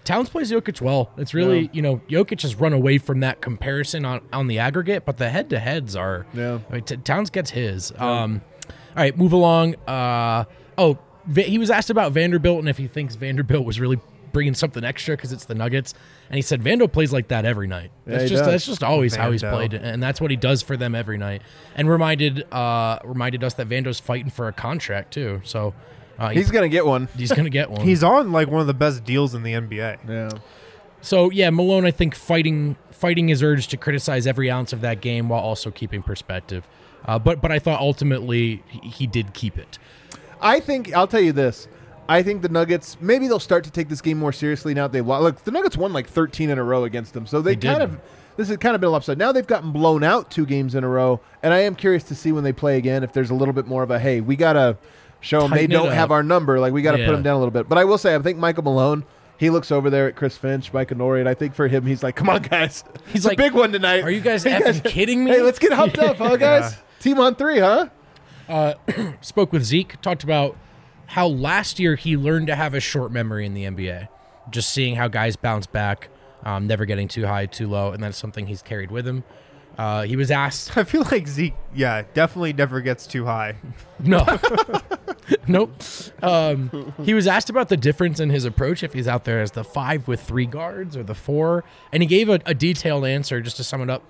Towns 0.05 0.29
plays 0.29 0.51
Jokic 0.51 0.81
well. 0.81 1.11
It's 1.17 1.33
really, 1.35 1.63
Yeah. 1.63 1.69
you 1.73 1.83
know, 1.83 2.01
Jokic 2.09 2.43
has 2.43 2.57
run 2.57 2.73
away 2.73 2.99
from 2.99 3.21
that 3.21 3.41
comparison 3.41 4.05
on, 4.05 4.21
on 4.33 4.49
the 4.49 4.59
aggregate, 4.59 5.05
but 5.05 5.17
the 5.19 5.29
head 5.31 5.49
to 5.51 5.59
heads 5.61 5.95
are. 5.95 6.27
Yeah. 6.35 6.59
I 6.71 6.75
mean, 6.75 6.83
T- 6.85 6.97
Towns 6.97 7.31
gets 7.31 7.51
his. 7.51 7.93
Um, 7.99 8.41
all 8.69 8.75
right, 8.97 9.17
move 9.17 9.33
along. 9.33 9.77
Uh, 9.87 10.45
oh, 10.79 10.99
Va- 11.27 11.43
he 11.43 11.57
was 11.57 11.71
asked 11.71 11.89
about 11.91 12.11
Vanderbilt 12.11 12.59
and 12.59 12.69
if 12.69 12.79
he 12.79 12.89
thinks 12.89 13.15
Vanderbilt 13.15 13.65
was 13.65 13.79
really 13.79 14.01
bringing 14.33 14.55
something 14.55 14.85
extra 14.85 15.17
because 15.17 15.33
it's 15.33 15.45
the 15.45 15.55
Nuggets, 15.55 15.95
and 16.29 16.37
he 16.37 16.43
said 16.43 16.63
Vando 16.63 16.91
plays 16.91 17.13
like 17.13 17.29
that 17.29 17.45
every 17.45 17.67
night. 17.67 17.91
That's 18.07 18.25
he 18.25 18.29
just 18.29 18.45
does. 18.45 18.53
that's 18.53 18.67
just 18.67 18.83
always 18.83 19.15
how 19.15 19.31
he's 19.31 19.43
played, 19.43 19.75
and 19.75 20.03
that's 20.03 20.21
what 20.21 20.31
he 20.31 20.37
does 20.37 20.63
for 20.63 20.77
them 20.77 20.95
every 20.95 21.19
night. 21.19 21.43
And 21.75 21.89
reminded 21.89 22.51
uh, 22.53 22.99
reminded 23.05 23.45
us 23.45 23.55
that 23.55 23.69
Vando's 23.69 24.01
fighting 24.01 24.31
for 24.31 24.49
a 24.49 24.53
contract 24.53 25.13
too. 25.13 25.41
So 25.45 25.75
uh, 26.19 26.31
He's 26.31 26.51
gonna 26.51 26.69
get 26.69 26.87
one. 26.87 27.09
he's 27.17 27.33
gonna 27.33 27.51
get 27.51 27.71
one. 27.71 27.87
He's 27.87 28.03
on 28.03 28.33
like 28.33 28.49
one 28.49 28.61
of 28.61 28.67
the 28.67 28.75
best 28.75 29.05
deals 29.05 29.35
in 29.35 29.43
the 29.43 29.53
NBA. 29.53 30.09
Yeah. 30.09 30.31
So 31.01 31.31
yeah, 31.31 31.51
Malone, 31.51 31.85
I 31.85 31.91
think 31.91 32.15
fighting 32.15 32.77
fighting 32.91 33.29
his 33.29 33.43
urge 33.43 33.67
to 33.69 33.77
criticize 33.77 34.27
every 34.27 34.51
ounce 34.51 34.73
of 34.73 34.81
that 34.83 35.01
game 35.01 35.29
while 35.29 35.41
also 35.41 35.71
keeping 35.71 36.03
perspective. 36.03 36.67
Uh, 37.05 37.19
but 37.19 37.41
but 37.41 37.51
I 37.51 37.59
thought 37.59 37.81
ultimately 37.81 38.63
he, 38.69 38.89
he 38.89 39.07
did 39.07 39.35
keep 39.35 39.59
it. 39.59 39.79
I 40.41 40.61
think 40.61 40.95
I'll 40.95 41.09
tell 41.09 41.21
you 41.21 41.33
this. 41.33 41.69
I 42.13 42.23
think 42.23 42.43
the 42.43 42.49
Nuggets 42.49 42.97
maybe 43.01 43.27
they'll 43.29 43.39
start 43.39 43.65
to 43.65 43.71
take 43.71 43.89
this 43.89 44.01
game 44.01 44.19
more 44.19 44.33
seriously 44.33 44.75
now. 44.75 44.87
that 44.87 44.93
They 44.93 45.01
lo- 45.01 45.21
look 45.23 45.43
the 45.45 45.51
Nuggets 45.51 45.77
won 45.77 45.93
like 45.93 46.07
13 46.09 46.51
in 46.51 46.59
a 46.59 46.65
row 46.65 46.85
against 46.85 47.15
them, 47.15 47.27
so 47.27 47.41
they, 47.41 47.55
They 47.55 47.67
kind 47.69 47.81
did. 47.81 47.85
of 47.91 48.01
this 48.37 48.49
has 48.49 48.57
kind 48.59 48.75
of 48.75 48.81
been 48.81 48.91
a 48.91 48.93
upside. 48.95 49.19
Now 49.19 49.31
they've 49.33 49.47
gotten 49.47 49.73
blown 49.73 50.03
out 50.03 50.31
two 50.31 50.47
games 50.47 50.75
in 50.75 50.85
a 50.85 50.89
row, 50.89 51.21
and 51.43 51.53
I 51.53 51.59
am 51.61 51.75
curious 51.75 52.03
to 52.05 52.15
see 52.15 52.33
when 52.33 52.45
they 52.45 52.53
play 52.53 52.79
again 52.79 53.03
if 53.03 53.13
there's 53.13 53.31
a 53.31 53.35
little 53.35 53.55
bit 53.55 53.67
more 53.67 53.83
of 53.83 53.91
a 53.91 53.99
hey, 53.99 54.21
we 54.21 54.37
gotta 54.37 54.77
show 55.21 55.41
them 55.43 55.51
they 55.51 55.67
Tighten 55.67 55.71
it 55.73 55.75
don't 55.75 55.93
have 55.93 56.11
our 56.11 56.23
number. 56.23 56.59
Like 56.61 56.73
we 56.73 56.83
got 56.83 56.93
to 56.97 57.05
put 57.05 57.13
them 57.13 57.23
down 57.23 57.37
a 57.37 57.39
little 57.39 57.53
bit. 57.53 57.69
But 57.69 57.79
I 57.79 57.85
will 57.85 57.99
say 57.99 58.15
I 58.15 58.19
think 58.21 58.39
Michael 58.39 58.65
Malone. 58.65 59.05
He 59.39 59.51
looks 59.51 59.73
over 59.73 59.91
there 59.91 60.07
at 60.07 60.15
Chris 60.15 60.37
Finch, 60.37 60.73
Micah 60.73 60.95
Nori, 60.95 61.19
and 61.19 61.29
I 61.29 61.35
think 61.35 61.55
for 61.55 61.67
him, 61.67 61.85
he's 61.85 62.01
like, 62.05 62.15
"Come 62.15 62.29
on, 62.29 62.43
guys, 62.43 62.85
He's 63.07 63.17
it's 63.17 63.25
like, 63.25 63.41
a 63.41 63.43
big 63.43 63.55
one 63.55 63.73
tonight. 63.73 64.05
Are 64.05 64.11
you 64.11 64.21
guys 64.21 64.45
effing 64.45 64.85
kidding 64.85 65.25
me? 65.25 65.33
Hey, 65.33 65.41
let's 65.43 65.59
get 65.59 65.73
humped 65.73 65.99
up, 65.99 66.19
huh, 66.19 66.37
guys? 66.49 66.77
Team 67.01 67.19
on 67.19 67.35
three, 67.35 67.59
huh? 67.59 67.89
Uh, 68.49 68.75
Spoke 69.21 69.53
with 69.53 69.65
Zeke, 69.65 70.01
talked 70.01 70.23
about 70.23 70.57
how 71.07 71.27
last 71.27 71.79
year 71.79 71.97
he 71.97 72.17
learned 72.17 72.47
to 72.49 72.55
have 72.55 72.75
a 72.75 72.81
short 72.81 73.13
memory 73.13 73.47
in 73.47 73.55
the 73.55 73.65
NBA, 73.65 74.09
just 74.51 74.71
seeing 74.71 74.97
how 74.97 75.09
guys 75.09 75.37
bounce 75.37 75.67
back, 75.67 76.09
um, 76.45 76.67
never 76.67 76.85
getting 76.85 77.09
too 77.09 77.27
high, 77.27 77.47
too 77.47 77.69
low, 77.69 77.93
and 77.93 78.03
that's 78.03 78.17
something 78.17 78.47
he's 78.47 78.63
carried 78.63 78.91
with 78.91 79.07
him. 79.07 79.25
Uh, 79.79 80.03
he 80.03 80.17
was 80.17 80.31
asked, 80.31 80.77
I 80.77 80.85
feel 80.85 81.05
like 81.11 81.27
Zeke, 81.27 81.55
yeah, 81.75 82.03
definitely 82.15 82.53
never 82.53 82.81
gets 82.81 83.07
too 83.07 83.25
high. 83.25 83.57
no, 84.01 84.25
nope. 85.47 85.73
Um, 86.23 86.93
he 87.05 87.15
was 87.15 87.27
asked 87.27 87.51
about 87.51 87.69
the 87.69 87.77
difference 87.77 88.21
in 88.21 88.31
his 88.31 88.45
approach 88.45 88.83
if 88.83 88.93
he's 88.93 89.09
out 89.09 89.25
there 89.25 89.41
as 89.41 89.53
the 89.53 89.65
five 89.65 90.09
with 90.09 90.21
three 90.21 90.47
guards 90.47 90.97
or 90.97 91.03
the 91.03 91.15
four, 91.15 91.65
and 91.93 92.03
he 92.03 92.07
gave 92.07 92.29
a, 92.29 92.41
a 92.47 92.55
detailed 92.55 93.05
answer 93.05 93.41
just 93.41 93.57
to 93.57 93.65
sum 93.65 93.83
it 93.83 93.91
up. 93.91 94.03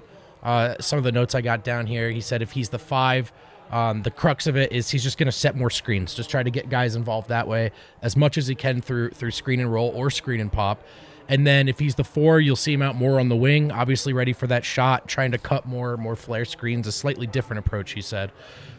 Uh, 0.42 0.74
some 0.80 0.98
of 0.98 1.04
the 1.04 1.12
notes 1.12 1.36
I 1.36 1.40
got 1.40 1.62
down 1.62 1.86
here. 1.86 2.10
He 2.10 2.20
said 2.20 2.42
if 2.42 2.50
he's 2.50 2.70
the 2.70 2.78
five, 2.78 3.32
um, 3.72 4.02
the 4.02 4.10
crux 4.10 4.46
of 4.46 4.56
it 4.56 4.70
is 4.70 4.90
he's 4.90 5.02
just 5.02 5.18
going 5.18 5.26
to 5.26 5.32
set 5.32 5.56
more 5.56 5.70
screens, 5.70 6.14
just 6.14 6.30
try 6.30 6.42
to 6.42 6.50
get 6.50 6.68
guys 6.68 6.94
involved 6.94 7.30
that 7.30 7.48
way 7.48 7.72
as 8.02 8.16
much 8.16 8.36
as 8.36 8.46
he 8.46 8.54
can 8.54 8.82
through 8.82 9.10
through 9.10 9.30
screen 9.30 9.60
and 9.60 9.72
roll 9.72 9.88
or 9.94 10.10
screen 10.10 10.40
and 10.40 10.52
pop. 10.52 10.84
And 11.28 11.46
then 11.46 11.68
if 11.68 11.78
he's 11.78 11.94
the 11.94 12.04
four, 12.04 12.40
you'll 12.40 12.56
see 12.56 12.74
him 12.74 12.82
out 12.82 12.94
more 12.94 13.18
on 13.18 13.30
the 13.30 13.36
wing, 13.36 13.72
obviously 13.72 14.12
ready 14.12 14.34
for 14.34 14.46
that 14.48 14.64
shot, 14.64 15.08
trying 15.08 15.30
to 15.32 15.38
cut 15.38 15.64
more 15.66 15.96
more 15.96 16.16
flare 16.16 16.44
screens, 16.44 16.86
a 16.86 16.92
slightly 16.92 17.26
different 17.26 17.66
approach. 17.66 17.92
He 17.92 18.02
said. 18.02 18.30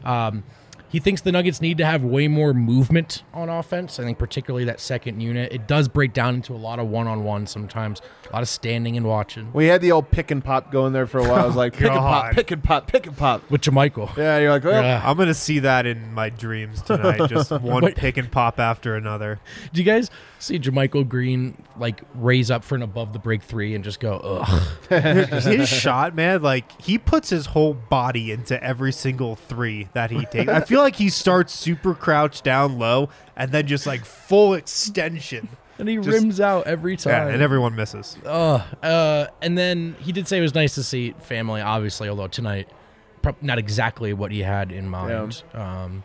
Um, 0.03 0.43
He 0.93 0.99
thinks 0.99 1.21
the 1.21 1.31
Nuggets 1.31 1.59
need 1.59 1.79
to 1.79 1.85
have 1.87 2.03
way 2.03 2.27
more 2.27 2.53
movement 2.53 3.23
on 3.33 3.49
offense. 3.49 3.99
I 3.99 4.03
think 4.03 4.19
particularly 4.19 4.65
that 4.65 4.79
second 4.79 5.21
unit. 5.21 5.51
It 5.51 5.67
does 5.67 5.87
break 5.87 6.13
down 6.13 6.35
into 6.35 6.53
a 6.53 6.55
lot 6.55 6.77
of 6.77 6.87
one-on-one 6.87 7.47
sometimes, 7.47 7.99
a 8.29 8.33
lot 8.33 8.43
of 8.43 8.47
standing 8.47 8.95
and 8.95 9.03
watching. 9.03 9.51
We 9.53 9.65
had 9.65 9.81
the 9.81 9.91
old 9.91 10.11
pick 10.11 10.29
and 10.29 10.45
pop 10.45 10.71
going 10.71 10.93
there 10.93 11.07
for 11.07 11.17
a 11.17 11.23
while. 11.23 11.43
I 11.43 11.45
was 11.47 11.55
like, 11.63 11.73
pick 11.73 11.89
and 11.89 11.97
pop, 11.97 12.33
pick 12.35 12.51
and 12.51 12.63
pop, 12.63 12.85
pick 12.85 13.07
and 13.07 13.17
pop. 13.17 13.49
With 13.49 13.61
JaMychal. 13.61 14.15
Yeah, 14.15 14.37
you're 14.37 14.51
like, 14.51 14.63
well, 14.63 14.83
Yeah. 14.83 15.01
I'm 15.03 15.17
gonna 15.17 15.33
see 15.33 15.57
that 15.59 15.87
in 15.87 16.13
my 16.13 16.29
dreams 16.29 16.83
tonight. 16.83 17.27
Just 17.27 17.49
one 17.61 17.83
Wait. 17.85 17.95
pick 17.95 18.17
and 18.17 18.31
pop 18.31 18.59
after 18.59 18.95
another. 18.95 19.39
Do 19.73 19.81
you 19.81 19.85
guys 19.85 20.11
see 20.37 20.59
JaMychal 20.59 21.09
Green 21.09 21.57
like 21.75 22.01
raise 22.13 22.51
up 22.51 22.63
for 22.63 22.75
an 22.75 22.83
above 22.83 23.13
the 23.13 23.19
break 23.19 23.41
three 23.41 23.73
and 23.73 23.83
just 23.83 23.99
go, 23.99 24.17
ugh? 24.17 24.61
his 25.41 25.67
shot, 25.67 26.13
man, 26.13 26.43
like 26.43 26.79
he 26.79 26.99
puts 26.99 27.31
his 27.31 27.47
whole 27.47 27.73
body 27.73 28.31
into 28.31 28.63
every 28.63 28.91
single 28.91 29.35
three 29.35 29.87
that 29.93 30.11
he 30.11 30.23
takes. 30.25 30.51
I 30.51 30.61
feel 30.61 30.82
like 30.83 30.95
he 30.97 31.09
starts 31.09 31.53
super 31.53 31.93
crouched 31.95 32.43
down 32.43 32.77
low 32.77 33.09
and 33.35 33.51
then 33.51 33.65
just 33.67 33.87
like 33.87 34.05
full 34.05 34.53
extension. 34.53 35.49
And 35.79 35.89
he 35.89 35.95
Just- 35.97 36.09
rims 36.09 36.39
out 36.39 36.67
every 36.67 36.95
time. 36.95 37.27
Yeah, 37.29 37.33
and 37.33 37.41
everyone 37.41 37.75
misses. 37.75 38.15
Ugh. 38.25 38.61
Uh, 38.83 39.25
and 39.41 39.57
then 39.57 39.95
he 39.99 40.11
did 40.11 40.27
say 40.27 40.37
it 40.37 40.41
was 40.41 40.53
nice 40.53 40.75
to 40.75 40.83
see 40.83 41.15
family, 41.21 41.61
obviously, 41.61 42.07
although 42.07 42.27
tonight, 42.27 42.69
prob- 43.23 43.41
not 43.41 43.57
exactly 43.57 44.13
what 44.13 44.31
he 44.31 44.41
had 44.41 44.71
in 44.71 44.87
mind. 44.87 45.41
Um, 45.53 46.03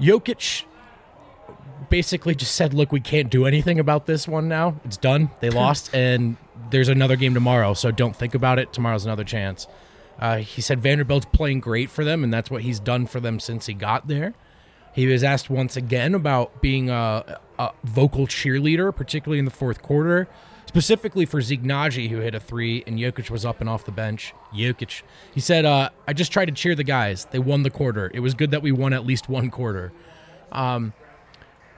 Jokic 0.00 0.64
basically 1.90 2.34
just 2.34 2.54
said, 2.54 2.74
look, 2.74 2.92
we 2.92 3.00
can't 3.00 3.30
do 3.30 3.46
anything 3.46 3.78
about 3.80 4.06
this 4.06 4.28
one 4.28 4.48
now. 4.48 4.80
It's 4.84 4.96
done. 4.96 5.30
They 5.40 5.50
lost, 5.64 5.92
and 5.94 6.36
there's 6.70 6.88
another 6.88 7.16
game 7.16 7.34
tomorrow, 7.34 7.74
so 7.74 7.90
don't 7.90 8.14
think 8.14 8.34
about 8.34 8.58
it. 8.58 8.72
Tomorrow's 8.72 9.04
another 9.04 9.24
chance. 9.24 9.66
Uh, 10.18 10.38
he 10.38 10.60
said 10.60 10.80
Vanderbilt's 10.80 11.26
playing 11.32 11.60
great 11.60 11.90
for 11.90 12.04
them, 12.04 12.24
and 12.24 12.32
that's 12.32 12.50
what 12.50 12.62
he's 12.62 12.80
done 12.80 13.06
for 13.06 13.20
them 13.20 13.38
since 13.38 13.66
he 13.66 13.74
got 13.74 14.08
there. 14.08 14.34
He 14.92 15.06
was 15.06 15.22
asked 15.22 15.48
once 15.48 15.76
again 15.76 16.14
about 16.14 16.60
being 16.60 16.90
a, 16.90 17.38
a 17.58 17.70
vocal 17.84 18.26
cheerleader, 18.26 18.94
particularly 18.94 19.38
in 19.38 19.44
the 19.44 19.50
fourth 19.52 19.80
quarter, 19.80 20.26
specifically 20.66 21.24
for 21.24 21.40
Zeke 21.40 21.62
Nnaji, 21.62 22.08
who 22.08 22.18
hit 22.18 22.34
a 22.34 22.40
three, 22.40 22.82
and 22.86 22.98
Jokic 22.98 23.30
was 23.30 23.44
up 23.44 23.60
and 23.60 23.70
off 23.70 23.84
the 23.84 23.92
bench. 23.92 24.34
Jokic. 24.52 25.02
He 25.32 25.40
said, 25.40 25.64
uh, 25.64 25.90
I 26.08 26.14
just 26.14 26.32
tried 26.32 26.46
to 26.46 26.52
cheer 26.52 26.74
the 26.74 26.84
guys. 26.84 27.26
They 27.26 27.38
won 27.38 27.62
the 27.62 27.70
quarter. 27.70 28.10
It 28.12 28.20
was 28.20 28.34
good 28.34 28.50
that 28.50 28.62
we 28.62 28.72
won 28.72 28.92
at 28.92 29.06
least 29.06 29.28
one 29.28 29.50
quarter. 29.50 29.92
Um, 30.50 30.94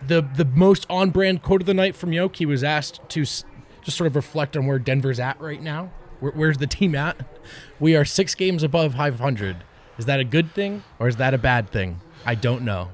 the 0.07 0.23
the 0.23 0.47
most 0.47 0.87
on 0.89 1.11
brand 1.11 1.43
quote 1.43 1.61
of 1.61 1.67
the 1.67 1.75
night 1.75 1.95
from 1.95 2.13
Yoke, 2.13 2.37
he 2.37 2.47
was 2.47 2.65
asked 2.65 3.01
to 3.11 3.21
just 3.21 3.45
sort 3.89 4.07
of 4.07 4.17
reflect 4.17 4.57
on 4.57 4.67
where 4.67 4.79
Denver's 4.79 5.21
at 5.21 5.39
right 5.41 5.63
now. 5.63 5.91
Where, 6.21 6.33
where's 6.33 6.59
the 6.59 6.67
team 6.67 6.95
at? 6.95 7.17
We 7.79 7.97
are 7.97 8.05
six 8.05 8.35
games 8.35 8.63
above 8.63 8.95
500. 8.95 9.57
Is 9.99 10.07
that 10.07 10.21
a 10.21 10.25
good 10.25 10.53
thing 10.53 10.83
or 10.99 11.09
is 11.09 11.17
that 11.17 11.35
a 11.35 11.39
bad 11.39 11.71
thing? 11.71 12.01
I 12.25 12.35
don't 12.35 12.63
know. 12.63 12.91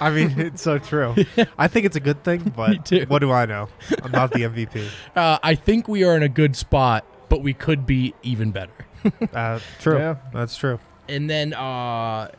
I 0.00 0.10
mean, 0.10 0.34
it's 0.38 0.62
so 0.62 0.78
true. 0.78 1.14
I 1.58 1.68
think 1.68 1.86
it's 1.86 1.96
a 1.96 2.00
good 2.00 2.22
thing, 2.24 2.52
but 2.56 2.90
what 3.08 3.20
do 3.20 3.32
I 3.32 3.46
know? 3.46 3.68
I'm 4.02 4.12
not 4.12 4.32
the 4.32 4.40
MVP. 4.40 4.88
Uh, 5.16 5.38
I 5.42 5.54
think 5.54 5.88
we 5.88 6.04
are 6.04 6.16
in 6.16 6.22
a 6.22 6.28
good 6.28 6.56
spot, 6.56 7.04
but 7.28 7.42
we 7.42 7.54
could 7.54 7.86
be 7.86 8.14
even 8.22 8.50
better. 8.50 8.72
Uh, 9.32 9.60
true. 9.80 9.98
Yeah. 9.98 10.16
That's 10.32 10.56
true. 10.56 10.78
And 11.08 11.28
then 11.28 11.52
uh, 11.52 12.30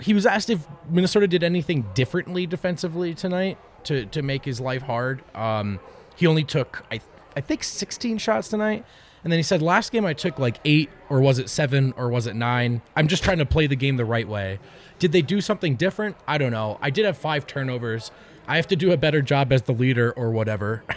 he 0.00 0.12
was 0.12 0.26
asked 0.26 0.50
if 0.50 0.66
Minnesota 0.88 1.26
did 1.26 1.42
anything 1.42 1.86
differently 1.94 2.46
defensively 2.46 3.14
tonight 3.14 3.58
to, 3.84 4.06
to 4.06 4.22
make 4.22 4.44
his 4.44 4.60
life 4.60 4.82
hard. 4.82 5.22
Um, 5.34 5.80
he 6.16 6.26
only 6.26 6.44
took, 6.44 6.84
I, 6.90 7.00
I 7.36 7.40
think, 7.40 7.64
16 7.64 8.18
shots 8.18 8.48
tonight. 8.48 8.84
And 9.22 9.32
then 9.32 9.38
he 9.38 9.42
said, 9.42 9.62
last 9.62 9.90
game 9.90 10.04
I 10.04 10.12
took 10.12 10.38
like 10.38 10.60
eight, 10.64 10.90
or 11.08 11.20
was 11.20 11.38
it 11.38 11.48
seven, 11.48 11.94
or 11.96 12.10
was 12.10 12.26
it 12.26 12.36
nine? 12.36 12.82
I'm 12.94 13.08
just 13.08 13.24
trying 13.24 13.38
to 13.38 13.46
play 13.46 13.66
the 13.66 13.76
game 13.76 13.96
the 13.96 14.04
right 14.04 14.28
way. 14.28 14.58
Did 14.98 15.12
they 15.12 15.22
do 15.22 15.40
something 15.40 15.76
different? 15.76 16.16
I 16.28 16.36
don't 16.38 16.52
know. 16.52 16.78
I 16.82 16.90
did 16.90 17.06
have 17.06 17.16
five 17.16 17.46
turnovers. 17.46 18.10
I 18.46 18.56
have 18.56 18.66
to 18.68 18.76
do 18.76 18.92
a 18.92 18.96
better 18.98 19.22
job 19.22 19.52
as 19.52 19.62
the 19.62 19.72
leader 19.72 20.12
or 20.12 20.30
whatever. 20.30 20.84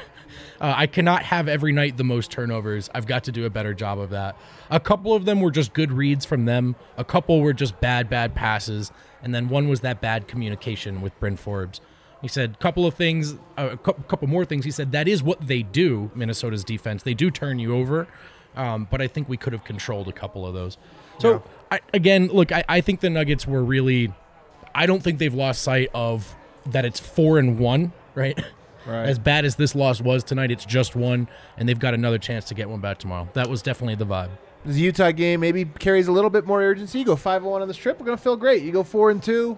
Uh, 0.59 0.73
I 0.75 0.87
cannot 0.87 1.23
have 1.23 1.47
every 1.47 1.71
night 1.71 1.97
the 1.97 2.03
most 2.03 2.31
turnovers. 2.31 2.89
I've 2.93 3.05
got 3.05 3.23
to 3.25 3.31
do 3.31 3.45
a 3.45 3.49
better 3.49 3.73
job 3.73 3.99
of 3.99 4.09
that. 4.09 4.35
A 4.71 4.79
couple 4.79 5.13
of 5.13 5.25
them 5.25 5.39
were 5.39 5.51
just 5.51 5.73
good 5.73 5.91
reads 5.91 6.25
from 6.25 6.45
them. 6.45 6.75
A 6.97 7.03
couple 7.03 7.41
were 7.41 7.53
just 7.53 7.79
bad, 7.79 8.09
bad 8.09 8.33
passes, 8.33 8.91
and 9.21 9.35
then 9.35 9.49
one 9.49 9.67
was 9.67 9.81
that 9.81 10.01
bad 10.01 10.27
communication 10.27 11.01
with 11.01 11.17
Bryn 11.19 11.37
Forbes. 11.37 11.79
He 12.21 12.27
said 12.27 12.51
a 12.51 12.57
couple 12.57 12.85
of 12.85 12.95
things, 12.95 13.35
uh, 13.57 13.69
a 13.73 13.77
couple 13.77 14.27
more 14.27 14.43
things. 14.43 14.65
He 14.65 14.71
said 14.71 14.91
that 14.91 15.07
is 15.07 15.21
what 15.21 15.45
they 15.45 15.63
do. 15.63 16.11
Minnesota's 16.15 16.63
defense, 16.63 17.03
they 17.03 17.13
do 17.13 17.29
turn 17.29 17.59
you 17.59 17.75
over, 17.75 18.07
um, 18.55 18.87
but 18.89 19.01
I 19.01 19.07
think 19.07 19.29
we 19.29 19.37
could 19.37 19.53
have 19.53 19.63
controlled 19.63 20.07
a 20.07 20.11
couple 20.13 20.45
of 20.45 20.53
those. 20.53 20.77
So 21.19 21.43
I, 21.71 21.79
again, 21.93 22.27
look, 22.27 22.51
I, 22.51 22.63
I 22.67 22.81
think 22.81 22.99
the 23.01 23.09
Nuggets 23.09 23.47
were 23.47 23.63
really. 23.63 24.13
I 24.73 24.85
don't 24.85 25.01
think 25.01 25.19
they've 25.19 25.33
lost 25.33 25.61
sight 25.63 25.89
of 25.93 26.35
that. 26.67 26.85
It's 26.85 26.99
four 26.99 27.39
and 27.39 27.59
one, 27.59 27.91
right? 28.15 28.39
Right. 28.85 29.09
As 29.09 29.19
bad 29.19 29.43
as 29.43 29.57
this 29.57 29.75
loss 29.75 29.99
was 29.99 30.23
tonight, 30.23 30.49
it's 30.49 30.63
just 30.63 30.95
one, 30.95 31.27
and 31.57 31.67
they've 31.67 31.77
got 31.77 31.93
another 31.93 32.17
chance 32.17 32.45
to 32.45 32.53
get 32.53 32.69
one 32.69 32.79
back 32.79 32.99
tomorrow. 32.99 33.27
That 33.33 33.49
was 33.49 33.61
definitely 33.61 33.95
the 33.95 34.05
vibe. 34.05 34.29
This 34.63 34.77
Utah 34.77 35.11
game 35.11 35.41
maybe 35.41 35.65
carries 35.65 36.07
a 36.07 36.11
little 36.11 36.29
bit 36.29 36.45
more 36.45 36.61
urgency. 36.61 36.99
You 36.99 37.05
go 37.05 37.17
five 37.17 37.41
and 37.41 37.51
one 37.51 37.61
on 37.61 37.67
the 37.67 37.73
strip, 37.73 37.99
we're 37.99 38.05
gonna 38.05 38.17
feel 38.17 38.37
great. 38.37 38.63
You 38.63 38.71
go 38.71 38.83
four 38.83 39.11
and 39.11 39.21
two, 39.21 39.57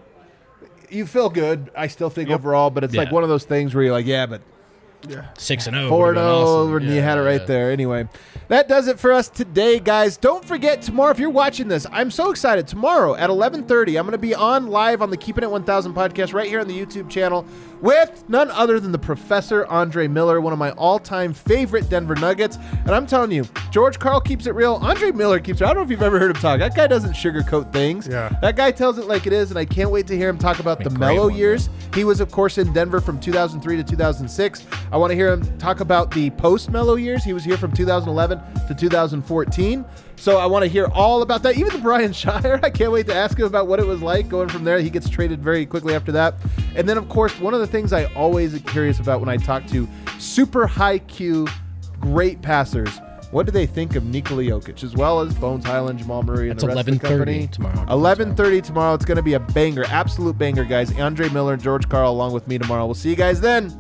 you 0.89 1.05
feel 1.05 1.29
good. 1.29 1.69
I 1.75 1.87
still 1.87 2.09
think 2.09 2.29
overall, 2.29 2.69
but 2.69 2.83
it's 2.83 2.93
like 2.95 3.11
one 3.11 3.23
of 3.23 3.29
those 3.29 3.45
things 3.45 3.73
where 3.75 3.83
you're 3.83 3.93
like, 3.93 4.05
yeah, 4.05 4.25
but 4.25 4.41
Six 5.37 5.67
and 5.67 5.75
zero, 5.75 5.89
four 5.89 6.07
would've 6.07 6.17
and 6.17 6.27
been 6.27 6.45
zero, 6.45 6.63
awesome. 6.63 6.75
and 6.77 6.95
you 6.95 7.01
had 7.01 7.17
it 7.17 7.21
right 7.21 7.41
yeah. 7.41 7.47
there. 7.47 7.71
Anyway, 7.71 8.07
that 8.49 8.67
does 8.67 8.87
it 8.87 8.99
for 8.99 9.13
us 9.13 9.29
today, 9.29 9.79
guys. 9.79 10.17
Don't 10.17 10.43
forget 10.43 10.81
tomorrow 10.81 11.11
if 11.11 11.19
you're 11.19 11.29
watching 11.29 11.67
this. 11.67 11.85
I'm 11.91 12.11
so 12.11 12.31
excited. 12.31 12.67
Tomorrow 12.67 13.15
at 13.15 13.29
11:30, 13.29 13.97
I'm 13.97 14.05
going 14.05 14.11
to 14.11 14.17
be 14.17 14.35
on 14.35 14.67
live 14.67 15.01
on 15.01 15.09
the 15.09 15.17
Keeping 15.17 15.43
It 15.43 15.51
1000 15.51 15.93
podcast 15.93 16.33
right 16.33 16.47
here 16.47 16.59
on 16.59 16.67
the 16.67 16.77
YouTube 16.77 17.09
channel 17.09 17.45
with 17.81 18.25
none 18.27 18.51
other 18.51 18.79
than 18.79 18.91
the 18.91 18.99
Professor 18.99 19.65
Andre 19.67 20.07
Miller, 20.07 20.41
one 20.41 20.51
of 20.51 20.59
my 20.59 20.71
all-time 20.71 21.33
favorite 21.33 21.89
Denver 21.89 22.15
Nuggets. 22.15 22.57
And 22.57 22.91
I'm 22.91 23.07
telling 23.07 23.31
you, 23.31 23.45
George 23.71 23.99
Karl 23.99 24.19
keeps 24.19 24.47
it 24.47 24.55
real. 24.55 24.75
Andre 24.81 25.11
Miller 25.11 25.39
keeps 25.39 25.61
it. 25.61 25.63
I 25.63 25.67
don't 25.67 25.77
know 25.77 25.83
if 25.83 25.89
you've 25.89 26.01
ever 26.01 26.19
heard 26.19 26.31
him 26.31 26.41
talk. 26.41 26.59
That 26.59 26.75
guy 26.75 26.87
doesn't 26.87 27.13
sugarcoat 27.13 27.71
things. 27.71 28.07
Yeah. 28.07 28.29
That 28.41 28.57
guy 28.57 28.71
tells 28.71 28.97
it 28.97 29.05
like 29.05 29.27
it 29.27 29.33
is, 29.33 29.49
and 29.49 29.57
I 29.57 29.63
can't 29.65 29.91
wait 29.91 30.07
to 30.07 30.17
hear 30.17 30.27
him 30.27 30.37
talk 30.37 30.59
about 30.59 30.83
the 30.83 30.89
Melo 30.89 31.27
one, 31.27 31.35
years. 31.35 31.69
He 31.93 32.03
was, 32.03 32.19
of 32.19 32.31
course, 32.31 32.57
in 32.57 32.73
Denver 32.73 32.99
from 32.99 33.19
2003 33.19 33.77
to 33.77 33.83
2006. 33.83 34.65
I 34.91 34.97
want 34.97 35.11
to 35.11 35.15
hear 35.15 35.31
him 35.31 35.57
talk 35.57 35.79
about 35.81 36.11
the 36.11 36.29
post 36.31 36.69
Melo 36.71 36.95
years. 36.95 37.23
He 37.23 37.33
was 37.33 37.43
here 37.43 37.57
from 37.57 37.71
2011 37.71 38.39
to 38.67 38.73
2014. 38.75 39.85
So 40.15 40.37
I 40.37 40.45
want 40.47 40.63
to 40.63 40.69
hear 40.69 40.87
all 40.87 41.21
about 41.21 41.43
that. 41.43 41.57
Even 41.57 41.71
the 41.71 41.79
Brian 41.79 42.11
Shire, 42.13 42.59
I 42.63 42.69
can't 42.69 42.91
wait 42.91 43.05
to 43.07 43.15
ask 43.15 43.37
him 43.37 43.45
about 43.45 43.67
what 43.67 43.79
it 43.79 43.85
was 43.85 44.01
like 44.01 44.27
going 44.29 44.49
from 44.49 44.63
there. 44.63 44.79
He 44.79 44.89
gets 44.89 45.07
traded 45.09 45.41
very 45.41 45.65
quickly 45.65 45.95
after 45.95 46.11
that. 46.13 46.35
And 46.75 46.87
then, 46.89 46.97
of 46.97 47.07
course, 47.09 47.39
one 47.39 47.53
of 47.53 47.59
the 47.59 47.67
things 47.67 47.93
I 47.93 48.05
always 48.15 48.53
get 48.53 48.67
curious 48.67 48.99
about 48.99 49.19
when 49.19 49.29
I 49.29 49.37
talk 49.37 49.65
to 49.67 49.87
super 50.17 50.67
high 50.67 50.99
Q, 50.99 51.47
great 51.99 52.41
passers. 52.41 52.99
What 53.31 53.45
do 53.45 53.51
they 53.51 53.67
think 53.67 53.95
of 53.95 54.03
Nikola 54.05 54.41
Jokic, 54.41 54.83
as 54.83 54.95
well 54.95 55.19
as 55.19 55.35
Bones 55.35 55.63
Hyland, 55.63 55.99
Jamal 55.99 56.23
Murray, 56.23 56.49
and 56.49 56.59
That's 56.59 56.63
the 56.63 56.67
rest 56.75 56.79
of 56.79 56.85
the 56.85 56.91
11:30 56.93 57.01
company? 57.01 57.47
tomorrow. 57.47 57.85
11:30 57.85 58.63
tomorrow. 58.63 58.95
It's 58.95 59.05
going 59.05 59.17
to 59.17 59.21
be 59.23 59.33
a 59.35 59.39
banger, 59.39 59.85
absolute 59.85 60.35
banger, 60.39 60.63
guys. 60.63 60.97
Andre 60.99 61.29
Miller 61.29 61.53
and 61.53 61.61
George 61.61 61.87
Karl 61.87 62.11
along 62.11 62.33
with 62.33 62.47
me 62.47 62.57
tomorrow. 62.57 62.85
We'll 62.87 62.95
see 62.95 63.11
you 63.11 63.15
guys 63.15 63.39
then. 63.39 63.71